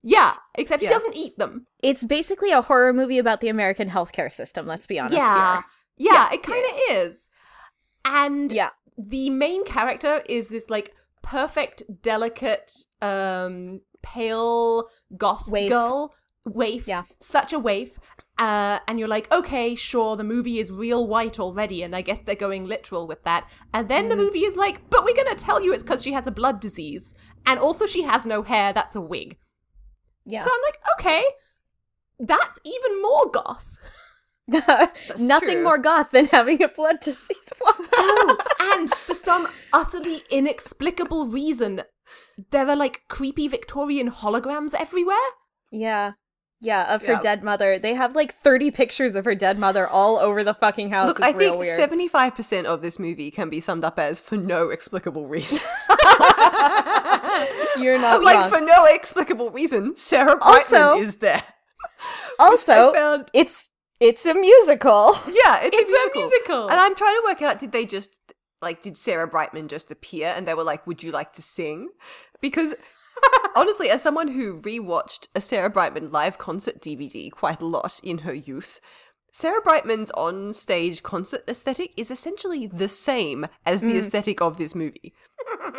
Yeah, 0.00 0.34
except 0.54 0.80
Yeah. 0.80 0.90
he 0.90 0.94
doesn't 0.94 1.16
eat 1.16 1.36
them. 1.36 1.66
It's 1.82 2.04
basically 2.04 2.52
a 2.52 2.62
horror 2.62 2.92
movie 2.92 3.18
about 3.18 3.40
the 3.40 3.48
American 3.48 3.90
healthcare 3.90 4.30
system, 4.30 4.64
let's 4.68 4.86
be 4.86 5.00
honest 5.00 5.16
yeah. 5.16 5.32
here. 5.54 5.64
yeah. 5.96 6.12
Yeah, 6.12 6.34
it 6.34 6.44
kind 6.44 6.64
of 6.64 6.80
is. 6.96 7.28
And 8.04 8.52
Yeah. 8.52 8.70
the 8.96 9.28
main 9.28 9.64
character 9.64 10.22
is 10.28 10.50
this 10.50 10.70
like 10.70 10.94
perfect, 11.20 11.82
delicate, 12.00 12.70
um, 13.02 13.80
pale 14.02 14.88
goth 15.16 15.48
Waif. 15.48 15.68
girl. 15.68 16.14
Waif. 16.44 16.86
Yeah. 16.86 17.02
Such 17.20 17.52
a 17.52 17.58
waif. 17.58 17.98
Uh, 18.38 18.78
and 18.86 18.98
you're 19.00 19.08
like, 19.08 19.30
okay, 19.32 19.74
sure, 19.74 20.16
the 20.16 20.22
movie 20.22 20.58
is 20.60 20.70
real 20.70 21.06
white 21.08 21.40
already, 21.40 21.82
and 21.82 21.96
I 21.96 22.02
guess 22.02 22.20
they're 22.20 22.36
going 22.36 22.66
literal 22.66 23.06
with 23.08 23.24
that. 23.24 23.48
And 23.74 23.88
then 23.88 24.08
the 24.08 24.14
Mm. 24.14 24.18
movie 24.18 24.44
is 24.44 24.54
like, 24.56 24.88
but 24.90 25.04
we're 25.04 25.16
gonna 25.16 25.34
tell 25.34 25.60
you 25.62 25.72
it's 25.72 25.82
because 25.82 26.02
she 26.04 26.12
has 26.12 26.26
a 26.28 26.30
blood 26.30 26.60
disease. 26.60 27.14
And 27.46 27.58
also 27.58 27.84
she 27.86 28.02
has 28.02 28.24
no 28.24 28.42
hair, 28.42 28.72
that's 28.72 28.94
a 28.94 29.00
wig. 29.00 29.38
Yeah. 30.24 30.40
So 30.42 30.50
I'm 30.52 30.60
like, 30.68 30.78
okay, 30.98 31.24
that's 32.20 32.58
even 32.64 33.02
more 33.02 33.28
goth. 33.30 33.76
Nothing 35.18 35.48
true. 35.56 35.64
more 35.64 35.78
goth 35.78 36.10
than 36.12 36.26
having 36.26 36.62
a 36.62 36.68
blood 36.68 37.00
disease. 37.02 37.48
Oh, 37.64 38.38
and 38.74 38.92
for 38.94 39.14
some 39.14 39.48
utterly 39.72 40.22
inexplicable 40.30 41.26
reason, 41.26 41.82
there 42.50 42.68
are 42.68 42.76
like 42.76 43.02
creepy 43.08 43.48
Victorian 43.48 44.10
holograms 44.10 44.74
everywhere. 44.74 45.16
yeah. 45.72 46.12
Yeah, 46.60 46.92
of 46.92 47.02
her 47.04 47.12
Yeah. 47.12 47.20
dead 47.20 47.44
mother. 47.44 47.78
They 47.78 47.94
have 47.94 48.16
like 48.16 48.34
30 48.34 48.72
pictures 48.72 49.14
of 49.14 49.24
her 49.24 49.34
dead 49.36 49.58
mother 49.60 49.86
all 49.86 50.16
over 50.18 50.42
the 50.42 50.54
fucking 50.54 50.90
house. 50.90 51.06
Look, 51.06 51.18
it's 51.18 51.26
I 51.26 51.30
real 51.30 51.50
think 51.52 51.60
weird. 51.60 51.76
seventy-five 51.76 52.34
percent 52.34 52.66
of 52.66 52.82
this 52.82 52.98
movie 52.98 53.30
can 53.30 53.48
be 53.48 53.60
summed 53.60 53.84
up 53.84 53.98
as 53.98 54.18
for 54.18 54.36
no 54.36 54.70
explicable 54.70 55.26
reason. 55.28 55.60
You're 57.78 57.98
not 58.00 58.22
like 58.22 58.36
wrong. 58.36 58.50
for 58.50 58.60
no 58.60 58.84
explicable 58.86 59.50
reason, 59.50 59.94
Sarah 59.96 60.36
Brightman 60.36 60.82
Also- 60.82 60.98
is 61.00 61.16
there. 61.16 61.42
also, 62.38 62.92
found- 62.92 63.30
it's 63.32 63.68
it's 64.00 64.26
a 64.26 64.34
musical. 64.34 65.16
Yeah, 65.26 65.60
it's, 65.62 65.76
It's 65.76 65.90
a, 65.90 65.94
a 65.94 66.20
musical. 66.20 66.22
musical. 66.22 66.68
And 66.70 66.80
I'm 66.80 66.94
trying 66.94 67.14
to 67.16 67.22
work 67.24 67.42
out 67.42 67.58
did 67.58 67.72
they 67.72 67.84
just 67.84 68.16
like 68.62 68.82
did 68.82 68.96
Sarah 68.96 69.26
Brightman 69.28 69.68
just 69.68 69.90
appear 69.90 70.32
and 70.36 70.46
they 70.46 70.54
were 70.54 70.64
like, 70.64 70.86
"Would 70.86 71.02
you 71.02 71.12
like 71.12 71.32
to 71.34 71.42
sing?" 71.42 71.90
Because 72.40 72.74
honestly, 73.56 73.90
as 73.90 74.02
someone 74.02 74.28
who 74.28 74.60
rewatched 74.60 75.28
a 75.34 75.40
Sarah 75.40 75.70
Brightman 75.70 76.10
live 76.10 76.38
concert 76.38 76.80
DVD 76.80 77.30
quite 77.30 77.60
a 77.60 77.66
lot 77.66 78.00
in 78.02 78.18
her 78.18 78.34
youth, 78.34 78.80
Sarah 79.32 79.60
Brightman's 79.60 80.10
on 80.12 80.54
stage 80.54 81.02
concert 81.02 81.44
aesthetic 81.46 81.92
is 81.96 82.10
essentially 82.10 82.66
the 82.66 82.88
same 82.88 83.46
as 83.66 83.82
the 83.82 83.92
mm. 83.92 83.98
aesthetic 83.98 84.40
of 84.40 84.58
this 84.58 84.74
movie 84.74 85.12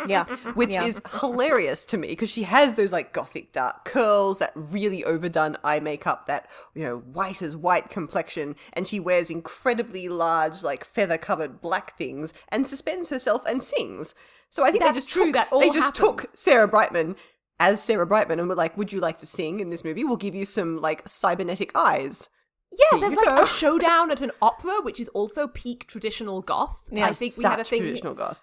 Yeah. 0.06 0.24
which 0.54 0.70
Yeah. 0.70 0.84
is 0.84 1.02
hilarious 1.20 1.84
to 1.86 1.98
me 1.98 2.08
because 2.08 2.30
she 2.30 2.44
has 2.44 2.74
those 2.74 2.92
like 2.92 3.12
gothic 3.12 3.52
dark 3.52 3.84
curls, 3.84 4.38
that 4.38 4.52
really 4.54 5.04
overdone 5.04 5.56
eye 5.64 5.80
makeup, 5.80 6.26
that 6.26 6.48
you 6.74 6.82
know 6.82 6.98
white 6.98 7.42
as 7.42 7.56
white 7.56 7.90
complexion, 7.90 8.56
and 8.72 8.86
she 8.86 9.00
wears 9.00 9.30
incredibly 9.30 10.08
large 10.08 10.62
like 10.62 10.84
feather 10.84 11.18
covered 11.18 11.60
black 11.60 11.96
things 11.98 12.32
and 12.48 12.66
suspends 12.66 13.10
herself 13.10 13.44
and 13.46 13.62
sings. 13.62 14.14
So 14.50 14.64
I 14.64 14.70
think 14.70 14.82
That's 14.82 14.92
they 14.92 14.98
just 14.98 15.08
true, 15.08 15.26
took, 15.26 15.34
that 15.34 15.48
all 15.52 15.60
they 15.60 15.70
just 15.70 15.94
took. 15.94 16.22
Sarah 16.34 16.68
Brightman 16.68 17.16
as 17.58 17.82
Sarah 17.82 18.06
Brightman 18.06 18.38
and 18.40 18.48
were 18.48 18.54
like, 18.54 18.76
"Would 18.76 18.92
you 18.92 19.00
like 19.00 19.18
to 19.18 19.26
sing 19.26 19.60
in 19.60 19.70
this 19.70 19.84
movie? 19.84 20.02
We'll 20.04 20.16
give 20.16 20.34
you 20.34 20.44
some 20.44 20.78
like 20.78 21.06
cybernetic 21.08 21.70
eyes." 21.74 22.28
Yeah, 22.72 22.98
Here 22.98 23.10
there's 23.10 23.16
like 23.26 23.36
go. 23.36 23.42
a 23.42 23.46
showdown 23.48 24.10
at 24.12 24.20
an 24.20 24.30
opera, 24.40 24.80
which 24.82 25.00
is 25.00 25.08
also 25.10 25.48
peak 25.48 25.86
traditional 25.88 26.40
goth. 26.40 26.82
I 26.92 27.12
think 27.12 27.36
we 27.36 27.44
had 27.44 27.58
a 27.60 27.64
thing. 27.64 27.80
traditional 27.82 28.14
goth. 28.14 28.40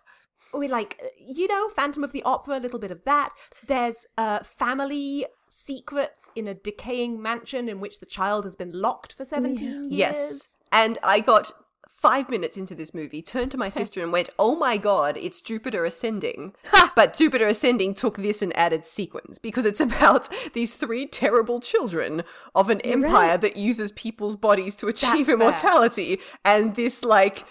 we 0.53 0.67
like 0.67 0.99
you 1.19 1.47
know 1.47 1.69
phantom 1.69 2.03
of 2.03 2.11
the 2.13 2.23
opera 2.23 2.57
a 2.57 2.61
little 2.65 2.79
bit 2.79 2.89
of 2.89 3.03
that 3.03 3.29
there's 3.67 4.07
uh 4.17 4.39
family 4.43 5.25
secrets 5.49 6.31
in 6.35 6.47
a 6.47 6.53
decaying 6.53 7.21
mansion 7.21 7.67
in 7.69 7.79
which 7.79 7.99
the 7.99 8.05
child 8.05 8.43
has 8.45 8.55
been 8.55 8.71
locked 8.71 9.11
for 9.13 9.25
17 9.25 9.91
years 9.91 9.91
Yes. 9.91 10.55
And 10.71 10.97
I 11.03 11.19
got 11.19 11.51
five 11.97 12.29
minutes 12.29 12.57
into 12.57 12.75
this 12.75 12.93
movie, 12.93 13.21
turned 13.21 13.49
to 13.51 13.57
my 13.57 13.69
sister 13.69 14.03
and 14.03 14.11
went, 14.11 14.29
Oh 14.37 14.55
my 14.55 14.77
god, 14.77 15.17
it's 15.17 15.41
Jupiter 15.41 15.83
Ascending. 15.83 16.53
but 16.95 17.17
Jupiter 17.17 17.47
Ascending 17.47 17.95
took 17.95 18.17
this 18.17 18.41
and 18.41 18.55
added 18.55 18.85
sequence 18.85 19.39
because 19.39 19.65
it's 19.65 19.79
about 19.87 20.29
these 20.53 20.75
three 20.75 21.07
terrible 21.07 21.59
children 21.59 22.23
of 22.53 22.69
an 22.69 22.81
empire 22.81 23.37
that 23.37 23.57
uses 23.57 23.91
people's 23.91 24.35
bodies 24.35 24.75
to 24.75 24.87
achieve 24.87 25.25
fair. 25.25 25.35
immortality. 25.35 26.19
And 26.45 26.75
this, 26.75 27.03
like, 27.03 27.45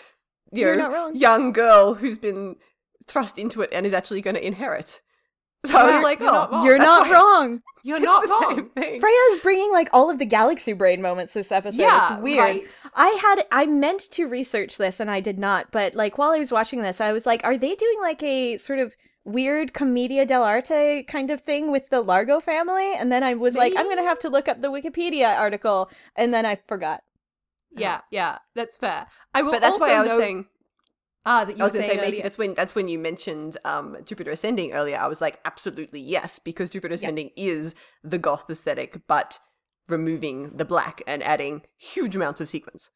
you 0.53 0.62
You're 0.62 0.76
know, 0.76 1.11
young 1.12 1.53
girl 1.53 1.94
who's 1.94 2.18
been 2.18 2.57
thrust 3.07 3.38
into 3.38 3.62
it 3.62 3.70
and 3.72 3.84
is 3.84 3.94
actually 3.94 4.20
going 4.20 4.36
to 4.36 4.47
inherit. 4.47 5.01
So 5.67 5.79
I 5.79 5.83
was 5.85 5.93
You're- 5.93 6.05
like, 6.05 6.21
you're 6.21 6.29
oh, 6.29 6.33
not 6.33 6.51
wrong. 6.53 6.64
You're 6.67 6.79
not 6.79 7.11
wrong. 7.11 7.62
You're 7.87 7.99
It's 7.99 8.05
not 8.05 8.23
the 8.25 8.29
wrong. 8.29 8.57
same 8.57 8.69
thing. 8.71 9.01
Freya's 9.01 9.39
bringing 9.45 9.71
like 9.73 9.89
all 9.93 10.11
of 10.11 10.19
the 10.19 10.25
galaxy 10.25 10.73
brain 10.73 11.01
moments 11.01 11.35
this 11.35 11.53
episode. 11.53 11.83
Yeah, 11.83 12.14
it's 12.14 12.21
weird. 12.23 12.39
right. 12.41 12.67
I 12.97 13.09
had 13.23 13.45
I 13.53 13.67
meant 13.67 14.11
to 14.12 14.27
research 14.27 14.77
this 14.77 14.99
and 14.99 15.09
I 15.09 15.21
did 15.21 15.39
not, 15.39 15.71
but 15.71 15.95
like 15.95 16.19
while 16.19 16.31
I 16.33 16.39
was 16.41 16.51
watching 16.51 16.83
this, 16.83 17.01
I 17.01 17.12
was 17.12 17.27
like, 17.27 17.43
are 17.45 17.57
they 17.57 17.77
doing 17.77 17.99
like 18.01 18.21
a 18.25 18.57
sort 18.57 18.81
of 18.81 18.97
weird 19.25 19.73
commedia 19.73 20.27
dell'arte 20.27 21.07
kind 21.07 21.31
of 21.31 21.41
thing 21.43 21.71
with 21.71 21.89
the 21.91 22.01
Largo 22.01 22.41
family? 22.41 22.93
And 22.97 23.12
then 23.12 23.23
I 23.23 23.35
was 23.35 23.57
like, 23.57 23.75
I'm 23.77 23.89
gonna 23.89 24.03
have 24.03 24.19
to 24.21 24.29
look 24.31 24.49
up 24.49 24.61
the 24.62 24.69
Wikipedia 24.73 25.39
article, 25.39 25.89
and 26.17 26.35
then 26.35 26.45
I 26.45 26.59
forgot. 26.67 27.05
Yeah, 27.71 28.01
yeah, 28.11 28.39
that's 28.57 28.79
fair. 28.79 29.07
I 29.33 29.43
will 29.43 29.53
But 29.53 29.61
that's 29.61 29.75
also 29.75 29.87
why 29.87 29.93
I 29.95 30.01
was 30.01 30.09
note- 30.09 30.19
saying. 30.21 30.47
Ah 31.27 31.45
that 31.45 31.57
you 31.57 31.62
I 31.62 31.66
was 31.66 31.74
going 31.74 31.85
to 31.87 31.91
say, 31.93 32.01
Macy, 32.01 32.22
that's 32.22 32.39
when 32.39 32.55
that's 32.55 32.74
when 32.74 32.89
you 32.89 32.99
mentioned 32.99 33.59
um, 33.64 33.97
Jupiter 34.05 34.31
Ascending 34.31 34.72
earlier. 34.72 34.97
I 34.97 35.09
was 35.09 35.20
like, 35.20 35.41
absolutely 35.45 36.01
yes, 36.01 36.39
because 36.39 36.70
Jupiter 36.70 36.95
Ascending 36.95 37.31
is 37.37 37.74
the 38.03 38.18
goth 38.18 38.49
aesthetic, 38.49 39.03
but 39.07 39.39
removing 39.89 40.57
the 40.57 40.64
black 40.64 41.03
and 41.07 41.22
adding 41.22 41.62
huge 41.77 42.16
amounts 42.16 42.41
of 42.41 42.49
sequence. 42.49 42.91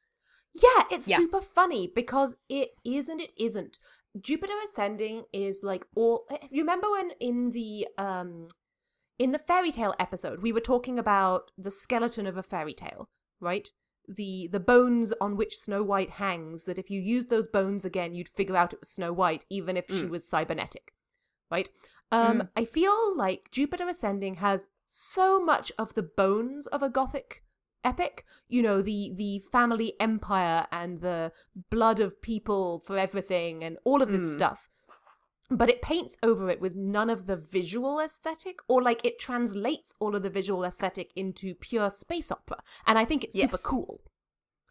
Yeah, 0.55 0.85
it's 0.91 1.07
Yeah. 1.09 1.19
super 1.19 1.41
funny 1.41 1.91
because 1.95 2.37
it 2.49 2.71
is 2.85 3.09
and 3.09 3.21
it 3.21 3.31
isn't. 3.39 3.79
Jupiter 4.21 4.55
ascending 4.65 5.25
is 5.33 5.61
like 5.63 5.85
all 5.95 6.27
you 6.51 6.63
remember 6.63 6.91
when 6.91 7.13
in 7.21 7.51
the 7.53 7.87
um 7.97 8.49
in 9.21 9.31
the 9.31 9.39
fairy 9.39 9.71
tale 9.71 9.95
episode 10.01 10.43
we 10.43 10.51
were 10.51 10.61
talking 10.61 10.99
about 10.99 11.53
the 11.57 11.71
skeleton 11.71 12.27
of 12.27 12.37
a 12.37 12.43
fairy 12.43 12.75
tale, 12.75 13.09
right? 13.41 13.69
The 14.17 14.49
the 14.51 14.61
bones 14.61 15.13
on 15.21 15.37
which 15.37 15.57
Snow 15.57 15.83
White 15.83 16.11
hangs 16.11 16.65
that 16.65 16.79
if 16.79 16.91
you 16.91 17.01
used 17.01 17.31
those 17.31 17.47
bones 17.47 17.85
again 17.85 18.15
you'd 18.15 18.29
figure 18.29 18.57
out 18.57 18.73
it 18.73 18.81
was 18.81 18.89
Snow 18.91 19.13
White 19.13 19.47
even 19.51 19.77
if 19.77 19.87
she 19.89 20.03
Mm. 20.07 20.11
was 20.11 20.27
cybernetic. 20.29 20.93
Right? 21.51 21.69
Um 22.13 22.49
I 22.57 22.65
feel 22.65 23.17
like 23.17 23.51
Jupiter 23.53 23.87
ascending 23.89 24.35
has 24.37 24.69
so 24.89 25.39
much 25.45 25.71
of 25.79 25.95
the 25.95 26.03
bones 26.03 26.67
of 26.69 26.83
a 26.83 26.89
gothic 26.91 27.45
epic 27.85 28.25
you 28.49 28.61
know 28.63 28.83
the 28.83 29.13
the 29.15 29.39
family 29.53 29.95
empire 30.01 30.67
and 30.71 31.01
the 31.01 31.33
blood 31.71 31.99
of 32.01 32.21
people 32.21 32.81
for 32.81 32.99
everything 32.99 33.65
and 33.65 33.79
all 33.85 34.03
of 34.03 34.11
this 34.13 34.25
Mm. 34.25 34.35
stuff 34.35 34.69
but 35.51 35.69
it 35.69 35.83
paints 35.83 36.17
over 36.23 36.49
it 36.51 36.61
with 36.61 36.77
none 36.77 37.11
of 37.11 37.27
the 37.27 37.37
visual 37.37 37.99
aesthetic 38.01 38.59
or 38.69 38.83
like 38.83 39.05
it 39.05 39.19
translates 39.19 39.95
all 40.01 40.15
of 40.15 40.23
the 40.23 40.31
visual 40.31 40.65
aesthetic 40.65 41.11
into 41.17 41.55
pure 41.55 41.91
space 41.91 42.31
opera 42.31 42.59
and 42.87 42.99
i 42.99 43.05
think 43.05 43.25
it's 43.25 43.35
super 43.35 43.53
Yes. 43.59 43.63
cool 43.63 44.01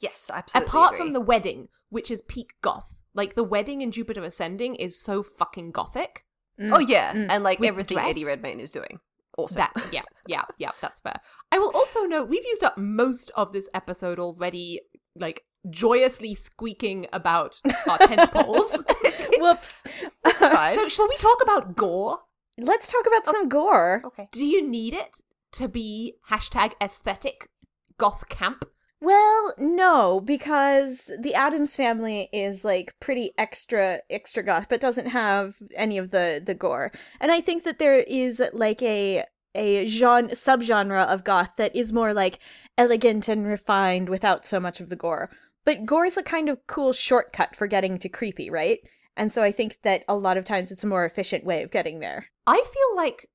Yes, 0.02 0.32
absolutely. 0.34 0.68
apart 0.70 0.94
agree. 0.94 1.00
from 1.08 1.14
the 1.14 1.20
wedding 1.22 1.68
which 1.90 2.10
is 2.10 2.22
peak 2.22 2.54
goth 2.62 2.96
like 3.14 3.34
the 3.34 3.44
wedding 3.44 3.82
in 3.82 3.92
jupiter 3.92 4.24
ascending 4.24 4.76
is 4.76 5.00
so 5.00 5.22
fucking 5.24 5.72
gothic 5.72 6.26
Mm. 6.60 6.76
oh 6.76 6.80
yeah, 6.80 7.14
Mm. 7.14 7.28
and 7.30 7.42
like 7.42 7.60
With 7.62 7.70
everything 7.70 7.96
dress? 7.96 8.10
Eddie 8.10 8.26
Redmayne 8.26 8.60
is 8.60 8.70
doing. 8.70 9.00
Also, 9.38 9.56
That 9.56 9.72
yeah, 9.94 10.02
yeah, 10.28 10.44
yeah, 10.58 10.72
that's 10.82 11.00
fair. 11.00 11.16
I 11.54 11.58
will 11.58 11.72
also 11.74 12.02
note 12.04 12.28
we've 12.28 12.44
used 12.44 12.66
up 12.66 12.78
most 12.78 13.32
of 13.34 13.54
this 13.54 13.70
episode 13.74 14.20
already, 14.20 14.82
like 15.16 15.46
joyously 15.70 16.36
squeaking 16.36 17.08
about 17.12 17.60
our 17.88 17.98
tent 17.98 18.32
poles. 18.32 18.72
Whoops. 19.38 19.84
fine. 20.38 20.76
so 20.76 20.88
shall 20.88 21.08
we 21.08 21.18
talk 21.18 21.42
about 21.42 21.76
gore? 21.76 22.20
Let's 22.58 22.92
talk 22.92 23.06
about 23.08 23.26
some 23.26 23.50
gore. 23.50 24.02
okay. 24.06 24.28
Do 24.32 24.44
you 24.46 24.68
need 24.68 24.94
it 24.94 25.22
to 25.54 25.68
be 25.68 26.16
hashtag 26.30 26.74
aesthetic 26.82 27.50
goth 27.98 28.30
camp? 28.30 28.66
Well, 29.02 29.54
no, 29.58 30.20
because 30.20 31.10
the 31.20 31.34
Addams 31.34 31.76
family 31.76 32.28
is 32.34 32.66
like 32.66 32.96
pretty 33.00 33.32
extra 33.38 34.02
extra 34.10 34.44
goth, 34.44 34.68
but 34.70 34.82
doesn't 34.82 35.08
have 35.08 35.56
any 35.76 35.98
of 35.98 36.12
the 36.12 36.42
the 36.46 36.54
gore. 36.54 36.92
And 37.22 37.32
I 37.32 37.40
think 37.40 37.64
that 37.64 37.80
there 37.80 38.00
is 38.00 38.42
like 38.52 38.82
a 38.82 39.24
a 39.56 39.88
genre 39.88 40.30
subgenre 40.34 41.08
of 41.08 41.24
goth 41.24 41.52
that 41.58 41.76
is 41.76 41.94
more 41.94 42.14
like 42.14 42.40
elegant 42.78 43.28
and 43.28 43.48
refined 43.48 44.10
without 44.10 44.46
so 44.46 44.60
much 44.60 44.82
of 44.82 44.90
the 44.90 44.96
gore. 44.96 45.30
But 45.66 45.86
gore 45.86 46.06
is 46.06 46.18
a 46.18 46.24
kind 46.24 46.50
of 46.50 46.66
cool 46.68 46.94
shortcut 46.94 47.56
for 47.56 47.68
getting 47.68 47.98
to 48.00 48.10
creepy, 48.10 48.50
right? 48.50 48.80
And 49.18 49.32
so 49.32 49.44
I 49.44 49.52
think 49.52 49.80
that 49.84 50.04
a 50.08 50.16
lot 50.16 50.38
of 50.38 50.46
times 50.46 50.72
it's 50.72 50.84
a 50.84 50.88
more 50.88 51.06
efficient 51.06 51.44
way 51.44 51.62
of 51.64 51.72
getting 51.72 52.00
there. 52.00 52.28
I 52.48 52.64
feel 52.64 52.96
like 52.96 53.30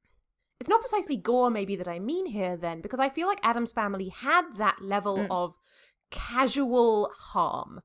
it's 0.61 0.68
not 0.68 0.81
precisely 0.81 1.16
gore, 1.16 1.51
maybe 1.51 1.77
that 1.77 1.89
I 1.89 1.99
mean 1.99 2.27
here, 2.27 2.57
then, 2.57 2.81
because 2.81 3.01
I 3.01 3.09
feel 3.11 3.29
like 3.29 3.41
Addams 3.43 3.72
family 3.72 4.09
had 4.09 4.43
that 4.57 4.77
level 4.81 5.18
Mm. 5.18 5.27
of 5.31 5.55
casual 6.11 7.11
harm, 7.18 7.81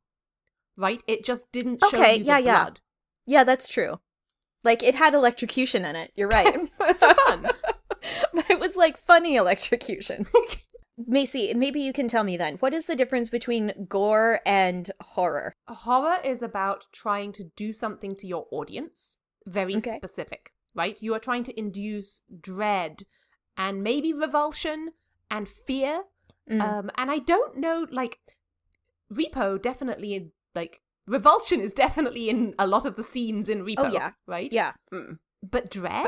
right? 0.78 1.04
It 1.08 1.26
just 1.26 1.52
didn't 1.52 1.82
show 1.82 1.98
Okay, 1.98 2.14
you 2.14 2.20
the 2.20 2.26
yeah, 2.26 2.38
yeah. 2.38 2.64
blood. 2.64 2.80
Yeah, 3.26 3.44
that's 3.44 3.68
true. 3.68 4.00
Like 4.64 4.84
it 4.84 4.96
had 4.96 5.14
electrocution 5.14 5.84
in 5.86 5.96
it. 5.96 6.12
You're 6.16 6.30
right. 6.30 6.70
For 6.78 6.94
fun. 7.14 7.44
but 8.34 8.50
it 8.50 8.60
was 8.60 8.76
like 8.76 8.98
funny 9.06 9.36
electrocution. 9.36 10.26
Macy, 11.08 11.54
maybe 11.54 11.80
you 11.80 11.93
can 11.93 12.08
tell 12.08 12.24
me 12.24 12.36
then. 12.38 12.56
What 12.58 12.74
is 12.74 12.86
the 12.86 12.95
difference 12.95 13.30
between 13.30 13.86
gore 13.88 14.41
and 14.45 14.89
horror? 15.02 15.54
horror 15.68 16.18
is 16.24 16.41
about 16.41 16.88
trying 16.91 17.32
to 17.34 17.45
do 17.56 17.72
something 17.74 18.16
to 18.18 18.28
your 18.28 18.47
audience 18.52 19.16
very 19.45 19.76
Okay. 19.78 19.95
specific 19.95 20.52
right 20.76 21.02
you 21.02 21.14
are 21.16 21.20
trying 21.20 21.43
to 21.43 21.58
induce 21.58 22.22
dread 22.41 23.04
and 23.58 23.82
maybe 23.84 24.14
revulsion 24.14 24.89
and 25.32 25.47
fear 25.50 26.04
Mm. 26.50 26.62
um 26.62 26.91
and 26.97 27.10
i 27.12 27.20
don't 27.20 27.56
know 27.58 27.86
like 27.91 28.20
repo 29.12 29.60
definitely 29.62 30.32
like 30.56 30.82
revulsion 31.08 31.60
is 31.62 31.74
definitely 31.74 32.30
in 32.30 32.54
a 32.60 32.66
lot 32.68 32.86
of 32.86 32.95
the 32.95 33.04
scenes 33.04 33.47
in 33.50 33.64
repo 33.64 33.76
Oh, 33.78 33.91
yeah. 33.91 34.12
right 34.28 34.52
yeah. 34.52 34.74
Mm. 34.93 35.18
but 35.43 35.70
dread 35.70 36.08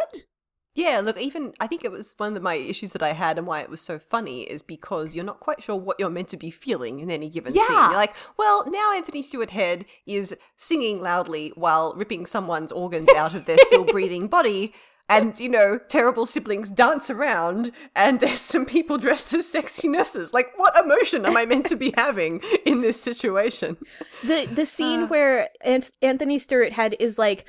Yeah, 0.73 1.01
look, 1.03 1.19
even 1.19 1.53
I 1.59 1.67
think 1.67 1.83
it 1.83 1.91
was 1.91 2.13
one 2.17 2.37
of 2.37 2.41
my 2.43 2.55
issues 2.55 2.93
that 2.93 3.03
I 3.03 3.11
had 3.11 3.37
and 3.37 3.45
why 3.45 3.59
it 3.59 3.69
was 3.69 3.81
so 3.81 3.99
funny 3.99 4.43
is 4.43 4.61
because 4.61 5.15
you're 5.15 5.25
not 5.25 5.41
quite 5.41 5.61
sure 5.61 5.75
what 5.75 5.99
you're 5.99 6.09
meant 6.09 6.29
to 6.29 6.37
be 6.37 6.49
feeling 6.49 6.99
in 7.01 7.11
any 7.11 7.29
given 7.29 7.51
scene. 7.51 7.61
Yeah. 7.69 7.89
You're 7.89 7.97
like, 7.97 8.15
well, 8.37 8.63
now 8.69 8.93
Anthony 8.93 9.21
Stewart 9.21 9.51
Head 9.51 9.83
is 10.05 10.33
singing 10.55 11.01
loudly 11.01 11.51
while 11.55 11.93
ripping 11.95 12.25
someone's 12.25 12.71
organs 12.71 13.09
out 13.17 13.35
of 13.35 13.45
their 13.47 13.57
still 13.57 13.83
breathing 13.91 14.27
body. 14.27 14.73
And, 15.09 15.37
you 15.41 15.49
know, 15.49 15.77
terrible 15.89 16.25
siblings 16.25 16.69
dance 16.69 17.09
around, 17.09 17.73
and 17.97 18.21
there's 18.21 18.39
some 18.39 18.65
people 18.65 18.97
dressed 18.97 19.33
as 19.33 19.45
sexy 19.45 19.89
nurses. 19.89 20.33
Like, 20.33 20.53
what 20.55 20.73
emotion 20.81 21.25
am 21.25 21.35
I 21.35 21.45
meant 21.45 21.65
to 21.65 21.75
be 21.75 21.93
having 21.97 22.39
in 22.65 22.79
this 22.79 23.01
situation? 23.01 23.75
The 24.23 24.45
the 24.45 24.65
scene 24.65 25.01
Uh. 25.01 25.07
where 25.13 25.49
Ant- 25.65 25.91
Anthony 26.01 26.37
Stewart 26.37 26.71
Head 26.71 26.95
is 26.97 27.17
like 27.17 27.45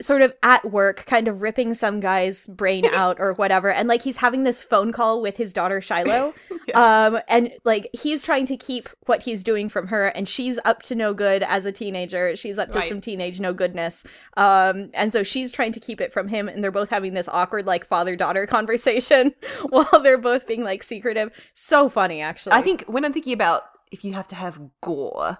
sort 0.00 0.20
of 0.20 0.34
at 0.42 0.70
work 0.70 1.06
kind 1.06 1.26
of 1.26 1.40
ripping 1.40 1.72
some 1.74 2.00
guy's 2.00 2.46
brain 2.48 2.84
out 2.92 3.16
or 3.18 3.32
whatever. 3.34 3.70
And 3.70 3.88
like 3.88 4.02
he's 4.02 4.18
having 4.18 4.44
this 4.44 4.62
phone 4.62 4.92
call 4.92 5.22
with 5.22 5.36
his 5.36 5.52
daughter 5.52 5.80
Shiloh. 5.80 6.34
Um 6.74 7.20
and 7.28 7.50
like 7.64 7.88
he's 7.92 8.22
trying 8.22 8.44
to 8.46 8.56
keep 8.56 8.88
what 9.06 9.22
he's 9.22 9.44
doing 9.44 9.68
from 9.68 9.86
her 9.86 10.06
and 10.08 10.28
she's 10.28 10.58
up 10.64 10.82
to 10.82 10.96
no 10.96 11.14
good 11.14 11.44
as 11.44 11.64
a 11.64 11.70
teenager. 11.70 12.34
She's 12.34 12.58
up 12.58 12.72
to 12.72 12.80
Right. 12.80 12.88
some 12.88 13.00
teenage 13.00 13.38
no 13.38 13.52
goodness. 13.54 14.04
Um 14.36 14.90
and 14.92 15.12
so 15.12 15.22
she's 15.22 15.52
trying 15.52 15.70
to 15.72 15.80
keep 15.80 16.00
it 16.00 16.12
from 16.12 16.26
him 16.26 16.48
and 16.48 16.62
they're 16.62 16.72
both 16.72 16.90
having 16.90 17.14
this 17.14 17.28
awkward 17.28 17.66
like 17.66 17.86
father 17.86 18.16
daughter 18.16 18.46
conversation 18.56 19.32
while 19.68 20.00
they're 20.02 20.18
both 20.18 20.46
being 20.48 20.64
like 20.64 20.82
secretive. 20.82 21.30
So 21.54 21.88
funny 21.88 22.20
actually. 22.20 22.52
I 22.54 22.62
think 22.62 22.84
when 22.88 23.04
I'm 23.04 23.12
thinking 23.12 23.32
about 23.32 23.62
if 23.92 24.04
you 24.04 24.14
have 24.14 24.26
to 24.28 24.34
have 24.34 24.60
gore, 24.82 25.38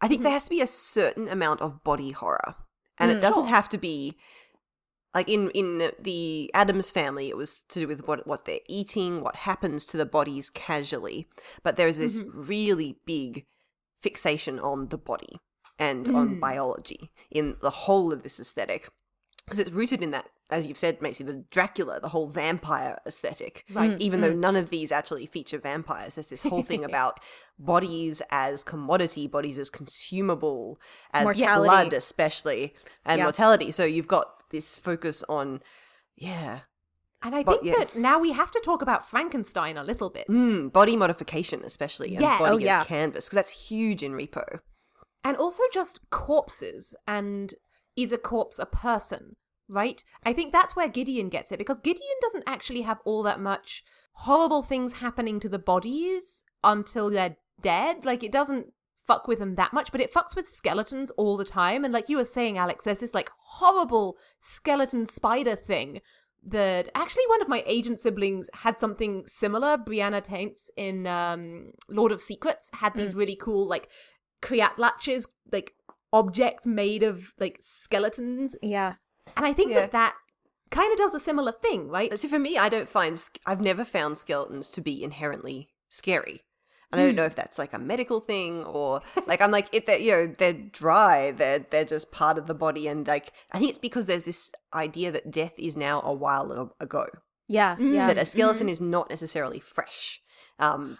I 0.00 0.08
think 0.08 0.22
there 0.22 0.30
Mm-hmm. 0.30 0.34
has 0.34 0.44
to 0.44 0.50
be 0.50 0.60
a 0.60 0.66
certain 0.66 1.28
amount 1.28 1.60
of 1.60 1.82
body 1.84 2.10
horror. 2.10 2.56
And 2.98 3.10
Mm. 3.10 3.16
it 3.16 3.20
doesn't 3.20 3.42
Sure. 3.44 3.50
have 3.50 3.68
to 3.70 3.78
be 3.78 4.16
like 5.14 5.28
in 5.28 5.50
in 5.50 5.92
the 5.98 6.50
Addams 6.54 6.90
family 6.90 7.28
it 7.28 7.36
was 7.36 7.62
to 7.68 7.80
do 7.80 7.88
with 7.88 8.06
what 8.08 8.26
what 8.26 8.44
they're 8.44 8.60
eating, 8.66 9.20
what 9.20 9.36
happens 9.36 9.86
to 9.86 9.96
the 9.96 10.06
bodies 10.06 10.50
casually. 10.50 11.28
But 11.62 11.76
there's 11.76 11.98
this 11.98 12.20
Mm-hmm. 12.20 12.46
really 12.46 12.98
big 13.04 13.46
fixation 14.02 14.58
on 14.58 14.88
the 14.88 14.98
body 14.98 15.38
and 15.78 16.08
on 16.08 16.36
Mm. 16.36 16.40
biology 16.40 17.10
in 17.30 17.56
the 17.60 17.70
whole 17.70 18.12
of 18.12 18.22
this 18.22 18.38
aesthetic. 18.40 18.88
Because 19.44 19.58
it's 19.58 19.70
rooted 19.72 20.02
in 20.02 20.10
that, 20.12 20.30
as 20.54 20.66
you've 20.66 20.78
said, 20.78 21.02
Macy, 21.02 21.24
the 21.24 21.44
Dracula, 21.50 22.00
the 22.00 22.08
whole 22.14 22.28
vampire 22.28 22.98
aesthetic 23.06 23.64
right 23.72 24.00
even 24.00 24.20
though 24.22 24.32
none 24.46 24.56
of 24.56 24.70
these 24.70 24.90
actually 24.98 25.26
feature 25.26 25.58
vampires 25.58 26.14
there's 26.14 26.28
this 26.34 26.42
whole 26.42 26.62
thing 26.62 26.84
about 26.90 27.20
bodies 27.58 28.22
as 28.30 28.64
commodity 28.64 29.26
bodies 29.26 29.58
as 29.58 29.70
consumable 29.70 30.78
as 31.12 31.24
Mortality. 31.24 31.68
blood 31.68 31.92
especially 31.92 32.74
and 33.04 33.18
Yeah. 33.18 33.24
mortality 33.24 33.70
so 33.72 33.84
you've 33.84 34.08
got 34.08 34.26
this 34.50 34.76
focus 34.76 35.22
on 35.28 35.60
yeah 36.16 36.60
and 37.22 37.34
i 37.34 37.42
but 37.42 37.62
think 37.62 37.66
yeah. 37.66 37.84
that 37.84 37.96
now 37.96 38.18
we 38.18 38.32
have 38.32 38.50
to 38.52 38.60
talk 38.64 38.82
about 38.82 39.08
frankenstein 39.08 39.76
a 39.76 39.84
little 39.84 40.10
bit 40.10 40.26
mm, 40.28 40.72
body 40.72 40.96
modification 40.96 41.62
especially 41.64 42.10
and 42.14 42.20
Yeah. 42.22 42.38
body 42.38 42.54
Oh, 42.54 42.58
yeah. 42.58 42.80
as 42.80 42.86
canvas 42.86 43.26
because 43.26 43.36
that's 43.36 43.68
huge 43.68 44.02
in 44.02 44.12
repo 44.12 44.60
and 45.24 45.36
also 45.36 45.62
just 45.72 46.00
corpses 46.10 46.94
and 47.06 47.54
is 47.96 48.12
a 48.12 48.18
corpse 48.18 48.58
a 48.58 48.66
person 48.66 49.36
right 49.68 50.04
i 50.24 50.32
think 50.32 50.52
that's 50.52 50.76
where 50.76 50.88
gideon 50.88 51.28
gets 51.28 51.50
it 51.50 51.58
because 51.58 51.80
gideon 51.80 52.16
doesn't 52.20 52.44
actually 52.46 52.82
have 52.82 52.98
all 53.04 53.22
that 53.22 53.40
much 53.40 53.82
horrible 54.12 54.62
things 54.62 54.94
happening 54.94 55.40
to 55.40 55.48
the 55.48 55.58
bodies 55.58 56.44
until 56.62 57.08
they're 57.08 57.36
dead 57.62 58.04
like 58.04 58.22
it 58.22 58.32
doesn't 58.32 58.66
fuck 59.04 59.28
with 59.28 59.38
them 59.38 59.54
that 59.56 59.72
much, 59.72 59.92
but 59.92 60.00
it 60.00 60.12
fucks 60.12 60.34
with 60.34 60.48
skeletons 60.48 61.10
all 61.12 61.36
the 61.36 61.44
time. 61.44 61.84
And 61.84 61.92
like 61.92 62.08
you 62.08 62.16
were 62.16 62.24
saying, 62.24 62.58
Alex, 62.58 62.84
there's 62.84 63.00
this 63.00 63.14
like 63.14 63.30
horrible 63.38 64.16
skeleton 64.40 65.06
spider 65.06 65.56
thing 65.56 66.00
that 66.46 66.90
actually 66.94 67.24
one 67.28 67.42
of 67.42 67.48
my 67.48 67.62
agent 67.66 68.00
siblings 68.00 68.48
had 68.54 68.78
something 68.78 69.24
similar. 69.26 69.76
Breanna 69.76 70.24
Teintze 70.24 70.68
in 70.76 71.06
um, 71.06 71.72
Lord 71.88 72.12
of 72.12 72.20
Secrets 72.20 72.70
had 72.74 72.94
these 72.94 73.14
really 73.14 73.36
cool 73.36 73.66
like 73.66 73.88
creatlatches, 74.42 75.26
like 75.52 75.74
objects 76.12 76.66
made 76.66 77.02
of 77.02 77.32
like 77.38 77.58
skeletons. 77.60 78.54
Yeah. 78.62 78.94
And 79.36 79.44
I 79.46 79.52
think 79.52 79.70
Yeah. 79.70 79.80
that 79.80 79.92
that 79.92 80.14
kind 80.70 80.92
of 80.92 80.98
does 80.98 81.14
a 81.14 81.20
similar 81.20 81.52
thing, 81.52 81.88
right? 81.88 82.16
So 82.18 82.28
for 82.28 82.38
me, 82.38 82.56
I 82.58 82.68
don't 82.68 82.88
find 82.88 83.20
I've 83.46 83.60
never 83.60 83.84
found 83.84 84.18
skeletons 84.18 84.70
to 84.70 84.80
be 84.80 85.02
inherently 85.02 85.70
scary. 85.88 86.42
And 86.92 87.00
I 87.00 87.06
don't 87.06 87.16
know 87.16 87.24
if 87.24 87.34
that's 87.34 87.58
like 87.58 87.72
a 87.72 87.78
medical 87.80 88.20
thing 88.20 88.62
or 88.62 89.00
like 89.26 89.40
I'm 89.40 89.50
like 89.50 89.68
it. 89.74 89.84
They're, 89.86 89.98
you 89.98 90.12
know, 90.12 90.26
they're 90.38 90.52
dry. 90.52 91.32
They're 91.32 91.58
they're 91.58 91.84
just 91.84 92.12
part 92.12 92.38
of 92.38 92.46
the 92.46 92.54
body, 92.54 92.86
and 92.86 93.04
like 93.04 93.32
I 93.50 93.58
think 93.58 93.70
it's 93.70 93.80
because 93.80 94.06
there's 94.06 94.26
this 94.26 94.52
idea 94.72 95.10
that 95.10 95.32
death 95.32 95.54
is 95.58 95.76
now 95.76 96.00
a 96.04 96.12
while 96.12 96.72
ago. 96.78 97.06
Yeah. 97.48 97.74
Mm. 97.74 97.94
Yeah. 97.94 98.06
That 98.06 98.18
a 98.18 98.24
skeleton 98.24 98.68
is 98.68 98.80
not 98.80 99.10
necessarily 99.10 99.58
fresh. 99.58 100.20
Um, 100.60 100.98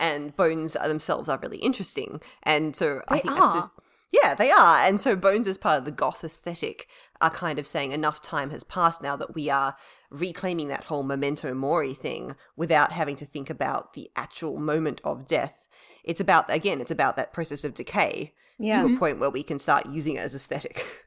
and 0.00 0.34
bones 0.34 0.74
are 0.74 0.88
themselves 0.88 1.28
are 1.28 1.38
really 1.38 1.58
interesting, 1.58 2.20
and 2.42 2.74
so 2.74 3.02
I 3.06 3.16
They 3.16 3.20
think 3.22 3.34
that's 3.36 3.66
this. 3.66 3.70
Yeah, 4.12 4.34
they 4.34 4.50
are. 4.50 4.78
And 4.78 5.00
so 5.00 5.14
bones 5.14 5.46
is 5.46 5.58
part 5.58 5.78
of 5.78 5.84
the 5.84 5.90
goth 5.92 6.24
aesthetic 6.24 6.88
are 7.20 7.30
kind 7.30 7.58
of 7.58 7.66
saying 7.66 7.92
enough 7.92 8.20
time 8.22 8.50
has 8.50 8.64
passed 8.64 9.02
now 9.02 9.16
that 9.16 9.34
we 9.34 9.48
are 9.50 9.76
reclaiming 10.10 10.68
that 10.68 10.84
whole 10.84 11.02
memento 11.02 11.54
mori 11.54 11.94
thing 11.94 12.34
without 12.56 12.92
having 12.92 13.16
to 13.16 13.26
think 13.26 13.50
about 13.50 13.94
the 13.94 14.10
actual 14.16 14.58
moment 14.58 15.00
of 15.04 15.26
death. 15.26 15.68
It's 16.04 16.20
about 16.20 16.50
again, 16.50 16.80
it's 16.80 16.90
about 16.90 17.16
that 17.16 17.32
process 17.32 17.64
of 17.64 17.74
decay 17.74 18.34
yeah. 18.58 18.82
to 18.82 18.94
a 18.94 18.98
point 18.98 19.18
where 19.18 19.30
we 19.30 19.42
can 19.42 19.58
start 19.58 19.86
using 19.86 20.16
it 20.16 20.20
as 20.20 20.34
aesthetic. 20.34 20.84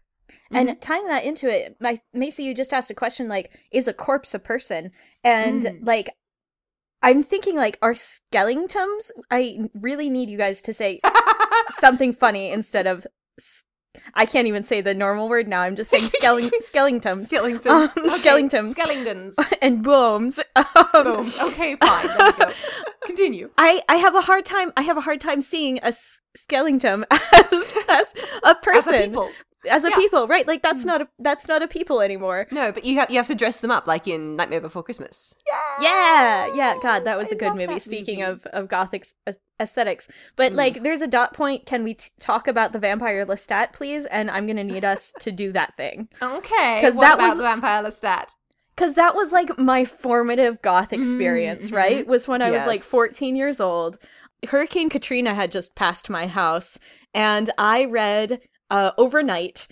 And 0.51 0.79
tying 0.79 1.07
that 1.07 1.23
into 1.23 1.47
it, 1.47 1.75
my 1.79 2.01
Macy, 2.13 2.43
you 2.43 2.53
just 2.53 2.71
asked 2.73 2.91
a 2.91 2.95
question 2.95 3.27
like, 3.27 3.51
is 3.71 3.87
a 3.87 3.93
corpse 3.93 4.33
a 4.35 4.39
person? 4.39 4.91
And 5.23 5.63
Mm. 5.63 5.87
like, 5.87 6.09
I'm 7.01 7.23
thinking 7.23 7.55
like, 7.55 7.77
are 7.81 7.95
skeletons? 7.95 9.11
I 9.31 9.69
really 9.73 10.09
need 10.09 10.29
you 10.29 10.37
guys 10.37 10.61
to 10.63 10.73
say 10.73 10.99
something 11.79 12.13
funny 12.13 12.51
instead 12.51 12.85
of. 12.87 13.07
I 14.13 14.25
can't 14.25 14.47
even 14.47 14.63
say 14.63 14.81
the 14.81 14.93
normal 14.93 15.29
word 15.29 15.47
now. 15.47 15.61
I'm 15.61 15.75
just 15.75 15.89
saying 15.89 16.03
skele- 16.21 16.49
skeletons. 16.61 17.27
Skeleton. 17.27 17.71
Um, 17.71 17.89
Okay, 17.97 18.17
skeletons 18.19 18.75
Skeletons. 18.75 19.35
and 19.61 19.83
booms. 19.83 20.39
Um, 20.55 20.65
Boom. 20.93 21.31
Okay, 21.43 21.75
fine. 21.75 22.07
There. 22.37 22.53
Continue. 23.05 23.49
I, 23.57 23.81
I 23.89 23.95
have 23.95 24.15
a 24.15 24.21
hard 24.21 24.45
time. 24.45 24.71
I 24.77 24.81
have 24.81 24.97
a 24.97 25.01
hard 25.01 25.21
time 25.21 25.41
seeing 25.41 25.77
a 25.79 25.87
s- 25.87 26.19
skeleton 26.35 27.05
as, 27.11 27.77
as 27.89 28.13
a 28.43 28.55
person, 28.55 28.93
As 28.93 29.01
a 29.01 29.07
people. 29.07 29.29
as 29.69 29.83
a 29.85 29.89
Yeah. 29.89 29.95
people, 29.95 30.27
right? 30.27 30.47
Like 30.47 30.61
that's 30.61 30.85
not 30.85 31.01
a 31.01 31.07
that's 31.19 31.47
not 31.47 31.61
a 31.63 31.67
people 31.67 32.01
anymore. 32.01 32.47
no, 32.51 32.71
but 32.71 32.85
you 32.85 32.99
have 32.99 33.09
you 33.09 33.17
have 33.17 33.27
to 33.27 33.35
dress 33.35 33.59
them 33.59 33.71
up 33.71 33.87
like 33.87 34.07
in 34.07 34.35
Nightmare 34.35 34.61
Before 34.61 34.83
Christmas. 34.83 35.33
Yeah, 35.47 35.81
yeah. 35.81 36.55
yeah. 36.55 36.73
God, 36.81 37.05
that 37.05 37.17
was 37.17 37.31
I 37.31 37.35
a 37.35 37.39
good 37.39 37.55
movie. 37.55 37.79
Speaking 37.79 38.19
movie. 38.19 38.31
of 38.31 38.45
of 38.47 38.67
gothic 38.69 39.05
a- 39.27 39.35
aesthetics, 39.59 40.07
but 40.35 40.53
like, 40.53 40.83
there's 40.83 41.01
a 41.01 41.07
dot 41.07 41.33
point. 41.33 41.65
Can 41.65 41.83
we 41.83 41.93
t- 41.95 42.09
talk 42.19 42.47
about 42.47 42.71
the 42.73 42.79
vampire 42.79 43.25
Lestat, 43.25 43.73
please? 43.73 44.05
And 44.05 44.29
I'm 44.31 44.47
gonna 44.47 44.63
need 44.63 44.85
us 44.85 45.13
to 45.19 45.31
do 45.31 45.51
that 45.51 45.75
thing 45.75 46.09
Okay. 46.21 46.79
'Cause 46.81 46.95
what 46.95 47.01
that 47.01 47.13
about 47.15 47.27
was- 47.29 47.37
the 47.37 47.43
vampire 47.43 47.83
Lestat? 47.83 48.29
because 48.75 48.95
that 48.95 49.13
was 49.13 49.33
like 49.33 49.57
my 49.59 49.83
formative 49.83 50.61
goth 50.61 50.93
experience. 50.93 51.69
mhm. 51.69 51.75
Right, 51.75 52.07
was 52.07 52.27
when 52.29 52.41
I 52.41 52.49
was 52.51 52.65
like 52.65 52.81
14 52.81 53.35
years 53.35 53.59
old. 53.59 53.97
Hurricane 54.47 54.89
Katrina 54.89 55.33
had 55.33 55.51
just 55.51 55.75
passed 55.75 56.09
my 56.09 56.25
house, 56.27 56.79
and 57.13 57.49
I 57.57 57.83
read 57.85 58.39
uh, 58.71 58.91
overnight 58.97 59.67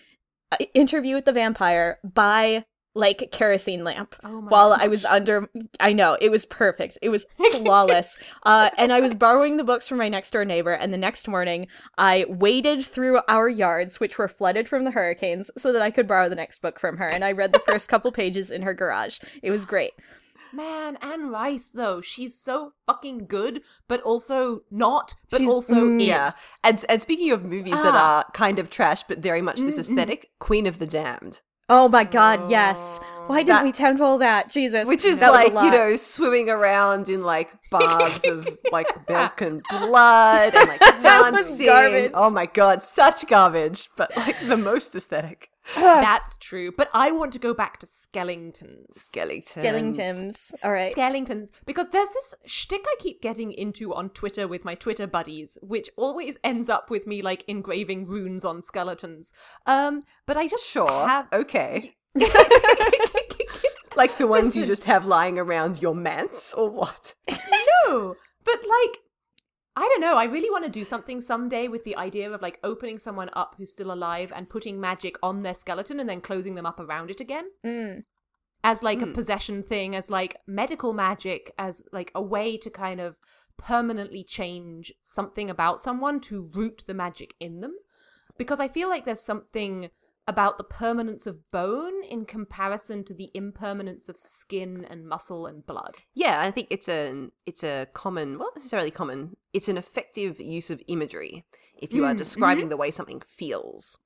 uh, 0.51 0.57
Interview 0.73 1.15
with 1.15 1.23
the 1.25 1.31
Vampire 1.31 1.99
by 2.03 2.65
like 2.97 3.29
kerosene 3.31 3.83
lamp 3.83 4.15
Oh 4.23 4.41
my 4.41 4.49
while 4.49 4.69
God. 4.71 4.81
I 4.81 4.87
was 4.87 5.05
under. 5.05 5.47
I 5.79 5.93
know 5.93 6.17
it 6.19 6.31
was 6.31 6.45
perfect. 6.45 6.97
It 7.01 7.09
was 7.09 7.25
flawless. 7.53 8.17
uh, 8.43 8.69
and 8.77 8.91
I 8.91 8.99
was 8.99 9.13
borrowing 9.15 9.57
the 9.57 9.63
books 9.63 9.87
from 9.87 9.97
my 9.99 10.09
next 10.09 10.31
door 10.31 10.43
neighbor. 10.45 10.73
And 10.73 10.93
the 10.93 10.97
next 10.97 11.27
morning, 11.27 11.67
I 11.97 12.25
waded 12.27 12.83
through 12.83 13.19
our 13.27 13.47
yards, 13.47 13.99
which 13.99 14.17
were 14.17 14.27
flooded 14.27 14.67
from 14.67 14.83
the 14.83 14.91
hurricanes, 14.91 15.51
so 15.57 15.71
that 15.73 15.81
I 15.81 15.91
could 15.91 16.07
borrow 16.07 16.27
the 16.29 16.35
next 16.35 16.61
book 16.61 16.79
from 16.79 16.97
her. 16.97 17.07
And 17.07 17.23
I 17.23 17.31
read 17.31 17.53
the 17.53 17.59
first 17.59 17.87
couple 17.91 18.11
pages 18.11 18.49
in 18.49 18.63
her 18.63 18.73
garage. 18.73 19.19
It 19.43 19.51
was 19.51 19.65
great. 19.65 19.93
Man, 20.53 20.97
Anne 21.01 21.29
Rice 21.29 21.69
though, 21.71 21.99
she's 21.99 22.33
so 22.39 22.71
fucking 22.87 23.25
good, 23.27 23.61
but 23.89 24.01
also 24.01 24.61
not, 24.71 25.13
but 25.29 25.39
She's- 25.39 25.49
also 25.49 25.75
mm. 25.75 26.03
Yeah. 26.05 26.31
And 26.63 26.83
and 26.87 27.01
speaking 27.01 27.31
of 27.31 27.43
movies 27.43 27.73
that 27.73 27.93
Ah. 27.93 28.19
are 28.19 28.31
kind 28.31 28.57
of 28.57 28.69
trash 28.69 29.03
but 29.03 29.19
very 29.19 29.41
much 29.41 29.57
this 29.57 29.75
Mm, 29.75 29.77
mm. 29.77 29.79
aesthetic, 29.91 30.29
Queen 30.39 30.65
of 30.65 30.79
the 30.79 30.87
Damned. 30.87 31.41
Oh 31.69 31.89
my 31.89 32.03
god, 32.05 32.49
yes. 32.49 32.99
Oh. 33.01 33.05
Why 33.27 33.39
didn't 33.39 33.55
That- 33.57 33.63
we 33.65 33.71
temple 33.73 34.19
that? 34.19 34.49
Jesus. 34.49 34.87
Which 34.87 35.03
is 35.03 35.19
that 35.19 35.31
like, 35.33 35.51
you 35.51 35.69
know, 35.69 35.97
swimming 35.97 36.49
around 36.49 37.09
in 37.09 37.23
like 37.23 37.49
baths 37.71 38.25
of 38.25 38.47
like 38.71 38.87
milk 39.09 39.41
and 39.41 39.61
blood 39.69 40.55
and 40.55 40.69
like 40.69 40.79
dancing. 41.01 42.11
Oh 42.13 42.29
my 42.29 42.45
god, 42.45 42.81
such 42.81 43.27
garbage, 43.27 43.89
but 43.97 44.15
like 44.15 44.39
the 44.47 44.55
most 44.55 44.95
aesthetic. 44.95 45.49
That's 45.75 46.37
true. 46.37 46.71
But 46.71 46.89
I 46.93 47.11
want 47.11 47.33
to 47.33 47.39
go 47.39 47.53
back 47.53 47.79
to 47.79 47.85
Skellingtons. 47.87 48.97
Skellingtons. 48.97 49.53
Skellingtons. 49.53 50.53
All 50.63 50.71
right. 50.71 50.95
Skellingtons. 50.95 51.49
Because 51.65 51.89
there's 51.89 52.09
this 52.09 52.35
shtick 52.45 52.85
I 52.87 52.95
keep 52.99 53.21
getting 53.21 53.51
into 53.51 53.93
on 53.93 54.09
Twitter 54.11 54.47
with 54.47 54.63
my 54.65 54.75
Twitter 54.75 55.07
buddies, 55.07 55.57
which 55.61 55.89
always 55.97 56.37
ends 56.43 56.69
up 56.69 56.89
with 56.89 57.05
me 57.07 57.21
like 57.21 57.43
engraving 57.47 58.05
runes 58.05 58.45
on 58.45 58.61
skeletons. 58.61 59.33
Um, 59.65 60.03
but 60.25 60.37
I 60.37 60.47
just 60.47 60.67
Sure. 60.69 61.07
have 61.07 61.27
Okay. 61.33 61.95
Like 63.95 64.17
the 64.17 64.27
ones 64.27 64.55
you 64.55 64.67
just 64.67 64.83
have 64.83 65.07
lying 65.07 65.39
around 65.39 65.81
your 65.81 65.95
manse 65.95 66.53
or 66.53 66.69
what? 66.69 67.15
no, 67.87 68.15
but 68.45 68.59
like, 68.61 68.99
I 69.77 69.81
don't 69.81 70.01
know. 70.01 70.17
I 70.17 70.23
really 70.23 70.49
want 70.49 70.63
to 70.63 70.71
do 70.71 70.83
something 70.83 71.21
someday 71.21 71.67
with 71.67 71.83
the 71.83 71.95
idea 71.97 72.31
of 72.31 72.41
like 72.41 72.59
opening 72.63 72.97
someone 72.97 73.29
up 73.33 73.53
who's 73.57 73.71
still 73.71 73.91
alive 73.91 74.33
and 74.35 74.49
putting 74.49 74.81
magic 74.81 75.17
on 75.21 75.43
their 75.43 75.53
skeleton 75.53 75.99
and 75.99 76.09
then 76.09 76.19
closing 76.19 76.55
them 76.55 76.65
up 76.65 76.79
around 76.79 77.11
it 77.11 77.19
again 77.19 77.45
Mm. 77.63 78.03
as 78.63 78.81
like 78.81 79.03
a 79.03 79.05
Hmm. 79.05 79.13
possession 79.13 79.61
thing, 79.61 79.95
as 79.95 80.09
like 80.09 80.37
medical 80.47 80.93
magic, 80.93 81.53
as 81.59 81.83
like 81.91 82.11
a 82.15 82.21
way 82.21 82.57
to 82.57 82.71
kind 82.71 82.99
of 82.99 83.17
permanently 83.55 84.23
change 84.23 84.93
something 85.03 85.47
about 85.47 85.79
someone 85.79 86.19
to 86.21 86.49
root 86.55 86.83
the 86.87 86.95
magic 86.95 87.35
in 87.39 87.61
them. 87.61 87.75
Because 88.35 88.59
I 88.59 88.67
feel 88.67 88.89
like 88.89 89.05
there's 89.05 89.21
something 89.21 89.91
about 90.27 90.57
the 90.57 90.63
permanence 90.63 91.25
of 91.25 91.49
bone 91.51 92.03
in 92.03 92.25
comparison 92.25 93.03
to 93.05 93.13
the 93.13 93.31
impermanence 93.33 94.09
of 94.09 94.17
skin 94.17 94.85
and 94.89 95.07
muscle 95.07 95.45
and 95.45 95.65
blood. 95.65 95.95
Yeah, 96.13 96.41
I 96.41 96.51
think 96.51 96.67
it's 96.69 96.89
a 96.89 97.29
it's 97.45 97.63
a 97.63 97.87
common, 97.93 98.37
well, 98.37 98.49
not 98.49 98.57
necessarily 98.57 98.91
common. 98.91 99.37
It's 99.53 99.69
an 99.69 99.77
effective 99.77 100.39
use 100.39 100.69
of 100.69 100.83
imagery 100.87 101.45
if 101.79 101.93
you 101.93 102.03
are 102.05 102.13
Mm, 102.13 102.17
describing 102.17 102.69
the 102.69 102.77
way 102.77 102.91
something 102.91 103.21
feels. 103.21 103.97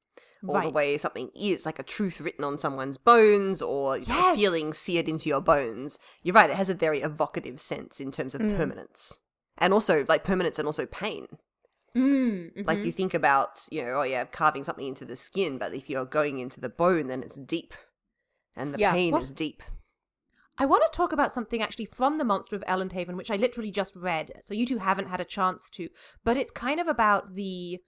Or 0.48 0.60
the 0.60 0.70
way 0.70 0.98
something 0.98 1.30
is, 1.36 1.68
like 1.68 1.78
a 1.78 1.84
truth 1.84 2.20
written 2.20 2.44
on 2.44 2.58
someone's 2.58 2.98
bones, 2.98 3.62
or 3.62 4.00
you 4.00 4.08
know, 4.08 4.34
feeling 4.36 4.74
seared 4.74 5.08
into 5.08 5.30
your 5.30 5.40
bones. 5.40 6.00
You're 6.24 6.34
right; 6.34 6.50
it 6.50 6.56
has 6.56 6.68
a 6.68 6.74
very 6.74 7.02
evocative 7.02 7.62
sense 7.62 8.00
in 8.00 8.12
terms 8.12 8.34
of 8.34 8.42
permanence, 8.42 9.20
and 9.60 9.72
also 9.72 10.04
like 10.10 10.24
permanence 10.24 10.58
and 10.58 10.66
also 10.66 10.88
pain. 10.88 11.28
Mm, 11.96 12.66
Like 12.66 12.86
you 12.86 12.92
think 12.92 13.14
about, 13.14 13.68
you 13.72 13.82
know, 13.84 14.00
oh 14.00 14.04
yeah, 14.04 14.24
carving 14.26 14.64
something 14.64 14.88
into 14.88 15.04
the 15.06 15.16
skin, 15.16 15.58
but 15.58 15.74
if 15.74 15.90
you're 15.90 16.06
going 16.06 16.40
into 16.40 16.62
the 16.62 16.70
bone, 16.70 17.08
then 17.08 17.22
it's 17.22 17.36
deep, 17.38 17.74
and 18.56 18.74
the 18.74 18.80
Yeah. 18.80 18.94
pain 18.94 19.12
What- 19.12 19.24
is 19.24 19.32
deep. 19.32 19.62
I 20.58 20.66
want 20.66 20.84
to 20.84 20.96
talk 20.96 21.12
about 21.12 21.32
something 21.32 21.62
actually 21.62 21.86
from 21.86 22.18
The 22.18 22.26
Monster 22.26 22.56
of 22.56 22.64
Elendhaven, 22.68 23.16
which 23.16 23.32
I 23.32 23.36
literally 23.36 23.72
just 23.72 23.96
read, 23.96 24.32
so 24.42 24.54
you 24.54 24.66
two 24.66 24.78
haven't 24.78 25.08
had 25.08 25.20
a 25.20 25.26
chance 25.26 25.70
to. 25.72 25.90
But 26.24 26.38
it's 26.38 26.52
kind 26.52 26.80
of 26.80 26.88
about 26.88 27.34
the 27.34 27.80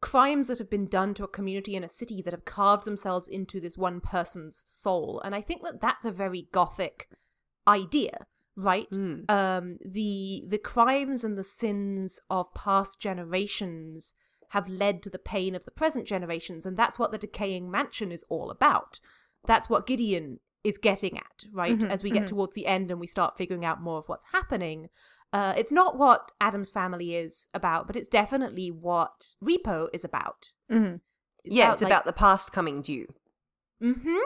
crimes 0.00 0.48
that 0.48 0.58
have 0.58 0.70
been 0.70 0.88
done 0.88 1.14
to 1.14 1.24
a 1.24 1.28
community 1.28 1.76
in 1.76 1.84
a 1.84 1.88
city 1.88 2.22
that 2.22 2.32
have 2.32 2.44
carved 2.44 2.84
themselves 2.84 3.28
into 3.28 3.60
this 3.60 3.76
one 3.76 4.00
person's 4.00 4.64
soul. 4.66 5.20
And 5.24 5.34
I 5.34 5.40
think 5.40 5.62
that 5.62 5.80
that's 5.80 6.04
a 6.04 6.10
very 6.10 6.48
gothic 6.52 7.08
idea, 7.68 8.26
right? 8.56 8.90
Mm. 8.90 9.30
Um, 9.30 9.78
the 9.84 10.44
the 10.46 10.58
crimes 10.58 11.24
and 11.24 11.36
the 11.38 11.42
sins 11.42 12.20
of 12.30 12.52
past 12.54 13.00
generations 13.00 14.14
have 14.50 14.68
led 14.68 15.02
to 15.02 15.10
the 15.10 15.18
pain 15.18 15.54
of 15.54 15.64
the 15.64 15.70
present 15.70 16.06
generations, 16.06 16.66
and 16.66 16.76
that's 16.76 16.98
what 16.98 17.10
the 17.12 17.18
decaying 17.18 17.70
mansion 17.70 18.12
is 18.12 18.24
all 18.28 18.50
about. 18.50 19.00
That's 19.46 19.68
what 19.70 19.86
Gideon 19.86 20.40
is 20.62 20.78
getting 20.78 21.16
at, 21.18 21.44
right? 21.52 21.78
Mhm, 21.78 21.88
As 21.90 22.02
we 22.04 22.10
get 22.10 22.22
mhm. 22.24 22.28
towards 22.28 22.54
the 22.54 22.66
end 22.66 22.90
and 22.90 23.00
we 23.00 23.06
start 23.06 23.36
figuring 23.36 23.64
out 23.64 23.80
more 23.82 23.98
of 23.98 24.08
what's 24.08 24.26
happening. 24.32 24.90
Uh, 25.32 25.54
it's 25.56 25.72
not 25.72 25.96
what 25.98 26.30
Addams 26.40 26.70
family 26.70 27.16
is 27.16 27.48
about, 27.54 27.86
but 27.86 27.96
it's 27.96 28.06
definitely 28.06 28.70
what 28.70 29.34
Repo 29.42 29.88
is 29.92 30.04
about. 30.04 30.50
Mhm. 30.70 31.00
yeah, 31.44 31.72
it's 31.72 31.82
like- 31.82 31.90
about 31.90 32.04
the 32.04 32.12
past 32.12 32.52
coming 32.52 32.80
due. 32.82 33.08
Mm-hmm. 33.82 34.18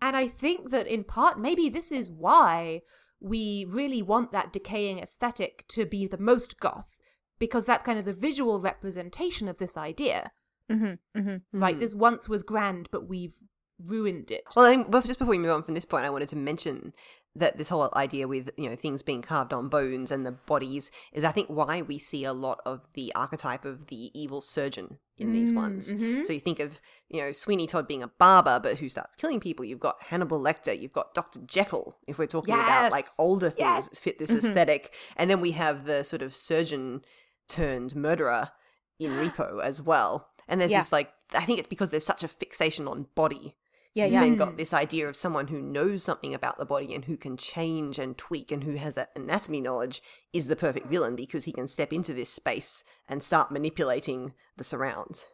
And 0.00 0.16
I 0.16 0.28
think 0.28 0.70
that 0.70 0.86
in 0.86 1.02
part, 1.02 1.40
maybe 1.40 1.68
this 1.68 1.90
is 1.90 2.10
why 2.10 2.82
we 3.22 3.66
really 3.68 4.02
want 4.02 4.32
that 4.32 4.52
decaying 4.52 4.98
aesthetic 4.98 5.64
to 5.68 5.86
be 5.86 6.06
the 6.06 6.18
most 6.18 6.58
goth, 6.60 6.96
because 7.38 7.66
that's 7.66 7.84
kind 7.84 7.98
of 7.98 8.04
the 8.04 8.12
visual 8.12 8.60
representation 8.60 9.48
of 9.48 9.58
this 9.58 9.76
idea. 9.76 10.32
Mm-hmm, 10.70 11.18
mm-hmm. 11.18 11.60
Right? 11.60 11.78
This 11.78 11.94
once 11.94 12.28
was 12.28 12.42
grand, 12.42 12.88
but 12.90 13.08
we've 13.08 13.36
ruined 13.84 14.30
it. 14.30 14.44
Well, 14.54 14.66
I 14.66 14.70
think, 14.70 14.92
just 14.92 15.18
before 15.18 15.30
we 15.30 15.38
move 15.38 15.50
on 15.50 15.62
from 15.62 15.74
this 15.74 15.84
point, 15.84 16.04
I 16.04 16.10
wanted 16.10 16.28
to 16.30 16.36
mention 16.36 16.92
that 17.34 17.56
this 17.56 17.70
whole 17.70 17.88
idea 17.96 18.28
with 18.28 18.50
you 18.58 18.68
know 18.68 18.76
things 18.76 19.02
being 19.02 19.22
carved 19.22 19.52
on 19.54 19.68
bones 19.68 20.10
and 20.12 20.26
the 20.26 20.32
bodies 20.32 20.90
is, 21.12 21.24
I 21.24 21.32
think, 21.32 21.48
why 21.48 21.80
we 21.82 21.98
see 21.98 22.24
a 22.24 22.32
lot 22.32 22.60
of 22.66 22.84
the 22.92 23.10
archetype 23.14 23.64
of 23.64 23.86
the 23.86 24.10
evil 24.18 24.40
surgeon 24.42 24.98
in 25.16 25.32
these 25.32 25.52
ones. 25.52 25.94
mhm. 25.94 26.26
So 26.26 26.32
you 26.32 26.40
think 26.40 26.58
of 26.60 26.80
you 27.08 27.20
know 27.20 27.32
Sweeney 27.32 27.66
Todd 27.66 27.88
being 27.88 28.02
a 28.02 28.08
barber, 28.08 28.60
but 28.60 28.78
who 28.80 28.88
starts 28.88 29.16
killing 29.16 29.40
people. 29.40 29.64
You've 29.64 29.80
got 29.80 29.96
Hannibal 30.04 30.38
Lecter. 30.40 30.78
You've 30.78 30.92
got 30.92 31.14
Doctor 31.14 31.40
Jekyll. 31.46 31.96
If 32.06 32.18
we're 32.18 32.26
talking 32.26 32.54
about 32.54 32.92
like 32.92 33.06
older 33.18 33.48
things 33.48 33.60
Yes. 33.60 33.88
that 33.88 33.98
fit 33.98 34.18
this 34.18 34.30
aesthetic, 34.34 34.92
and 35.16 35.30
then 35.30 35.40
we 35.40 35.52
have 35.52 35.86
the 35.86 36.02
sort 36.04 36.22
of 36.22 36.34
surgeon 36.34 37.02
turned 37.48 37.94
murderer 37.96 38.50
in 38.98 39.10
Repo 39.12 39.62
as 39.62 39.80
well. 39.80 40.28
And 40.48 40.60
there's 40.60 40.70
Yeah. 40.70 40.80
this 40.80 40.92
like 40.92 41.12
I 41.34 41.44
think 41.46 41.58
it's 41.58 41.68
because 41.68 41.88
there's 41.90 42.04
such 42.04 42.22
a 42.22 42.28
fixation 42.28 42.86
on 42.86 43.06
body 43.14 43.56
Yeah, 43.94 44.04
You've 44.04 44.12
yeah. 44.14 44.20
then 44.20 44.36
got 44.36 44.56
this 44.56 44.72
idea 44.72 45.06
of 45.08 45.16
someone 45.16 45.48
who 45.48 45.60
knows 45.60 46.02
something 46.02 46.32
about 46.32 46.56
the 46.58 46.64
body 46.64 46.94
and 46.94 47.04
who 47.04 47.16
can 47.16 47.36
change 47.36 47.98
and 47.98 48.16
tweak 48.16 48.50
and 48.50 48.64
who 48.64 48.76
has 48.76 48.94
that 48.94 49.10
anatomy 49.14 49.60
knowledge 49.60 50.00
is 50.32 50.46
the 50.46 50.56
perfect 50.56 50.86
villain 50.86 51.14
because 51.14 51.44
he 51.44 51.52
can 51.52 51.68
step 51.68 51.92
into 51.92 52.14
this 52.14 52.32
space 52.32 52.84
and 53.08 53.22
start 53.22 53.52
manipulating 53.52 54.32
the 54.56 54.64
surrounds. 54.64 55.26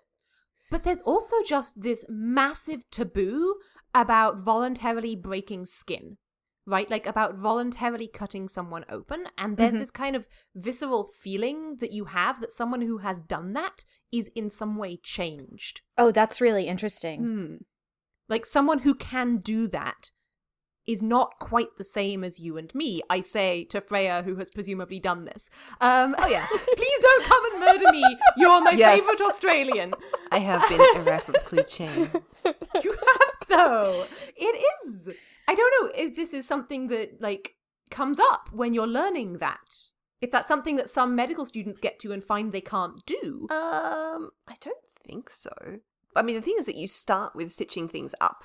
But 0.70 0.82
there's 0.82 1.02
also 1.02 1.36
just 1.46 1.80
this 1.80 2.04
massive 2.08 2.82
taboo 2.90 3.54
about 3.94 4.38
voluntarily 4.40 5.14
breaking 5.14 5.66
skin, 5.66 6.18
right? 6.66 6.90
Like 6.90 7.06
about 7.06 7.36
voluntarily 7.36 8.08
cutting 8.08 8.48
someone 8.48 8.84
open. 8.90 9.26
And 9.38 9.56
there's 9.56 9.74
Mhm. 9.74 9.78
this 9.78 9.90
kind 9.92 10.16
of 10.16 10.28
visceral 10.54 11.04
feeling 11.22 11.76
that 11.76 11.92
you 11.92 12.06
have 12.06 12.40
that 12.40 12.50
someone 12.50 12.82
who 12.82 12.98
has 12.98 13.22
done 13.22 13.52
that 13.52 13.84
is 14.12 14.28
in 14.34 14.50
some 14.50 14.76
way 14.76 14.98
changed. 15.00 15.80
Oh, 15.96 16.10
that's 16.10 16.40
really 16.40 16.66
interesting. 16.66 17.22
Hmm. 17.24 17.56
Like 18.28 18.44
someone 18.46 18.80
who 18.80 18.94
can 18.94 19.38
do 19.38 19.66
that 19.68 20.10
is 20.86 21.02
not 21.02 21.38
quite 21.38 21.76
the 21.76 21.84
same 21.84 22.24
as 22.24 22.40
you 22.40 22.56
and 22.56 22.74
me, 22.74 23.02
I 23.10 23.20
say 23.20 23.64
to 23.64 23.80
Freya, 23.80 24.22
who 24.22 24.36
has 24.36 24.50
presumably 24.50 24.98
done 24.98 25.26
this. 25.26 25.50
Um, 25.82 26.14
oh 26.18 26.26
yeah, 26.28 26.46
please 26.76 26.98
don't 27.02 27.24
come 27.24 27.44
and 27.52 27.60
murder 27.60 27.92
me. 27.92 28.04
You're 28.38 28.62
my 28.62 28.70
Yes. 28.72 28.98
favorite 29.00 29.20
Australian. 29.30 29.92
I 30.32 30.38
have 30.38 30.66
been 30.68 30.80
irreparably 30.96 31.64
changed. 31.64 32.16
You 32.82 32.92
have 32.92 33.48
though. 33.48 34.06
It 34.36 34.64
is. 34.86 35.12
I 35.46 35.54
don't 35.54 35.72
know 35.82 35.92
if 35.94 36.14
this 36.14 36.32
is 36.32 36.46
something 36.48 36.88
that 36.88 37.20
like 37.20 37.56
comes 37.90 38.18
up 38.18 38.48
when 38.52 38.72
you're 38.72 38.86
learning 38.86 39.34
that. 39.38 39.88
If 40.20 40.30
that's 40.30 40.48
something 40.48 40.76
that 40.76 40.88
some 40.88 41.14
medical 41.14 41.44
students 41.44 41.78
get 41.78 41.98
to 42.00 42.12
and 42.12 42.24
find 42.24 42.52
they 42.52 42.60
can't 42.60 43.04
do. 43.06 43.46
Um, 43.50 44.30
I 44.48 44.54
don't 44.60 44.84
think 45.06 45.28
so. 45.30 45.52
I 46.18 46.22
mean, 46.22 46.36
the 46.36 46.42
thing 46.42 46.56
is 46.58 46.66
that 46.66 46.76
you 46.76 46.86
start 46.86 47.34
with 47.34 47.52
stitching 47.52 47.88
things 47.88 48.14
up. 48.20 48.44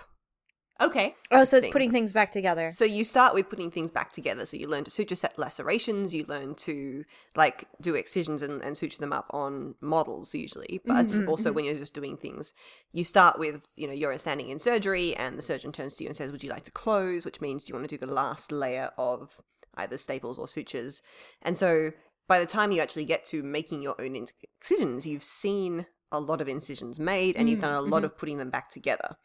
Okay. 0.82 1.16
Oh, 1.32 1.44
so 1.44 1.58
it's 1.58 1.66
thing. 1.66 1.72
putting 1.72 1.92
things 1.92 2.14
back 2.14 2.32
together. 2.32 2.72
So 2.72 2.84
you 2.84 3.04
start 3.04 3.34
with 3.34 3.50
putting 3.50 3.70
things 3.70 3.92
back 3.92 4.12
together. 4.12 4.46
So 4.46 4.58
you 4.58 4.68
learn 4.68 4.84
to 4.86 4.92
suture 4.92 5.16
set 5.16 5.38
lacerations. 5.38 6.14
You 6.16 6.26
learn 6.28 6.56
to 6.56 7.06
like 7.36 7.66
do 7.80 7.96
excisions 7.96 8.42
and, 8.42 8.62
and 8.62 8.76
suture 8.76 9.00
them 9.00 9.14
up 9.14 9.28
on 9.30 9.76
models 9.82 10.34
usually. 10.34 10.82
But 10.86 11.08
Mm-hmm, 11.10 11.30
also 11.30 11.54
when 11.54 11.66
you're 11.66 11.78
just 11.78 11.94
doing 11.94 12.18
things, 12.18 12.54
you 12.92 13.04
start 13.04 13.38
with 13.40 13.68
you 13.76 13.88
know 13.88 13.94
you're 13.94 14.18
standing 14.18 14.50
in 14.50 14.60
surgery 14.60 15.16
and 15.16 15.38
the 15.38 15.44
surgeon 15.44 15.72
turns 15.72 15.94
to 15.96 16.04
you 16.04 16.10
and 16.10 16.18
says, 16.18 16.32
"Would 16.32 16.44
you 16.44 16.50
like 16.50 16.66
to 16.66 16.72
close?" 16.72 17.24
Which 17.24 17.40
means 17.40 17.64
do 17.64 17.70
you 17.72 17.76
want 17.76 17.88
to 17.90 17.96
do 17.96 18.06
the 18.06 18.12
last 18.12 18.52
layer 18.52 18.92
of 18.98 19.40
either 19.76 19.98
staples 19.98 20.38
or 20.40 20.48
sutures. 20.48 21.02
And 21.42 21.58
so 21.58 21.92
by 22.28 22.40
the 22.40 22.46
time 22.46 22.72
you 22.72 22.82
actually 22.82 23.06
get 23.06 23.26
to 23.28 23.44
making 23.44 23.82
your 23.82 24.00
own 24.00 24.16
incisions, 24.16 25.06
you've 25.08 25.24
seen 25.24 25.86
a 26.14 26.20
lot 26.20 26.40
of 26.40 26.48
incisions 26.48 27.00
made 27.00 27.36
and 27.36 27.50
you've 27.50 27.60
mm, 27.60 27.64
done 27.64 27.74
a 27.74 27.82
lot 27.82 27.98
mm-hmm. 27.98 28.06
of 28.06 28.18
putting 28.18 28.38
them 28.38 28.50
back 28.50 28.70
together. 28.70 29.18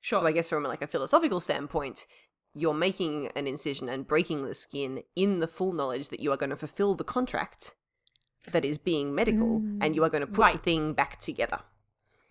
Sure. 0.00 0.18
So 0.18 0.26
I 0.26 0.32
guess 0.32 0.48
from 0.48 0.64
like 0.64 0.82
a 0.82 0.86
philosophical 0.86 1.38
standpoint, 1.38 2.06
you're 2.54 2.74
making 2.74 3.28
an 3.36 3.46
incision 3.46 3.88
and 3.88 4.08
breaking 4.08 4.44
the 4.44 4.54
skin 4.54 5.02
in 5.14 5.38
the 5.38 5.46
full 5.46 5.72
knowledge 5.72 6.08
that 6.08 6.20
you 6.20 6.32
are 6.32 6.36
going 6.36 6.50
to 6.50 6.56
fulfill 6.56 6.94
the 6.94 7.04
contract 7.04 7.74
that 8.50 8.64
is 8.64 8.78
being 8.78 9.14
medical 9.14 9.62
and 9.80 9.94
you 9.94 10.02
are 10.02 10.08
going 10.08 10.22
to 10.22 10.26
mm, 10.26 10.34
put 10.34 10.52
the 10.54 10.58
thing 10.58 10.94
back 10.94 11.20
together. 11.20 11.60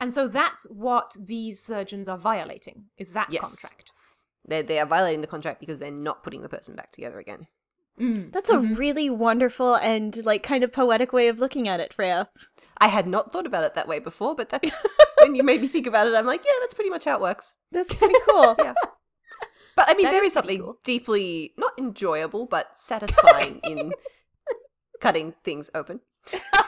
and 0.02 0.14
so 0.14 0.28
that's 0.28 0.66
what 0.70 1.16
these 1.20 1.62
surgeons 1.62 2.08
are 2.08 2.18
violating. 2.18 2.86
Is 2.98 3.12
that 3.12 3.28
Yes. 3.32 3.62
contract? 3.62 3.92
They 4.48 4.62
they 4.64 4.80
are 4.80 4.86
violating 4.86 5.22
the 5.22 5.28
contract 5.28 5.60
because 5.60 5.80
they're 5.80 5.92
not 5.92 6.24
putting 6.24 6.42
the 6.42 6.50
person 6.50 6.76
back 6.76 6.92
together 6.92 7.20
again. 7.20 7.48
Mm, 8.00 8.32
that's 8.32 8.50
a 8.50 8.54
mm-hmm. 8.54 8.76
really 8.76 9.10
wonderful 9.10 9.76
and 9.76 10.24
like 10.26 10.42
kind 10.42 10.64
of 10.64 10.72
poetic 10.72 11.12
way 11.12 11.28
of 11.28 11.40
looking 11.40 11.68
at 11.68 11.80
it, 11.80 11.94
Freya. 11.94 12.26
I 12.82 12.88
had 12.88 13.08
not 13.08 13.32
thought 13.32 13.46
about 13.46 13.64
it 13.66 13.76
that 13.76 13.88
way 13.88 14.00
before, 14.00 14.36
but 14.36 14.50
that's 14.50 14.82
when 15.22 15.36
you 15.36 15.44
made 15.44 15.62
me 15.62 15.68
think 15.68 15.86
about 15.88 16.08
it. 16.08 16.16
I'm 16.16 16.26
like, 16.26 16.44
yeah, 16.46 16.52
that's 16.62 16.74
pretty 16.74 16.90
much 16.90 17.06
how 17.06 17.16
it 17.16 17.22
works. 17.22 17.58
That's 17.72 17.94
pretty 17.94 18.16
cool. 18.30 18.56
Yeah. 18.64 18.74
But 19.76 19.88
I 19.90 19.94
mean, 19.94 20.06
That 20.08 20.12
there 20.12 20.24
is 20.24 20.28
is 20.28 20.34
something 20.34 20.60
cool. 20.60 20.78
deeply 20.84 21.54
not 21.58 21.72
enjoyable 21.78 22.46
but 22.46 22.78
satisfying 22.78 23.60
in 23.64 23.94
cutting 25.00 25.34
things 25.44 25.72
open. 25.74 26.02
and 26.34 26.42
now 26.52 26.60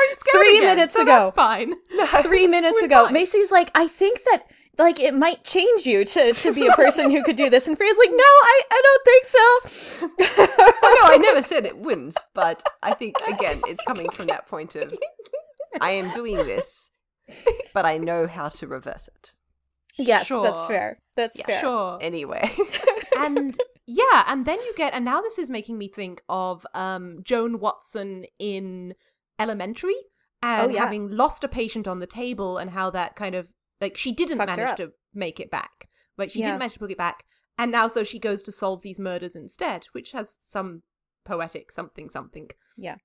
I'm 0.00 0.14
scared 0.16 0.23
Three 0.34 0.58
again, 0.58 0.76
minutes 0.76 0.94
so 0.94 1.02
ago. 1.02 1.32
That's 1.34 1.36
fine. 1.36 1.74
Three 2.24 2.46
minutes 2.46 2.82
ago, 2.82 3.04
fine. 3.04 3.12
Macy's 3.14 3.50
like, 3.50 3.70
I 3.74 3.86
think 3.88 4.20
that 4.30 4.44
like 4.78 4.98
it 4.98 5.14
might 5.14 5.44
change 5.44 5.86
you 5.86 6.04
to 6.04 6.32
to 6.32 6.52
be 6.52 6.66
a 6.66 6.72
person 6.76 7.10
who 7.10 7.22
could 7.22 7.36
do 7.36 7.48
this, 7.50 7.66
and 7.68 7.76
Freya's 7.76 7.96
like, 7.98 8.10
No, 8.10 8.16
I 8.18 8.62
I 8.70 8.82
don't 8.84 9.04
think 9.04 9.24
so. 9.24 10.46
Oh, 10.86 11.02
no, 11.06 11.12
I 11.14 11.16
never 11.18 11.42
said 11.42 11.64
it 11.66 11.78
wouldn't, 11.78 12.16
but 12.34 12.62
I 12.82 12.92
think 12.94 13.16
again, 13.26 13.60
it's 13.66 13.82
coming 13.84 14.10
from 14.10 14.26
that 14.26 14.46
point 14.46 14.74
of 14.76 14.92
I 15.80 15.92
am 15.92 16.10
doing 16.10 16.36
this, 16.36 16.90
but 17.72 17.84
I 17.86 17.98
know 17.98 18.26
how 18.26 18.48
to 18.50 18.66
reverse 18.66 19.08
it. 19.08 19.34
Yes, 19.96 20.26
Sure. 20.26 20.42
that's 20.42 20.66
fair. 20.66 20.98
That's 21.16 21.40
fair. 21.40 21.60
Sure. 21.60 21.98
Anyway, 22.00 22.50
and 23.16 23.56
yeah, 23.86 24.24
and 24.26 24.44
then 24.44 24.58
you 24.58 24.74
get, 24.76 24.92
and 24.94 25.04
now 25.04 25.20
this 25.22 25.38
is 25.38 25.48
making 25.48 25.78
me 25.78 25.88
think 25.88 26.22
of 26.28 26.66
um, 26.74 27.20
Joan 27.22 27.60
Watson 27.60 28.24
in 28.38 28.94
Elementary 29.38 29.96
and 30.44 30.70
Oh, 30.70 30.74
yeah. 30.74 30.80
having 30.84 31.08
lost 31.10 31.44
a 31.44 31.48
patient 31.48 31.86
on 31.88 31.98
the 32.00 32.06
table 32.06 32.58
and 32.58 32.70
how 32.70 32.90
that 32.90 33.16
kind 33.16 33.34
of 33.34 33.48
like 33.80 33.96
she 33.96 34.12
didn't 34.12 34.38
Fucked 34.38 34.56
manage 34.56 34.76
to 34.76 34.92
make 35.12 35.40
it 35.40 35.50
back, 35.50 35.88
but 36.16 36.30
she 36.30 36.40
Yeah. 36.40 36.46
didn't 36.48 36.58
manage 36.60 36.74
to 36.74 36.78
put 36.78 36.90
it 36.90 36.98
back, 36.98 37.24
and 37.58 37.70
now 37.72 37.88
so 37.88 38.04
she 38.04 38.18
goes 38.18 38.42
to 38.44 38.52
solve 38.52 38.82
these 38.82 38.98
murders 38.98 39.34
instead, 39.36 39.86
which 39.92 40.12
has 40.12 40.36
some 40.40 40.82
poetic 41.24 41.72
something 41.72 42.08
something. 42.10 42.50
Yeah. 42.76 42.96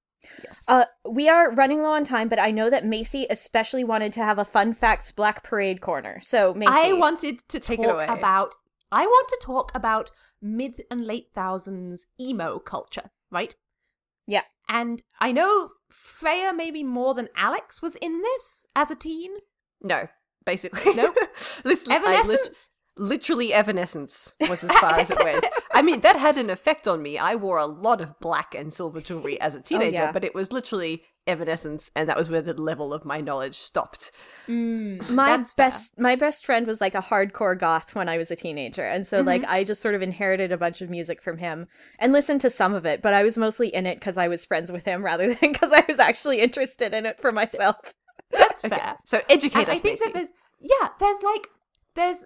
yes. 0.44 0.64
Uh, 0.68 0.86
we 1.10 1.30
are 1.30 1.52
running 1.54 1.82
low 1.82 1.92
on 1.94 2.04
time, 2.04 2.28
but 2.30 2.40
I 2.40 2.52
know 2.52 2.70
that 2.70 2.86
Macy 2.86 3.26
especially 3.30 3.84
wanted 3.86 4.12
to 4.14 4.24
have 4.24 4.38
a 4.38 4.46
fun 4.46 4.74
facts 4.74 5.12
Black 5.12 5.44
Parade 5.44 5.80
corner. 5.82 6.20
So 6.22 6.54
Macy, 6.54 6.72
I 6.72 6.94
wanted 6.94 7.40
to 7.48 7.60
Take 7.60 7.80
it 7.80 7.90
away. 7.90 8.06
about. 8.06 8.56
I 8.92 9.06
want 9.06 9.30
to 9.30 9.40
talk 9.42 9.72
about 9.76 10.10
mid 10.42 10.84
and 10.92 11.06
late 11.06 11.28
thousands 11.34 12.08
emo 12.20 12.60
culture, 12.60 13.12
right? 13.32 13.56
Yeah. 14.28 14.44
And 14.68 15.02
I 15.20 15.32
know 15.32 15.70
Freya 15.90 16.54
maybe 16.54 16.84
more 16.84 17.14
than 17.14 17.30
Alex 17.36 17.82
was 17.82 17.96
in 17.96 18.22
this 18.22 18.66
as 18.76 18.92
a 18.92 18.96
teen. 18.96 19.32
no, 19.82 20.08
basically, 20.46 20.94
No? 20.94 21.14
Listen, 21.64 21.92
Evanescence. 21.92 22.72
Literally 23.00 23.54
evanescence 23.54 24.34
was 24.42 24.64
as 24.64 24.72
far 24.74 24.94
as 25.00 25.10
it 25.10 25.24
went. 25.24 25.46
I 25.74 25.82
mean, 25.82 26.02
that 26.02 26.18
had 26.18 26.38
an 26.38 26.50
effect 26.50 26.88
on 26.88 27.02
me. 27.02 27.18
I 27.18 27.36
wore 27.36 27.58
a 27.58 27.66
lot 27.66 28.02
of 28.02 28.20
black 28.20 28.54
and 28.54 28.74
silver 28.74 29.02
jewelry 29.02 29.40
as 29.42 29.56
a 29.56 29.62
teenager, 29.62 29.94
yeah. 29.94 30.12
but 30.12 30.24
it 30.24 30.36
was 30.36 30.52
literally 30.52 31.04
evanescence, 31.28 31.92
and 31.96 32.10
that 32.10 32.18
was 32.18 32.30
where 32.30 32.42
the 32.42 32.54
level 32.60 32.94
of 32.94 33.06
my 33.06 33.22
knowledge 33.22 33.56
stopped. 33.56 34.12
Mm, 34.48 35.10
my 35.12 35.38
that's 35.38 35.52
fair. 35.54 35.66
best 35.68 36.00
my 36.00 36.16
best 36.16 36.46
friend 36.46 36.66
was 36.68 36.82
like 36.82 36.96
a 36.96 37.02
hardcore 37.02 37.58
goth 37.58 37.94
when 37.96 38.10
I 38.10 38.18
was 38.18 38.32
a 38.32 38.36
teenager, 38.36 38.84
and 38.84 39.06
so 39.08 39.22
like 39.22 39.44
Mm-hmm. 39.44 39.52
I 39.52 39.64
just 39.64 39.82
sort 39.82 39.96
of 39.96 40.02
inherited 40.02 40.52
a 40.52 40.58
bunch 40.58 40.82
of 40.82 40.90
music 40.90 41.22
from 41.22 41.38
him 41.38 41.68
and 42.00 42.12
listened 42.14 42.42
to 42.42 42.50
some 42.50 42.74
of 42.74 42.86
it, 42.86 43.02
but 43.02 43.14
I 43.14 43.24
was 43.24 43.38
mostly 43.38 43.68
in 43.70 43.86
it 43.86 44.00
because 44.00 44.18
I 44.18 44.28
was 44.28 44.46
friends 44.46 44.72
with 44.72 44.86
him 44.86 45.04
rather 45.04 45.28
than 45.34 45.52
because 45.54 45.72
I 45.72 45.86
was 45.88 46.00
actually 46.00 46.42
interested 46.42 46.94
in 46.94 47.06
it 47.06 47.20
for 47.20 47.32
myself. 47.32 47.94
That's 48.32 48.64
Okay, 48.66 48.76
fair. 48.76 48.98
so 49.06 49.22
educate 49.30 49.60
And 49.62 49.70
us, 49.70 49.78
I 49.78 49.80
think 49.80 50.00
Macy. 50.00 50.06
that 50.06 50.14
there's 50.14 50.30
yeah, 50.60 50.90
there's 51.00 51.22
like 51.24 51.48
there's 51.96 52.26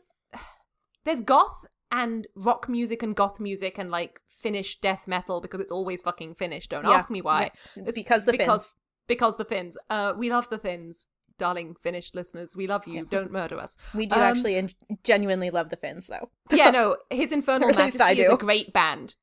there's 1.06 1.22
goth 1.22 1.66
and 1.92 2.28
rock 2.36 2.68
music 2.68 3.04
and 3.04 3.16
goth 3.16 3.40
music 3.40 3.78
and 3.78 3.92
like 3.92 4.20
Finnish 4.28 4.80
death 4.82 5.08
metal 5.08 5.42
because 5.42 5.60
it's 5.60 5.72
always 5.72 6.02
fucking 6.02 6.36
Finnish. 6.36 6.68
Don't 6.68 6.84
Yeah, 6.86 6.92
ask 6.92 7.10
me 7.10 7.22
why. 7.22 7.52
yeah. 7.78 7.84
Because 7.94 8.26
the 8.26 8.32
because 8.32 8.48
Finns. 8.48 8.76
because 9.08 9.38
the 9.38 9.46
Finns. 9.46 9.78
Uh, 9.90 10.14
we 10.18 10.30
love 10.32 10.50
the 10.50 10.58
Finns, 10.58 11.06
darling 11.38 11.76
Finnish 11.84 12.14
listeners. 12.14 12.56
We 12.56 12.68
love 12.68 12.88
you. 12.88 13.06
Don't 13.06 13.32
murder 13.32 13.60
us. 13.60 13.78
We 13.94 14.06
do 14.08 14.16
Um, 14.16 14.22
actually 14.22 14.56
en- 14.56 14.70
genuinely 15.04 15.50
love 15.52 15.70
the 15.70 15.78
Finns, 15.78 16.08
though. 16.08 16.30
yeah, 16.52 16.72
no, 16.72 16.98
his 17.10 17.32
Infernal 17.32 17.68
Majesty 17.76 18.22
is 18.22 18.30
a 18.30 18.38
great 18.38 18.74
band. 18.74 19.16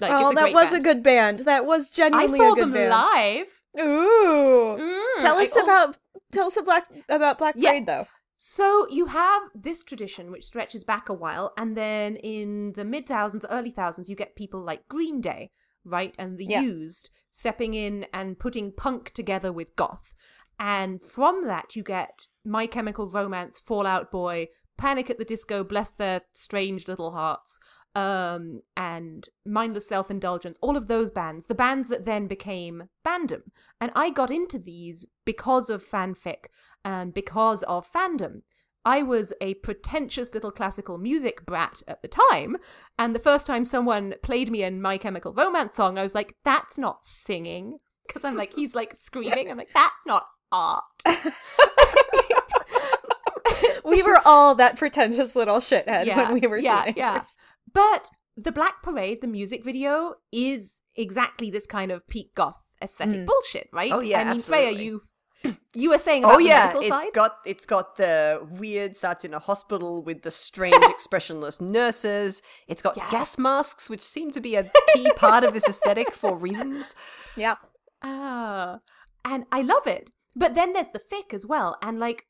Like, 0.00 0.12
oh, 0.12 0.30
it's 0.30 0.40
a 0.40 0.44
that 0.44 0.52
was 0.52 0.64
band. 0.70 0.76
a 0.76 0.80
good 0.84 1.02
band. 1.02 1.38
That 1.40 1.64
was 1.66 1.90
I 1.90 1.96
genuinely 1.96 2.38
saw 2.38 2.52
a 2.52 2.54
good 2.54 2.62
them 2.64 2.72
band. 2.72 2.90
live. 2.90 3.62
Ooh. 3.78 4.76
Mm, 4.78 5.20
Tell 5.20 5.36
I 5.38 5.42
us 5.42 5.56
al- 5.56 5.64
about 5.64 5.98
tell 6.32 6.46
us 6.46 6.56
about 6.56 6.64
Black 6.66 7.04
about 7.08 7.38
Black 7.38 7.54
Yeah. 7.56 7.80
Though. 7.84 8.06
So 8.36 8.86
you 8.90 9.06
have 9.06 9.42
this 9.54 9.82
tradition 9.82 10.30
which 10.30 10.44
stretches 10.44 10.84
back 10.84 11.08
a 11.08 11.14
while, 11.14 11.52
and 11.56 11.76
then 11.76 12.16
in 12.16 12.72
the 12.76 12.84
mid 12.84 13.06
thousands, 13.06 13.46
early 13.48 13.70
thousands, 13.70 14.10
you 14.10 14.16
get 14.16 14.36
people 14.36 14.60
like 14.62 14.88
Green 14.88 15.20
Day, 15.22 15.50
right? 15.84 16.14
And 16.18 16.38
the 16.38 16.44
Yeah. 16.44 16.60
used 16.60 17.10
stepping 17.30 17.72
in 17.74 18.06
and 18.12 18.38
putting 18.38 18.72
punk 18.72 19.12
together 19.12 19.52
with 19.52 19.74
goth. 19.76 20.14
And 20.58 21.02
from 21.02 21.46
that, 21.46 21.76
you 21.76 21.82
get 21.82 22.28
My 22.44 22.66
Chemical 22.66 23.10
Romance, 23.10 23.58
Fall 23.58 23.86
Out 23.86 24.10
Boy, 24.10 24.48
Panic 24.76 25.08
at 25.10 25.18
the 25.18 25.24
Disco, 25.24 25.64
Bless 25.64 25.90
Their 25.90 26.22
Strange 26.32 26.88
Little 26.88 27.12
Hearts, 27.12 27.58
um, 27.94 28.60
and 28.76 29.28
Mindless 29.46 29.88
Self 29.88 30.10
Indulgence, 30.10 30.58
all 30.60 30.76
of 30.76 30.86
those 30.86 31.10
bands, 31.10 31.46
the 31.46 31.54
bands 31.54 31.88
that 31.88 32.04
then 32.04 32.26
became 32.26 32.90
Bandom. 33.06 33.42
And 33.80 33.90
I 33.94 34.10
got 34.10 34.30
into 34.30 34.58
these 34.58 35.06
because 35.24 35.70
of 35.70 35.82
fanfic 35.82 36.46
and 36.86 37.12
because 37.12 37.62
of 37.64 37.90
fandom. 37.92 38.42
I 38.84 39.02
was 39.02 39.32
a 39.40 39.54
pretentious 39.54 40.32
little 40.32 40.52
classical 40.52 40.96
music 40.96 41.44
brat 41.44 41.82
at 41.88 42.02
the 42.02 42.08
time, 42.08 42.56
and 42.96 43.16
the 43.16 43.18
first 43.18 43.44
time 43.44 43.64
someone 43.64 44.14
played 44.22 44.48
me 44.48 44.62
a 44.62 44.70
My 44.70 44.96
Chemical 44.96 45.34
Romance 45.34 45.74
song, 45.74 45.98
I 45.98 46.04
was 46.04 46.14
like, 46.14 46.36
that's 46.44 46.78
not 46.78 47.04
singing. 47.04 47.78
Because 48.06 48.24
I'm 48.24 48.36
like, 48.36 48.54
he's 48.54 48.76
like 48.76 48.94
screaming. 48.94 49.50
I'm 49.50 49.58
like, 49.58 49.72
that's 49.74 50.06
not 50.06 50.22
art. 50.52 50.84
we 53.84 54.04
were 54.04 54.20
all 54.24 54.54
that 54.54 54.76
pretentious 54.76 55.34
little 55.34 55.56
shithead 55.58 56.06
Yeah, 56.06 56.30
when 56.30 56.40
we 56.40 56.46
were 56.46 56.58
yeah, 56.58 56.82
teenagers. 56.84 56.96
yeah. 56.96 57.22
But 57.72 58.08
the 58.36 58.52
Black 58.52 58.84
Parade, 58.84 59.20
the 59.20 59.26
music 59.26 59.64
video, 59.64 60.14
is 60.32 60.80
exactly 60.94 61.50
this 61.50 61.66
kind 61.66 61.90
of 61.90 62.06
peak 62.06 62.30
goth 62.36 62.62
aesthetic 62.82 63.20
Mm. 63.20 63.26
bullshit, 63.26 63.68
right? 63.72 63.92
Oh, 63.92 64.00
yeah, 64.00 64.20
I 64.20 64.30
mean, 64.32 64.40
Freya, 64.40 64.70
you 64.70 65.02
you 65.74 65.90
were 65.90 65.98
saying 65.98 66.24
about 66.24 66.34
Oh 66.36 66.38
the 66.38 66.44
yeah, 66.44 66.66
medical 66.66 66.82
it's 66.82 67.02
side. 67.04 67.12
got 67.12 67.36
it's 67.44 67.66
got 67.66 67.96
the 67.96 68.46
weird 68.50 68.96
starts 68.96 69.24
in 69.24 69.34
a 69.34 69.38
hospital 69.38 70.02
with 70.02 70.22
the 70.22 70.30
strange 70.30 70.84
expressionless 70.90 71.60
nurses. 71.60 72.42
It's 72.68 72.82
got 72.82 72.96
Yes. 72.96 73.10
gas 73.10 73.38
masks, 73.38 73.88
which 73.90 74.02
seem 74.02 74.30
to 74.32 74.40
be 74.40 74.56
a 74.56 74.70
key 74.94 75.10
part 75.16 75.44
of 75.44 75.52
this 75.54 75.68
aesthetic 75.68 76.12
for 76.12 76.36
reasons. 76.36 76.94
Yeah. 77.36 77.56
Ah, 78.02 78.78
and 79.24 79.44
I 79.52 79.62
love 79.62 79.86
it. 79.86 80.10
But 80.34 80.54
then 80.54 80.72
there's 80.74 80.90
the 80.90 81.00
fic 81.00 81.32
as 81.32 81.46
well, 81.46 81.76
and 81.82 81.98
like 81.98 82.24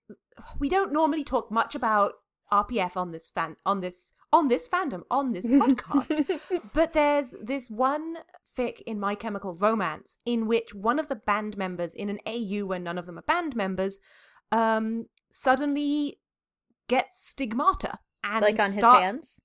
we 0.59 0.69
don't 0.69 0.93
normally 0.93 1.25
talk 1.25 1.51
much 1.51 1.75
about 1.75 2.13
RPF 2.53 2.97
on 2.97 3.11
this 3.11 3.29
fan 3.29 3.57
on 3.67 3.81
this 3.81 4.13
on 4.33 4.49
this 4.49 4.69
fandom 4.69 5.03
on 5.11 5.33
this 5.33 5.47
podcast. 5.63 6.71
but 6.73 6.93
there's 6.93 7.35
this 7.43 7.69
one 7.69 8.19
fic 8.57 8.81
in 8.87 8.99
My 8.99 9.15
Chemical 9.15 9.55
Romance 9.55 10.19
in 10.25 10.47
which 10.47 10.75
one 10.75 10.99
of 10.99 11.09
the 11.09 11.17
band 11.17 11.57
members 11.57 11.93
in 11.95 12.09
an 12.09 12.19
AU 12.27 12.65
where 12.67 12.79
none 12.79 12.99
of 12.99 13.07
them 13.07 13.19
are 13.19 13.23
band 13.23 13.55
members 13.57 13.99
um 14.53 15.07
suddenly 15.31 16.19
gets 16.89 17.27
stigmata 17.29 17.99
and 18.25 18.43
like 18.43 18.59
on 18.59 18.73
his 18.73 18.83
hands. 18.83 19.41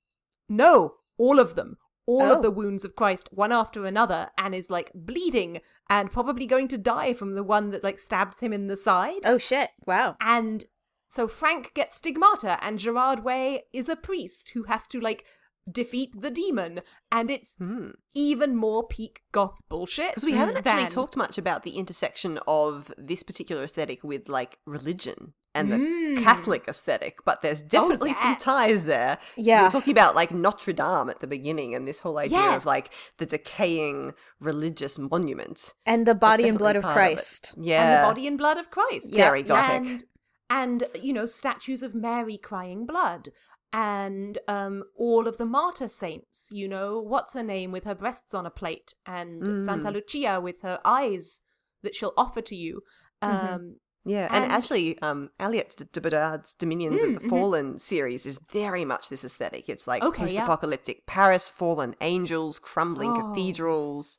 no, 0.49 0.95
all 1.17 1.39
of 1.39 1.55
them. 1.55 1.77
All 2.07 2.23
Oh. 2.23 2.35
of 2.35 2.41
the 2.41 2.51
wounds 2.51 2.83
of 2.83 2.95
Christ, 2.95 3.29
one 3.31 3.51
after 3.51 3.85
another, 3.85 4.31
and 4.37 4.55
is 4.55 4.69
like 4.71 4.91
bleeding 4.93 5.61
and 5.89 6.11
probably 6.11 6.45
going 6.47 6.67
to 6.69 6.77
die 6.77 7.13
from 7.13 7.35
the 7.35 7.43
one 7.43 7.69
that 7.69 7.83
like 7.83 7.99
stabs 7.99 8.39
him 8.39 8.51
in 8.51 8.67
the 8.67 8.75
side. 8.75 9.21
Oh 9.23 9.37
shit. 9.37 9.69
Wow. 9.85 10.17
And 10.19 10.65
so 11.09 11.27
Frank 11.27 11.73
gets 11.75 11.95
stigmata, 11.97 12.57
and 12.63 12.79
Gerard 12.79 13.23
Way 13.23 13.63
is 13.71 13.87
a 13.87 13.95
priest 13.95 14.49
who 14.55 14.63
has 14.63 14.87
to 14.87 14.99
like 14.99 15.25
defeat 15.71 16.19
the 16.19 16.29
demon, 16.29 16.81
and 17.11 17.29
it's 17.29 17.55
Hmm. 17.57 17.89
even 18.13 18.55
more 18.55 18.85
peak 18.87 19.21
goth 19.31 19.59
bullshit. 19.69 20.09
Because 20.11 20.25
we 20.25 20.33
haven't 20.33 20.65
actually 20.65 20.89
talked 20.89 21.15
much 21.17 21.37
about 21.37 21.63
the 21.63 21.77
intersection 21.77 22.39
of 22.47 22.91
this 22.97 23.23
particular 23.23 23.63
aesthetic 23.63 24.03
with 24.03 24.27
like 24.29 24.59
religion 24.65 25.33
and 25.53 25.69
the 25.69 25.75
Mm. 25.75 26.23
Catholic 26.23 26.65
aesthetic, 26.67 27.19
but 27.25 27.41
there's 27.41 27.61
definitely 27.61 28.13
some 28.13 28.31
yes. 28.31 28.41
ties 28.41 28.85
there. 28.85 29.17
Yeah. 29.35 29.63
We 29.63 29.67
are 29.67 29.71
talking 29.71 29.91
about 29.91 30.15
like 30.15 30.31
Notre 30.31 30.71
Dame 30.71 31.09
at 31.09 31.19
the 31.19 31.27
beginning 31.27 31.75
and 31.75 31.85
this 31.85 31.99
whole 31.99 32.17
idea 32.17 32.37
Yes. 32.37 32.55
of 32.57 32.65
like 32.65 32.89
the 33.17 33.25
decaying 33.25 34.13
religious 34.39 34.97
monument. 34.97 35.73
And 35.85 36.07
the 36.07 36.15
body 36.15 36.47
and 36.47 36.57
blood 36.57 36.77
of 36.77 36.83
part 36.83 36.93
of. 36.93 36.95
Christ. 36.95 37.53
Yeah. 37.59 37.83
and 37.83 37.93
the 38.03 38.07
body 38.09 38.27
and 38.27 38.37
blood 38.37 38.57
of 38.57 38.71
Christ. 38.71 39.13
Very 39.13 39.43
gothic. 39.43 39.75
And, 39.81 40.03
and 40.49 40.87
you 41.01 41.11
know, 41.11 41.25
statues 41.25 41.83
of 41.83 41.93
Mary 41.95 42.37
crying 42.37 42.85
blood. 42.85 43.29
And 43.73 44.37
um, 44.47 44.83
all 44.97 45.27
of 45.27 45.37
the 45.37 45.45
martyr 45.45 45.87
saints, 45.87 46.49
you 46.51 46.67
know, 46.67 46.99
what's 46.99 47.33
her 47.33 47.43
name 47.43 47.71
with 47.71 47.85
her 47.85 47.95
breasts 47.95 48.33
on 48.33 48.45
a 48.45 48.49
plate, 48.51 48.95
and 49.05 49.41
Mm. 49.43 49.61
Santa 49.65 49.91
Lucia 49.91 50.41
with 50.41 50.61
her 50.61 50.79
eyes 50.83 51.43
that 51.81 51.95
she'll 51.95 52.13
offer 52.17 52.41
to 52.41 52.55
you. 52.55 52.83
Um, 53.21 53.31
Mhm. 53.31 53.75
Yeah, 54.03 54.27
and, 54.31 54.45
And- 54.45 54.51
actually, 54.51 54.99
um, 55.03 55.29
Aliette 55.39 55.75
de, 55.75 55.85
de 55.85 56.01
Bodard's 56.01 56.55
Dominions 56.55 57.03
Mm, 57.03 57.07
of 57.09 57.13
the 57.21 57.27
mhm. 57.27 57.29
Fallen 57.29 57.77
series 57.79 58.25
is 58.25 58.39
very 58.39 58.83
much 58.83 59.09
this 59.09 59.23
aesthetic. 59.23 59.69
It's 59.69 59.85
like 59.85 60.01
Okay, 60.03 60.23
post-apocalyptic 60.23 61.05
Paris, 61.05 61.47
fallen 61.47 61.95
angels, 62.01 62.57
crumbling 62.57 63.11
Oh. 63.11 63.21
cathedrals. 63.21 64.17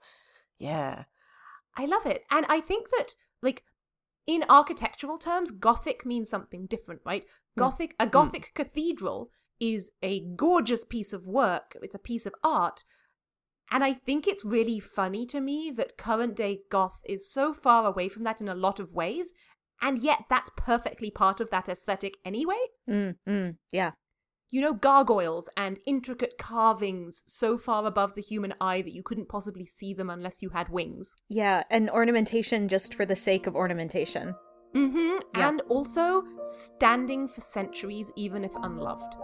Yeah, 0.56 1.04
I 1.76 1.86
love 1.86 2.06
it. 2.06 2.24
And 2.30 2.46
I 2.48 2.60
think 2.60 2.90
that, 2.90 3.16
like, 3.42 3.64
in 4.24 4.44
architectural 4.48 5.18
terms, 5.18 5.50
Gothic 5.50 6.06
means 6.06 6.30
something 6.30 6.66
different, 6.66 7.02
right? 7.04 7.26
Gothic, 7.58 7.96
a 7.98 8.06
Gothic 8.06 8.52
cathedral 8.54 9.32
is 9.62 9.92
a 10.02 10.24
gorgeous 10.34 10.84
piece 10.84 11.12
of 11.12 11.24
work. 11.24 11.76
It's 11.82 11.94
a 11.94 12.00
piece 12.00 12.26
of 12.26 12.34
art. 12.42 12.82
And 13.70 13.84
I 13.84 13.92
think 13.92 14.26
it's 14.26 14.44
really 14.44 14.80
funny 14.80 15.24
to 15.26 15.40
me 15.40 15.72
that 15.76 15.96
current 15.96 16.34
day 16.36 16.62
goth 16.68 17.00
is 17.06 17.32
so 17.32 17.54
far 17.54 17.86
away 17.86 18.08
from 18.08 18.24
that 18.24 18.40
in 18.40 18.48
a 18.48 18.56
lot 18.56 18.80
of 18.80 18.92
ways, 18.92 19.32
and 19.80 20.02
yet 20.02 20.24
that's 20.28 20.50
perfectly 20.56 21.12
part 21.12 21.40
of 21.40 21.50
that 21.50 21.68
aesthetic 21.68 22.16
anyway. 22.24 22.58
Mm, 22.90 23.14
mm, 23.26 23.56
yeah. 23.72 23.92
You 24.50 24.60
know, 24.60 24.74
gargoyles 24.74 25.48
and 25.56 25.78
intricate 25.86 26.38
carvings 26.38 27.22
so 27.26 27.56
far 27.56 27.86
above 27.86 28.16
the 28.16 28.20
human 28.20 28.54
eye 28.60 28.82
that 28.82 28.92
you 28.92 29.02
couldn't 29.04 29.28
possibly 29.28 29.64
see 29.64 29.94
them 29.94 30.10
unless 30.10 30.42
you 30.42 30.50
had 30.50 30.68
wings. 30.68 31.14
Yeah. 31.30 31.62
And 31.70 31.88
ornamentation 31.88 32.68
just 32.68 32.94
for 32.94 33.06
the 33.06 33.16
sake 33.16 33.46
of 33.46 33.54
ornamentation. 33.54 34.34
Mm-hmm. 34.74 35.38
Yeah. 35.38 35.48
And 35.48 35.62
also 35.68 36.24
standing 36.44 37.28
for 37.28 37.40
centuries, 37.40 38.12
even 38.16 38.44
if 38.44 38.52
unloved, 38.56 39.14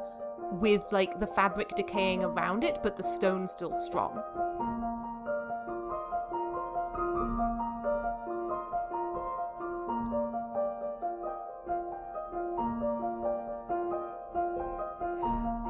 with 0.53 0.85
like 0.91 1.21
the 1.21 1.27
fabric 1.27 1.75
decaying 1.77 2.25
around 2.25 2.65
it, 2.65 2.79
but 2.83 2.97
the 2.97 3.03
stone 3.03 3.47
still 3.47 3.75
strong. 3.75 4.23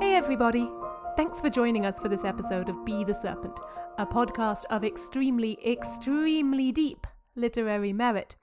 Hey 0.00 0.14
everybody! 0.14 0.70
Thanks 1.16 1.40
for 1.40 1.50
joining 1.50 1.84
us 1.84 1.98
for 1.98 2.08
this 2.08 2.24
episode 2.24 2.68
of 2.68 2.84
Be 2.84 3.02
the 3.02 3.14
Serpent, 3.14 3.58
a 3.98 4.06
podcast 4.06 4.64
of 4.70 4.84
extremely, 4.84 5.58
extremely 5.66 6.70
deep 6.70 7.06
literary 7.34 7.92
merit. 7.92 8.36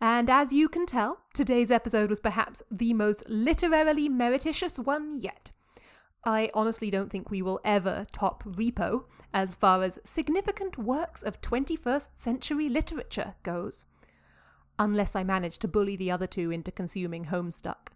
And 0.00 0.30
as 0.30 0.52
you 0.52 0.68
can 0.68 0.86
tell, 0.86 1.20
today's 1.34 1.70
episode 1.70 2.08
was 2.08 2.20
perhaps 2.20 2.62
the 2.70 2.94
most 2.94 3.28
literarily 3.28 4.08
merititious 4.08 4.78
one 4.82 5.20
yet. 5.20 5.50
I 6.24 6.50
honestly 6.54 6.90
don't 6.90 7.10
think 7.10 7.30
we 7.30 7.42
will 7.42 7.60
ever 7.64 8.04
top 8.10 8.42
Repo 8.44 9.04
as 9.32 9.56
far 9.56 9.82
as 9.82 9.98
significant 10.02 10.78
works 10.78 11.22
of 11.22 11.40
21st 11.42 12.10
century 12.14 12.68
literature 12.68 13.34
goes. 13.42 13.86
Unless 14.78 15.14
I 15.14 15.22
manage 15.22 15.58
to 15.58 15.68
bully 15.68 15.96
the 15.96 16.10
other 16.10 16.26
two 16.26 16.50
into 16.50 16.72
consuming 16.72 17.26
Homestuck. 17.26 17.88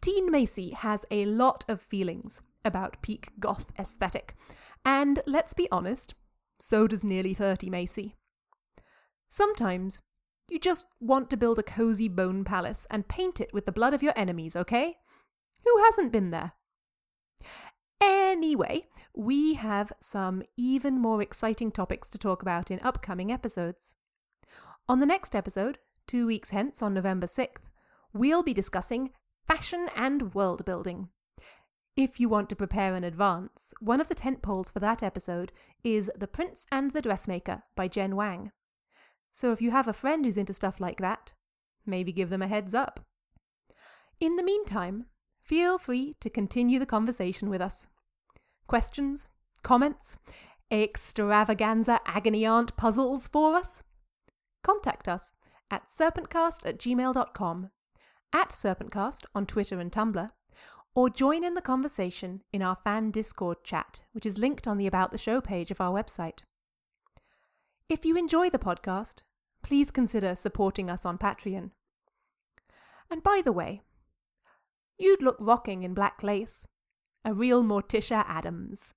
Teen 0.00 0.30
Macy 0.30 0.70
has 0.70 1.04
a 1.10 1.24
lot 1.24 1.64
of 1.68 1.80
feelings 1.80 2.40
about 2.64 3.00
peak 3.02 3.30
goth 3.38 3.70
aesthetic, 3.78 4.34
and 4.84 5.20
let's 5.26 5.54
be 5.54 5.68
honest, 5.70 6.14
so 6.58 6.86
does 6.86 7.04
nearly 7.04 7.34
30 7.34 7.70
Macy. 7.70 8.16
Sometimes 9.28 10.02
you 10.50 10.58
just 10.58 10.86
want 11.00 11.30
to 11.30 11.36
build 11.36 11.58
a 11.58 11.62
cozy 11.62 12.08
bone 12.08 12.44
palace 12.44 12.86
and 12.90 13.08
paint 13.08 13.40
it 13.40 13.52
with 13.52 13.66
the 13.66 13.72
blood 13.72 13.94
of 13.94 14.02
your 14.02 14.12
enemies, 14.16 14.56
okay? 14.56 14.96
Who 15.64 15.82
hasn't 15.84 16.12
been 16.12 16.30
there? 16.30 16.52
Anyway, 18.00 18.84
we 19.14 19.54
have 19.54 19.92
some 20.00 20.42
even 20.56 20.98
more 20.98 21.20
exciting 21.20 21.70
topics 21.70 22.08
to 22.08 22.18
talk 22.18 22.42
about 22.42 22.70
in 22.70 22.80
upcoming 22.80 23.30
episodes. 23.30 23.96
On 24.88 25.00
the 25.00 25.06
next 25.06 25.36
episode, 25.36 25.78
two 26.06 26.26
weeks 26.26 26.50
hence 26.50 26.82
on 26.82 26.94
November 26.94 27.26
6th, 27.26 27.68
we'll 28.12 28.42
be 28.42 28.54
discussing 28.54 29.10
fashion 29.46 29.88
and 29.94 30.34
world 30.34 30.64
building. 30.64 31.08
If 31.96 32.18
you 32.18 32.28
want 32.28 32.48
to 32.48 32.56
prepare 32.56 32.96
in 32.96 33.04
advance, 33.04 33.74
one 33.80 34.00
of 34.00 34.08
the 34.08 34.14
tent 34.14 34.42
poles 34.42 34.70
for 34.70 34.80
that 34.80 35.02
episode 35.02 35.52
is 35.84 36.10
The 36.16 36.26
Prince 36.26 36.66
and 36.72 36.92
the 36.92 37.02
Dressmaker 37.02 37.64
by 37.76 37.88
Jen 37.88 38.16
Wang. 38.16 38.52
So 39.32 39.52
if 39.52 39.62
you 39.62 39.70
have 39.70 39.88
a 39.88 39.92
friend 39.92 40.24
who's 40.24 40.36
into 40.36 40.52
stuff 40.52 40.80
like 40.80 41.00
that, 41.00 41.32
maybe 41.86 42.12
give 42.12 42.30
them 42.30 42.42
a 42.42 42.48
heads 42.48 42.74
up. 42.74 43.00
In 44.18 44.36
the 44.36 44.42
meantime, 44.42 45.06
feel 45.42 45.78
free 45.78 46.16
to 46.20 46.28
continue 46.28 46.78
the 46.78 46.86
conversation 46.86 47.48
with 47.48 47.60
us. 47.60 47.88
Questions, 48.66 49.28
comments, 49.62 50.18
extravaganza 50.70 52.00
agony 52.06 52.44
aunt 52.44 52.76
puzzles 52.76 53.28
for 53.28 53.54
us? 53.54 53.82
Contact 54.62 55.08
us 55.08 55.32
at 55.70 55.86
serpentcast 55.86 56.66
at 56.66 56.78
gmail.com, 56.78 57.70
at 58.32 58.50
serpentcast 58.50 59.24
on 59.34 59.46
Twitter 59.46 59.80
and 59.80 59.90
Tumblr, 59.90 60.30
or 60.94 61.08
join 61.08 61.44
in 61.44 61.54
the 61.54 61.62
conversation 61.62 62.42
in 62.52 62.62
our 62.62 62.76
fan 62.84 63.10
Discord 63.10 63.58
chat, 63.64 64.02
which 64.12 64.26
is 64.26 64.38
linked 64.38 64.66
on 64.66 64.76
the 64.76 64.86
About 64.86 65.12
the 65.12 65.18
Show 65.18 65.40
page 65.40 65.70
of 65.70 65.80
our 65.80 65.92
website. 65.92 66.40
If 67.90 68.04
you 68.04 68.16
enjoy 68.16 68.50
the 68.50 68.58
podcast, 68.58 69.22
please 69.62 69.90
consider 69.90 70.36
supporting 70.36 70.88
us 70.88 71.04
on 71.04 71.18
Patreon. 71.18 71.72
And 73.10 73.20
by 73.20 73.42
the 73.44 73.50
way, 73.50 73.82
you'd 74.96 75.20
look 75.20 75.36
rocking 75.40 75.82
in 75.82 75.92
black 75.92 76.22
lace. 76.22 76.68
A 77.24 77.34
real 77.34 77.64
Morticia 77.64 78.24
Addams. 78.28 78.94